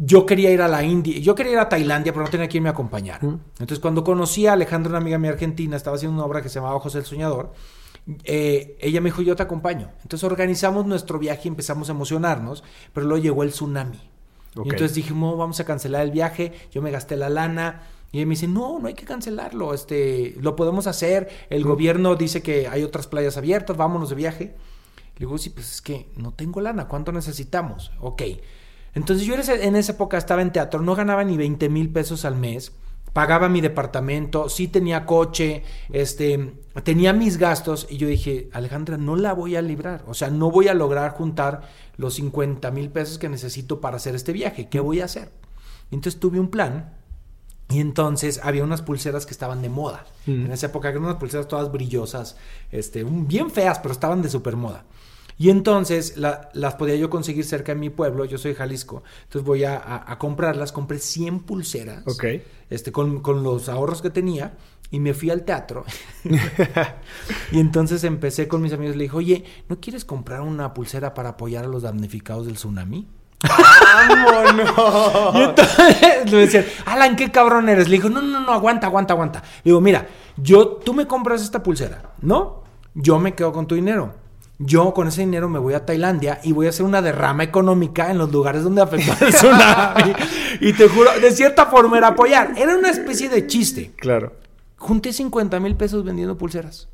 Yo 0.00 0.26
quería 0.26 0.52
ir 0.52 0.62
a 0.62 0.68
la 0.68 0.84
India, 0.84 1.18
yo 1.18 1.34
quería 1.34 1.52
ir 1.52 1.58
a 1.58 1.68
Tailandia, 1.68 2.12
pero 2.12 2.24
no 2.24 2.30
tenía 2.30 2.48
quien 2.48 2.62
me 2.62 2.68
acompañara. 2.68 3.20
Entonces, 3.20 3.80
cuando 3.80 4.04
conocí 4.04 4.46
a 4.46 4.52
Alejandra, 4.52 4.90
una 4.90 4.98
amiga 4.98 5.18
mía 5.18 5.32
argentina, 5.32 5.76
estaba 5.76 5.96
haciendo 5.96 6.16
una 6.16 6.24
obra 6.24 6.40
que 6.40 6.48
se 6.48 6.60
llamaba 6.60 6.78
José 6.78 6.98
el 6.98 7.04
Soñador, 7.04 7.52
eh, 8.24 8.78
ella 8.80 9.00
me 9.00 9.08
dijo, 9.10 9.22
yo 9.22 9.36
te 9.36 9.42
acompaño. 9.42 9.90
Entonces 10.02 10.24
organizamos 10.24 10.86
nuestro 10.86 11.18
viaje 11.18 11.42
y 11.44 11.48
empezamos 11.48 11.88
a 11.88 11.92
emocionarnos, 11.92 12.64
pero 12.92 13.06
luego 13.06 13.22
llegó 13.22 13.42
el 13.42 13.50
tsunami. 13.50 14.00
Y 14.56 14.70
entonces 14.70 14.94
dijimos, 14.94 15.36
vamos 15.36 15.60
a 15.60 15.64
cancelar 15.64 16.02
el 16.02 16.10
viaje, 16.10 16.52
yo 16.72 16.80
me 16.80 16.90
gasté 16.90 17.16
la 17.16 17.28
lana. 17.28 17.82
Y 18.10 18.24
me 18.24 18.30
dice, 18.30 18.48
no, 18.48 18.78
no 18.78 18.88
hay 18.88 18.94
que 18.94 19.04
cancelarlo, 19.04 19.74
este, 19.74 20.34
lo 20.40 20.56
podemos 20.56 20.86
hacer, 20.86 21.28
el 21.50 21.62
gobierno 21.64 22.16
dice 22.16 22.42
que 22.42 22.66
hay 22.66 22.82
otras 22.82 23.06
playas 23.06 23.36
abiertas, 23.36 23.76
vámonos 23.76 24.08
de 24.08 24.14
viaje. 24.14 24.44
Le 25.16 25.26
digo, 25.26 25.36
sí, 25.36 25.50
pues 25.50 25.70
es 25.72 25.82
que 25.82 26.08
no 26.16 26.32
tengo 26.32 26.60
lana, 26.60 26.88
¿cuánto 26.88 27.12
necesitamos? 27.12 27.92
Ok. 28.00 28.22
Entonces 28.94 29.26
yo 29.26 29.34
en 29.34 29.76
esa 29.76 29.92
época 29.92 30.16
estaba 30.16 30.40
en 30.40 30.52
teatro, 30.52 30.80
no 30.80 30.94
ganaba 30.94 31.22
ni 31.22 31.36
20 31.36 31.68
mil 31.68 31.90
pesos 31.90 32.24
al 32.24 32.36
mes, 32.36 32.72
pagaba 33.12 33.48
mi 33.48 33.60
departamento, 33.60 34.48
sí 34.48 34.68
tenía 34.68 35.04
coche, 35.04 35.62
este, 35.90 36.54
tenía 36.84 37.12
mis 37.12 37.36
gastos 37.36 37.86
y 37.90 37.98
yo 37.98 38.08
dije, 38.08 38.48
Alejandra, 38.52 38.96
no 38.96 39.16
la 39.16 39.34
voy 39.34 39.56
a 39.56 39.62
librar, 39.62 40.04
o 40.06 40.14
sea, 40.14 40.30
no 40.30 40.50
voy 40.50 40.68
a 40.68 40.74
lograr 40.74 41.12
juntar 41.12 41.68
los 41.96 42.14
50 42.14 42.70
mil 42.70 42.90
pesos 42.90 43.18
que 43.18 43.28
necesito 43.28 43.80
para 43.80 43.96
hacer 43.96 44.14
este 44.14 44.32
viaje, 44.32 44.68
¿qué 44.68 44.80
voy 44.80 45.00
a 45.00 45.04
hacer? 45.04 45.30
Entonces 45.90 46.20
tuve 46.20 46.40
un 46.40 46.48
plan 46.48 46.97
y 47.70 47.80
entonces 47.80 48.40
había 48.42 48.64
unas 48.64 48.82
pulseras 48.82 49.26
que 49.26 49.32
estaban 49.32 49.60
de 49.62 49.68
moda. 49.68 50.06
Mm. 50.26 50.46
En 50.46 50.52
esa 50.52 50.66
época 50.66 50.88
eran 50.88 51.04
unas 51.04 51.16
pulseras 51.16 51.48
todas 51.48 51.70
brillosas, 51.70 52.36
este, 52.72 53.04
bien 53.04 53.50
feas, 53.50 53.78
pero 53.80 53.92
estaban 53.92 54.22
de 54.22 54.30
super 54.30 54.56
moda. 54.56 54.84
Y 55.40 55.50
entonces 55.50 56.16
la- 56.16 56.48
las 56.52 56.74
podía 56.74 56.96
yo 56.96 57.10
conseguir 57.10 57.44
cerca 57.44 57.72
de 57.72 57.78
mi 57.78 57.90
pueblo, 57.90 58.24
yo 58.24 58.38
soy 58.38 58.52
de 58.52 58.56
Jalisco, 58.56 59.04
entonces 59.24 59.46
voy 59.46 59.64
a, 59.64 59.76
a- 59.76 60.10
a 60.12 60.18
comprarlas, 60.18 60.72
compré 60.72 60.98
100 60.98 61.40
pulseras 61.40 62.02
este, 62.70 62.90
con, 62.90 63.20
con 63.20 63.42
los 63.44 63.68
ahorros 63.68 64.02
que 64.02 64.10
tenía 64.10 64.56
y 64.90 64.98
me 64.98 65.14
fui 65.14 65.30
al 65.30 65.44
teatro. 65.44 65.84
y 67.52 67.60
entonces 67.60 68.02
empecé 68.04 68.48
con 68.48 68.62
mis 68.62 68.72
amigos, 68.72 68.96
le 68.96 69.04
dije, 69.04 69.16
oye, 69.16 69.44
¿no 69.68 69.78
quieres 69.80 70.04
comprar 70.04 70.40
una 70.40 70.74
pulsera 70.74 71.14
para 71.14 71.30
apoyar 71.30 71.64
a 71.64 71.68
los 71.68 71.82
damnificados 71.82 72.46
del 72.46 72.56
tsunami? 72.56 73.06
¡Vámonos! 73.42 75.34
Y 75.34 75.42
entonces 75.42 76.30
le 76.30 76.38
decían, 76.38 76.64
Alan, 76.86 77.16
qué 77.16 77.30
cabrón 77.30 77.68
eres. 77.68 77.88
Le 77.88 77.96
digo, 77.96 78.08
no, 78.08 78.20
no, 78.20 78.40
no, 78.40 78.52
aguanta, 78.52 78.86
aguanta, 78.86 79.14
aguanta. 79.14 79.42
Le 79.64 79.70
digo, 79.70 79.80
mira, 79.80 80.06
yo, 80.36 80.68
tú 80.68 80.94
me 80.94 81.06
compras 81.06 81.42
esta 81.42 81.62
pulsera, 81.62 82.14
¿no? 82.20 82.64
Yo 82.94 83.18
me 83.18 83.34
quedo 83.34 83.52
con 83.52 83.66
tu 83.66 83.74
dinero. 83.74 84.14
Yo 84.60 84.92
con 84.92 85.06
ese 85.06 85.20
dinero 85.20 85.48
me 85.48 85.60
voy 85.60 85.74
a 85.74 85.86
Tailandia 85.86 86.40
y 86.42 86.52
voy 86.52 86.66
a 86.66 86.70
hacer 86.70 86.84
una 86.84 87.00
derrama 87.00 87.44
económica 87.44 88.10
en 88.10 88.18
los 88.18 88.32
lugares 88.32 88.64
donde 88.64 88.82
afectó 88.82 89.24
el 89.24 89.32
tsunami. 89.32 90.12
y 90.60 90.72
te 90.72 90.88
juro, 90.88 91.10
de 91.20 91.30
cierta 91.30 91.66
forma 91.66 91.96
era 91.96 92.08
apoyar. 92.08 92.54
Era 92.56 92.76
una 92.76 92.90
especie 92.90 93.28
de 93.28 93.46
chiste. 93.46 93.92
Claro. 93.96 94.32
Junté 94.76 95.12
50 95.12 95.60
mil 95.60 95.76
pesos 95.76 96.04
vendiendo 96.04 96.36
pulseras. 96.36 96.88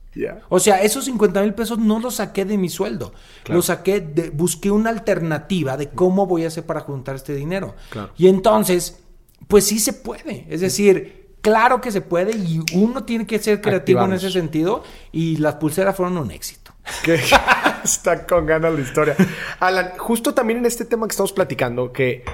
O 0.48 0.60
sea, 0.60 0.82
esos 0.82 1.04
50 1.06 1.42
mil 1.42 1.54
pesos 1.54 1.78
no 1.78 1.98
los 2.00 2.16
saqué 2.16 2.44
de 2.44 2.56
mi 2.56 2.68
sueldo. 2.68 3.12
Claro. 3.42 3.58
Los 3.58 3.66
saqué, 3.66 4.00
de, 4.00 4.30
busqué 4.30 4.70
una 4.70 4.90
alternativa 4.90 5.76
de 5.76 5.90
cómo 5.90 6.26
voy 6.26 6.44
a 6.44 6.48
hacer 6.48 6.64
para 6.64 6.80
juntar 6.80 7.16
este 7.16 7.34
dinero. 7.34 7.74
Claro. 7.90 8.10
Y 8.16 8.28
entonces, 8.28 8.98
pues 9.48 9.66
sí 9.66 9.78
se 9.78 9.92
puede. 9.92 10.46
Es 10.48 10.60
decir, 10.60 11.36
claro 11.40 11.80
que 11.80 11.90
se 11.90 12.00
puede 12.00 12.36
y 12.36 12.62
uno 12.74 13.04
tiene 13.04 13.26
que 13.26 13.38
ser 13.38 13.60
creativo 13.60 14.04
en 14.04 14.12
ese 14.12 14.30
sentido. 14.30 14.82
Y 15.12 15.36
las 15.38 15.56
pulseras 15.56 15.96
fueron 15.96 16.16
un 16.18 16.30
éxito. 16.30 16.72
Que 17.02 17.18
está 17.84 18.26
con 18.26 18.46
ganas 18.46 18.74
la 18.74 18.80
historia. 18.80 19.16
Alan, 19.60 19.92
justo 19.98 20.34
también 20.34 20.60
en 20.60 20.66
este 20.66 20.84
tema 20.84 21.06
que 21.06 21.12
estamos 21.12 21.32
platicando, 21.32 21.92
que 21.92 22.24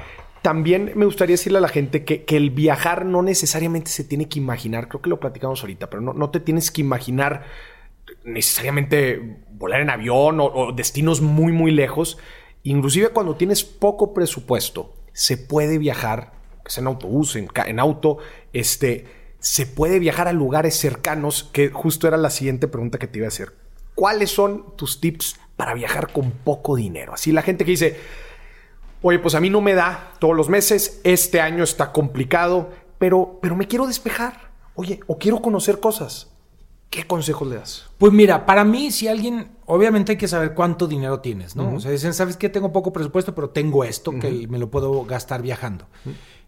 también 0.42 0.92
me 0.94 1.04
gustaría 1.04 1.34
decirle 1.34 1.58
a 1.58 1.60
la 1.60 1.68
gente 1.68 2.04
que, 2.04 2.24
que 2.24 2.36
el 2.36 2.50
viajar 2.50 3.04
no 3.04 3.22
necesariamente 3.22 3.90
se 3.90 4.04
tiene 4.04 4.28
que 4.28 4.38
imaginar, 4.38 4.88
creo 4.88 5.02
que 5.02 5.10
lo 5.10 5.20
platicamos 5.20 5.60
ahorita, 5.60 5.90
pero 5.90 6.00
no, 6.00 6.14
no 6.14 6.30
te 6.30 6.40
tienes 6.40 6.70
que 6.70 6.80
imaginar 6.80 7.44
necesariamente 8.24 9.44
volar 9.52 9.80
en 9.80 9.90
avión 9.90 10.38
o, 10.40 10.72
destinos 10.72 11.20
muy, 11.20 11.52
muy 11.52 11.70
lejos. 11.70 12.18
Inclusive 12.62 13.08
cuando 13.08 13.36
tienes 13.36 13.64
poco 13.64 14.12
presupuesto, 14.14 14.94
se 15.12 15.36
puede 15.36 15.78
viajar, 15.78 16.32
que 16.64 16.70
sea 16.70 16.82
en 16.82 16.88
autobús, 16.88 17.36
en, 17.36 17.48
en 17.66 17.78
auto, 17.78 18.18
este, 18.52 19.06
se 19.38 19.66
puede 19.66 19.98
viajar 19.98 20.28
a 20.28 20.32
lugares 20.32 20.76
cercanos, 20.76 21.44
que 21.44 21.70
justo 21.70 22.06
era 22.06 22.16
la 22.16 22.30
siguiente 22.30 22.68
pregunta 22.68 22.98
que 22.98 23.06
te 23.06 23.18
iba 23.18 23.26
a 23.26 23.28
hacer. 23.28 23.54
¿Cuáles 23.94 24.30
son 24.30 24.76
tus 24.76 25.00
tips 25.00 25.36
para 25.56 25.74
viajar 25.74 26.12
con 26.12 26.30
poco 26.30 26.76
dinero? 26.76 27.14
Así 27.14 27.32
la 27.32 27.42
gente 27.42 27.64
que 27.64 27.72
dice, 27.72 27.98
oye, 29.02 29.18
pues 29.18 29.34
a 29.34 29.40
mí 29.40 29.50
no 29.50 29.60
me 29.60 29.74
da 29.74 30.12
todos 30.18 30.36
los 30.36 30.48
meses, 30.48 31.00
este 31.04 31.40
año 31.40 31.64
está 31.64 31.92
complicado, 31.92 32.70
pero, 32.98 33.38
pero 33.42 33.56
me 33.56 33.66
quiero 33.66 33.86
despejar. 33.86 34.50
Oye, 34.74 35.00
o 35.06 35.18
quiero 35.18 35.42
conocer 35.42 35.80
cosas. 35.80 36.29
¿Qué 36.90 37.06
consejos 37.06 37.46
le 37.46 37.54
das? 37.56 37.86
Pues 37.98 38.12
mira, 38.12 38.44
para 38.44 38.64
mí, 38.64 38.90
si 38.90 39.06
alguien, 39.06 39.52
obviamente 39.66 40.12
hay 40.12 40.18
que 40.18 40.26
saber 40.26 40.54
cuánto 40.54 40.88
dinero 40.88 41.20
tienes, 41.20 41.54
¿no? 41.54 41.76
O 41.76 41.80
sea, 41.80 41.92
dicen, 41.92 42.12
¿sabes 42.12 42.36
qué? 42.36 42.48
Tengo 42.48 42.72
poco 42.72 42.92
presupuesto, 42.92 43.32
pero 43.32 43.50
tengo 43.50 43.84
esto 43.84 44.10
que 44.18 44.48
me 44.48 44.58
lo 44.58 44.70
puedo 44.70 45.04
gastar 45.04 45.40
viajando. 45.40 45.86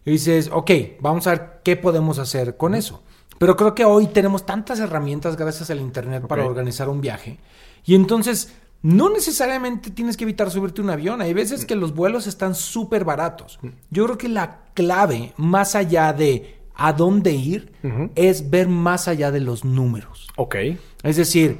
Y 0.05 0.11
dices, 0.11 0.49
ok, 0.51 0.71
vamos 0.99 1.27
a 1.27 1.31
ver 1.31 1.61
qué 1.63 1.77
podemos 1.77 2.19
hacer 2.19 2.57
con 2.57 2.75
eso. 2.75 3.03
Pero 3.39 3.55
creo 3.55 3.73
que 3.73 3.85
hoy 3.85 4.07
tenemos 4.07 4.45
tantas 4.45 4.79
herramientas 4.79 5.37
gracias 5.37 5.69
al 5.69 5.79
Internet 5.79 6.27
para 6.27 6.45
organizar 6.45 6.89
un 6.89 6.99
viaje. 6.99 7.39
Y 7.85 7.95
entonces, 7.95 8.53
no 8.81 9.09
necesariamente 9.09 9.91
tienes 9.91 10.17
que 10.17 10.25
evitar 10.25 10.51
subirte 10.51 10.81
un 10.81 10.89
avión. 10.89 11.21
Hay 11.21 11.33
veces 11.33 11.65
que 11.65 11.75
los 11.75 11.95
vuelos 11.95 12.27
están 12.27 12.53
súper 12.53 13.05
baratos. 13.05 13.59
Yo 13.91 14.03
creo 14.03 14.17
que 14.17 14.27
la 14.27 14.65
clave, 14.73 15.33
más 15.37 15.75
allá 15.75 16.11
de 16.11 16.62
a 16.75 16.93
dónde 16.93 17.31
ir, 17.31 17.71
es 18.15 18.49
ver 18.49 18.67
más 18.67 19.07
allá 19.07 19.31
de 19.31 19.39
los 19.39 19.63
números. 19.65 20.27
Ok. 20.35 20.55
Es 21.03 21.15
decir, 21.17 21.57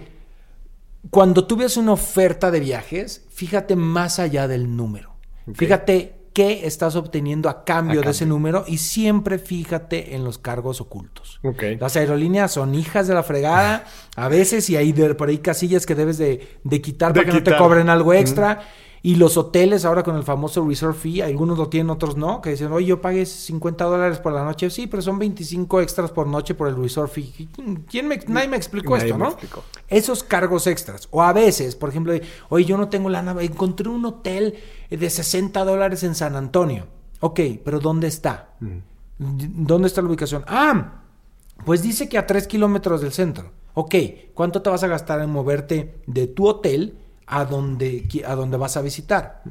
cuando 1.09 1.45
tú 1.45 1.55
ves 1.57 1.77
una 1.77 1.91
oferta 1.93 2.49
de 2.51 2.59
viajes, 2.59 3.25
fíjate 3.31 3.75
más 3.75 4.19
allá 4.19 4.47
del 4.47 4.75
número. 4.75 5.13
Fíjate 5.53 6.15
qué 6.33 6.65
estás 6.65 6.95
obteniendo 6.95 7.47
a 7.49 7.63
cambio 7.63 7.99
A 8.01 8.05
de 8.05 8.09
ese 8.11 8.25
número 8.25 8.63
y 8.67 8.77
siempre 8.79 9.37
fíjate 9.37 10.15
en 10.15 10.23
los 10.23 10.37
cargos 10.39 10.81
ocultos. 10.81 11.39
Ok. 11.43 11.63
Las 11.79 11.95
aerolíneas 11.95 12.51
son 12.53 12.73
hijas 12.73 13.07
de 13.07 13.13
la 13.13 13.21
fregada 13.23 13.83
a 14.15 14.27
veces 14.29 14.67
y 14.69 14.75
hay 14.77 14.93
de- 14.93 15.13
por 15.13 15.29
ahí 15.29 15.37
casillas 15.39 15.85
que 15.85 15.93
debes 15.93 16.17
de, 16.17 16.57
de 16.63 16.81
quitar 16.81 17.13
De 17.13 17.19
para 17.21 17.31
que 17.31 17.37
no 17.39 17.43
te 17.43 17.55
cobren 17.57 17.89
algo 17.89 18.13
extra. 18.13 18.61
Y 19.05 19.15
los 19.15 19.35
hoteles 19.35 19.83
ahora 19.83 20.01
con 20.01 20.15
el 20.15 20.23
famoso 20.23 20.65
resort 20.65 20.95
fee, 20.95 21.21
algunos 21.21 21.57
lo 21.57 21.67
tienen, 21.67 21.89
otros 21.89 22.15
no, 22.15 22.39
que 22.41 22.51
dicen, 22.51 22.71
oye, 22.71 22.85
yo 22.87 23.01
pagué 23.01 23.25
50 23.25 23.83
dólares 23.83 24.17
por 24.19 24.31
la 24.31 24.45
noche. 24.45 24.69
Sí, 24.69 24.87
pero 24.87 25.01
son 25.03 25.19
25 25.19 25.81
extras 25.81 26.09
por 26.11 26.25
noche 26.25 26.55
por 26.55 26.69
el 26.69 26.77
resort 26.77 27.11
fee. 27.11 27.49
¿Quién- 27.53 27.83
¿Quién 27.83 28.07
me, 28.07 28.17
nadie 28.27 28.47
me 28.47 28.55
explicó 28.55 28.91
Nadie 28.95 29.07
esto, 29.09 29.17
me 29.17 29.25
¿no? 29.25 29.31
explicó. 29.31 29.61
Esos 29.89 30.23
cargos 30.23 30.67
extras. 30.67 31.09
O 31.11 31.21
a 31.21 31.33
veces, 31.33 31.75
por 31.75 31.89
ejemplo, 31.89 32.13
oye, 32.47 32.63
yo 32.65 32.77
no 32.77 32.87
tengo 32.87 33.09
lana, 33.09 33.35
encontré 33.41 33.89
un 33.89 34.05
hotel 34.05 34.55
de 34.89 35.09
60 35.09 35.65
dólares 35.65 36.01
en 36.03 36.15
San 36.15 36.37
Antonio. 36.37 36.87
Ok, 37.19 37.41
pero 37.65 37.81
¿dónde 37.81 38.07
está? 38.07 38.55
¿Dónde 39.17 39.87
está 39.87 40.01
la 40.01 40.07
ubicación? 40.07 40.45
Ah, 40.47 41.01
pues 41.65 41.81
dice 41.81 42.07
que 42.07 42.17
a 42.17 42.25
3 42.25 42.47
kilómetros 42.47 43.01
del 43.01 43.11
centro. 43.11 43.51
Ok, 43.73 43.95
¿cuánto 44.33 44.61
te 44.61 44.69
vas 44.69 44.83
a 44.83 44.87
gastar 44.87 45.19
en 45.21 45.29
moverte 45.29 46.01
de 46.07 46.27
tu 46.27 46.47
hotel 46.47 46.99
a 47.27 47.45
donde, 47.45 48.07
a 48.27 48.35
donde 48.35 48.57
vas 48.57 48.77
a 48.77 48.81
visitar? 48.81 49.41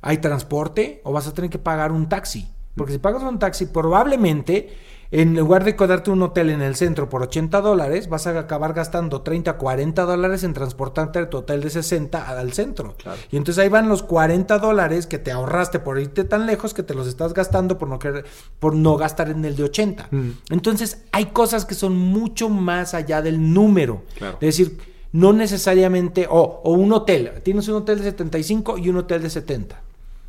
¿Hay 0.00 0.18
transporte 0.18 1.00
o 1.04 1.12
vas 1.12 1.26
a 1.28 1.32
tener 1.34 1.50
que 1.50 1.58
pagar 1.58 1.92
un 1.92 2.08
taxi? 2.08 2.48
Porque 2.76 2.92
si 2.94 2.98
pagas 2.98 3.22
un 3.22 3.38
taxi, 3.38 3.66
probablemente 3.66 4.74
en 5.10 5.36
lugar 5.36 5.62
de 5.62 5.76
quedarte 5.76 6.10
un 6.10 6.22
hotel 6.22 6.48
en 6.48 6.62
el 6.62 6.74
centro 6.74 7.10
por 7.10 7.20
80 7.22 7.60
dólares, 7.60 8.08
vas 8.08 8.26
a 8.26 8.38
acabar 8.38 8.72
gastando 8.72 9.20
30, 9.20 9.58
40 9.58 10.04
dólares 10.04 10.42
en 10.42 10.54
transportarte 10.54 11.18
de 11.18 11.26
tu 11.26 11.36
hotel 11.36 11.60
de 11.60 11.68
60 11.68 12.30
al 12.30 12.54
centro. 12.54 12.96
Y 13.30 13.36
entonces 13.36 13.62
ahí 13.62 13.68
van 13.68 13.90
los 13.90 14.02
40 14.02 14.58
dólares 14.58 15.06
que 15.06 15.18
te 15.18 15.30
ahorraste 15.30 15.80
por 15.80 16.00
irte 16.00 16.24
tan 16.24 16.46
lejos 16.46 16.72
que 16.72 16.82
te 16.82 16.94
los 16.94 17.06
estás 17.06 17.34
gastando 17.34 17.76
por 17.76 17.88
no, 17.88 17.98
querer- 17.98 18.24
por 18.58 18.74
no 18.74 18.96
gastar 18.96 19.28
en 19.28 19.44
el 19.44 19.54
de 19.54 19.64
80. 19.64 20.08
Entonces 20.48 21.02
hay 21.12 21.26
cosas 21.26 21.66
que 21.66 21.74
son 21.74 21.94
mucho 21.94 22.48
más 22.48 22.94
allá 22.94 23.20
del 23.20 23.52
número. 23.52 24.04
Claro. 24.16 24.38
Es 24.40 24.56
decir, 24.56 24.78
no 25.12 25.32
necesariamente, 25.32 26.26
o, 26.28 26.40
o 26.40 26.72
un 26.72 26.92
hotel, 26.92 27.32
tienes 27.42 27.68
un 27.68 27.76
hotel 27.76 27.98
de 27.98 28.04
75 28.04 28.78
y 28.78 28.88
un 28.88 28.96
hotel 28.96 29.22
de 29.22 29.30
70. 29.30 29.80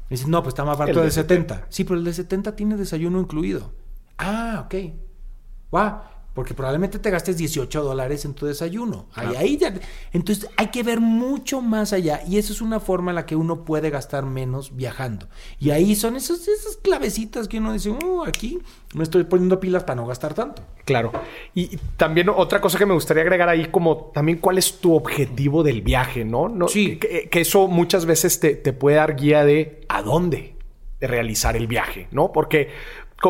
Y 0.10 0.14
dices, 0.14 0.28
no, 0.28 0.44
pues 0.44 0.54
está 0.54 0.66
más 0.66 0.78
barato 0.78 1.00
El 1.00 1.04
de 1.04 1.10
de 1.10 1.12
70. 1.12 1.68
Sí, 1.70 1.84
pero 1.86 1.98
el 1.98 2.04
de 2.06 2.14
70 2.14 2.56
tiene 2.56 2.76
desayuno 2.76 3.20
incluido. 3.20 3.72
Ah, 4.18 4.64
ok. 4.66 4.76
Wow. 5.72 5.92
Porque 6.34 6.56
probablemente 6.56 6.98
te 6.98 7.12
gastes 7.12 7.38
18 7.38 7.84
dólares 7.84 8.26
en 8.26 8.34
tu 8.34 8.48
desayuno. 8.48 9.06
Ahí, 9.14 9.36
ahí 9.36 9.58
ya- 9.58 9.74
Entonces 10.14 10.50
hay 10.58 10.68
que 10.68 10.82
ver 10.82 11.00
mucho 11.00 11.62
más 11.62 11.94
allá. 11.94 12.22
Y 12.28 12.40
eso 12.40 12.54
es 12.54 12.62
una 12.62 12.80
forma 12.80 13.12
en 13.12 13.16
la 13.16 13.26
que 13.28 13.36
uno 13.36 13.64
puede 13.66 13.92
gastar 13.92 14.26
menos 14.26 14.76
viajando. 14.76 15.28
Y 15.60 15.70
ahí 15.70 15.96
son 15.96 16.16
esos, 16.16 16.48
esas 16.48 16.78
clavecitas 16.78 17.48
que 17.48 17.60
uno 17.60 17.72
dice, 17.74 17.92
oh, 18.04 18.24
aquí 18.26 18.58
me 18.96 19.04
estoy 19.04 19.26
poniendo 19.26 19.60
pilas 19.60 19.84
para 19.84 19.96
no 19.96 20.08
gastar 20.08 20.34
tanto. 20.34 20.64
Claro. 20.86 21.12
Y 21.54 21.78
también 21.98 22.30
otra 22.30 22.60
cosa 22.60 22.80
que 22.80 22.86
me 22.88 22.94
gustaría 22.96 23.22
agregar 23.22 23.48
ahí, 23.50 23.68
como 23.70 24.12
también 24.14 24.40
cuál 24.40 24.58
es 24.58 24.80
tu 24.80 24.96
objetivo 24.96 25.62
del 25.62 25.84
viaje, 25.84 26.26
¿no? 26.26 26.50
no 26.50 26.68
Sí. 26.68 26.98
Que, 26.98 27.30
que 27.30 27.42
eso 27.42 27.68
muchas 27.68 28.08
veces 28.08 28.40
te, 28.40 28.56
te 28.56 28.74
puede 28.74 28.98
dar 28.98 29.16
guía 29.16 29.46
de 29.46 29.82
a 29.88 30.02
dónde 30.02 30.56
de 31.00 31.08
realizar 31.08 31.58
el 31.58 31.68
viaje, 31.68 32.08
¿no? 32.12 32.32
Porque 32.32 32.70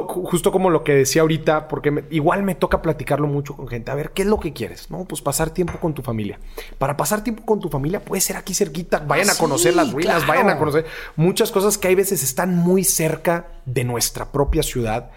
co- 0.01 0.07
justo 0.25 0.51
como 0.51 0.69
lo 0.71 0.83
que 0.83 0.93
decía 0.93 1.21
ahorita, 1.21 1.67
porque 1.67 1.91
me- 1.91 2.03
igual 2.09 2.41
me 2.43 2.55
toca 2.55 2.81
platicarlo 2.81 3.27
mucho 3.27 3.55
con 3.55 3.67
gente. 3.67 3.91
A 3.91 3.95
ver, 3.95 4.11
¿qué 4.11 4.23
es 4.23 4.27
lo 4.27 4.39
que 4.39 4.51
quieres? 4.51 4.89
No, 4.91 5.05
pues 5.05 5.21
pasar 5.21 5.51
tiempo 5.51 5.79
con 5.79 5.93
tu 5.93 6.01
familia. 6.01 6.39
Para 6.79 6.97
pasar 6.97 7.23
tiempo 7.23 7.45
con 7.45 7.59
tu 7.59 7.69
familia 7.69 8.03
puede 8.03 8.19
ser 8.21 8.35
aquí 8.35 8.53
cerquita. 8.53 8.99
Vayan 8.99 9.29
Ah, 9.29 9.33
a 9.33 9.37
conocer 9.37 9.71
sí, 9.71 9.77
las 9.77 9.93
ruinas, 9.93 10.23
claro. 10.23 10.27
vayan 10.27 10.49
a 10.49 10.57
conocer 10.59 10.85
muchas 11.15 11.51
cosas 11.51 11.77
que 11.77 11.87
hay 11.87 11.95
veces 11.95 12.23
están 12.23 12.55
muy 12.55 12.83
cerca 12.83 13.47
de 13.65 13.83
nuestra 13.83 14.31
propia 14.31 14.63
ciudad 14.63 15.11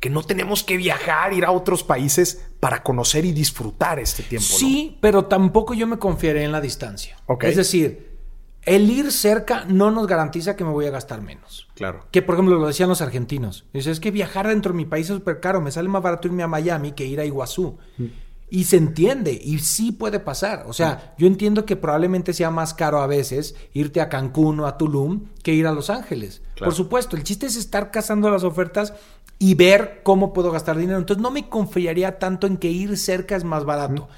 que 0.00 0.10
no 0.10 0.22
tenemos 0.22 0.62
que 0.62 0.76
viajar, 0.76 1.32
ir 1.32 1.44
a 1.44 1.50
otros 1.50 1.82
países 1.82 2.46
para 2.60 2.82
conocer 2.84 3.24
y 3.24 3.32
disfrutar 3.32 3.98
este 3.98 4.22
tiempo. 4.22 4.46
¿no? 4.52 4.58
Sí, 4.58 4.96
pero 5.00 5.24
tampoco 5.24 5.74
yo 5.74 5.88
me 5.88 5.98
confiaré 5.98 6.44
en 6.44 6.52
la 6.52 6.60
distancia. 6.60 7.16
Ok. 7.26 7.44
Es 7.44 7.56
decir, 7.56 8.16
el 8.62 8.90
ir 8.90 9.10
cerca 9.10 9.64
no 9.66 9.90
nos 9.90 10.06
garantiza 10.06 10.54
que 10.54 10.62
me 10.62 10.70
voy 10.70 10.86
a 10.86 10.90
gastar 10.90 11.22
menos. 11.22 11.67
Claro. 11.78 12.04
Que 12.10 12.22
por 12.22 12.34
ejemplo 12.34 12.58
lo 12.58 12.66
decían 12.66 12.88
los 12.88 13.00
argentinos. 13.00 13.64
Dice, 13.72 13.92
es 13.92 14.00
que 14.00 14.10
viajar 14.10 14.48
dentro 14.48 14.72
de 14.72 14.76
mi 14.76 14.84
país 14.84 15.08
es 15.08 15.16
súper 15.16 15.38
caro. 15.38 15.60
Me 15.60 15.70
sale 15.70 15.88
más 15.88 16.02
barato 16.02 16.26
irme 16.26 16.42
a 16.42 16.48
Miami 16.48 16.90
que 16.90 17.06
ir 17.06 17.20
a 17.20 17.24
Iguazú. 17.24 17.78
Mm. 17.96 18.06
Y 18.50 18.64
se 18.64 18.78
entiende, 18.78 19.38
y 19.40 19.60
sí 19.60 19.92
puede 19.92 20.18
pasar. 20.18 20.64
O 20.66 20.72
sea, 20.72 21.14
yo 21.18 21.28
entiendo 21.28 21.64
que 21.64 21.76
probablemente 21.76 22.32
sea 22.32 22.50
más 22.50 22.74
caro 22.74 23.00
a 23.00 23.06
veces 23.06 23.54
irte 23.74 24.00
a 24.00 24.08
Cancún 24.08 24.58
o 24.58 24.66
a 24.66 24.76
Tulum 24.76 25.26
que 25.44 25.52
ir 25.52 25.68
a 25.68 25.72
Los 25.72 25.88
Ángeles. 25.88 26.42
Claro. 26.54 26.70
Por 26.70 26.74
supuesto, 26.74 27.14
el 27.14 27.22
chiste 27.22 27.46
es 27.46 27.54
estar 27.54 27.92
cazando 27.92 28.28
las 28.28 28.42
ofertas 28.42 28.94
y 29.38 29.54
ver 29.54 30.00
cómo 30.02 30.32
puedo 30.32 30.50
gastar 30.50 30.78
dinero. 30.78 30.98
Entonces 30.98 31.22
no 31.22 31.30
me 31.30 31.48
confiaría 31.48 32.18
tanto 32.18 32.48
en 32.48 32.56
que 32.56 32.70
ir 32.70 32.96
cerca 32.96 33.36
es 33.36 33.44
más 33.44 33.64
barato. 33.64 34.08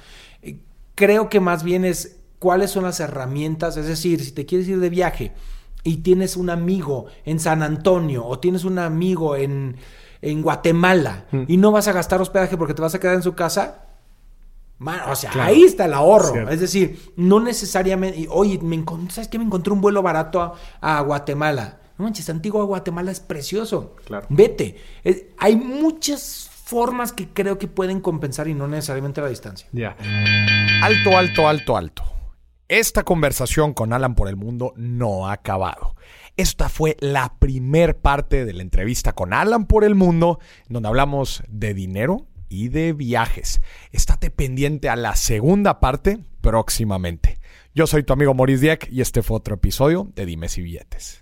Eh, 0.41 0.57
Creo 0.95 1.29
que 1.29 1.39
más 1.39 1.63
bien 1.63 1.85
es 1.85 2.17
cuáles 2.39 2.71
son 2.71 2.85
las 2.85 2.99
herramientas. 2.99 3.77
Es 3.77 3.85
decir, 3.85 4.23
si 4.23 4.31
te 4.31 4.47
quieres 4.47 4.67
ir 4.67 4.79
de 4.79 4.89
viaje 4.89 5.33
y 5.83 5.97
tienes 5.97 6.37
un 6.37 6.49
amigo 6.49 7.05
en 7.25 7.39
San 7.39 7.63
Antonio 7.63 8.25
o 8.25 8.39
tienes 8.39 8.63
un 8.65 8.77
amigo 8.79 9.35
en, 9.35 9.77
en 10.21 10.41
Guatemala 10.41 11.25
y 11.47 11.57
no 11.57 11.71
vas 11.71 11.87
a 11.87 11.91
gastar 11.93 12.21
hospedaje 12.21 12.57
porque 12.57 12.73
te 12.73 12.81
vas 12.81 12.93
a 12.95 12.99
quedar 12.99 13.15
en 13.15 13.23
su 13.23 13.33
casa, 13.33 13.85
Man, 14.77 14.99
o 15.11 15.15
sea, 15.15 15.29
Claro. 15.29 15.49
ahí 15.49 15.61
está 15.63 15.85
el 15.85 15.93
ahorro. 15.93 16.31
Cierto. 16.31 16.49
Es 16.51 16.59
decir, 16.59 17.13
no 17.15 17.39
necesariamente. 17.39 18.19
y, 18.21 18.27
Oye, 18.31 18.57
me 18.63 18.75
encont- 18.83 19.11
¿sabes 19.11 19.27
qué? 19.27 19.37
Me 19.37 19.45
encontré 19.45 19.71
un 19.71 19.79
vuelo 19.79 20.01
barato 20.01 20.41
a, 20.41 20.55
a 20.81 21.01
Guatemala. 21.01 21.77
No 21.99 22.05
manches, 22.05 22.27
Antigua 22.31 22.63
Guatemala 22.63 23.11
es 23.11 23.19
precioso. 23.19 23.95
Claro. 24.05 24.25
Vete. 24.29 24.77
Hay 25.37 25.55
muchas 25.55 26.49
formas 26.65 27.11
que 27.13 27.27
creo 27.27 27.59
que 27.59 27.67
pueden 27.67 28.01
compensar 28.01 28.47
y 28.47 28.55
no 28.55 28.67
necesariamente 28.67 29.21
la 29.21 29.27
distancia. 29.27 29.67
Ya. 29.71 29.95
Alto, 30.81 31.15
alto, 31.15 31.47
alto, 31.47 31.77
alto. 31.77 32.03
Esta 32.71 33.03
conversación 33.03 33.73
con 33.73 33.91
Alan 33.91 34.15
por 34.15 34.29
el 34.29 34.37
mundo 34.37 34.71
no 34.77 35.27
ha 35.27 35.33
acabado. 35.33 35.97
Esta 36.37 36.69
fue 36.69 36.95
la 37.01 37.35
primer 37.37 37.97
parte 37.97 38.45
de 38.45 38.53
la 38.53 38.61
entrevista 38.61 39.11
con 39.11 39.33
Alan 39.33 39.65
por 39.65 39.83
el 39.83 39.93
mundo, 39.93 40.39
donde 40.69 40.87
hablamos 40.87 41.43
de 41.49 41.73
dinero 41.73 42.27
y 42.47 42.69
de 42.69 42.93
viajes. 42.93 43.61
Estate 43.91 44.31
pendiente 44.31 44.87
a 44.87 44.95
la 44.95 45.17
segunda 45.17 45.81
parte 45.81 46.19
próximamente. 46.39 47.39
Yo 47.75 47.87
soy 47.87 48.03
tu 48.03 48.13
amigo 48.13 48.33
Maurice 48.33 48.61
Dieck 48.61 48.87
y 48.89 49.01
este 49.01 49.21
fue 49.21 49.35
otro 49.35 49.55
episodio 49.55 50.09
de 50.15 50.25
Dimes 50.25 50.57
y 50.57 50.61
Billetes. 50.61 51.20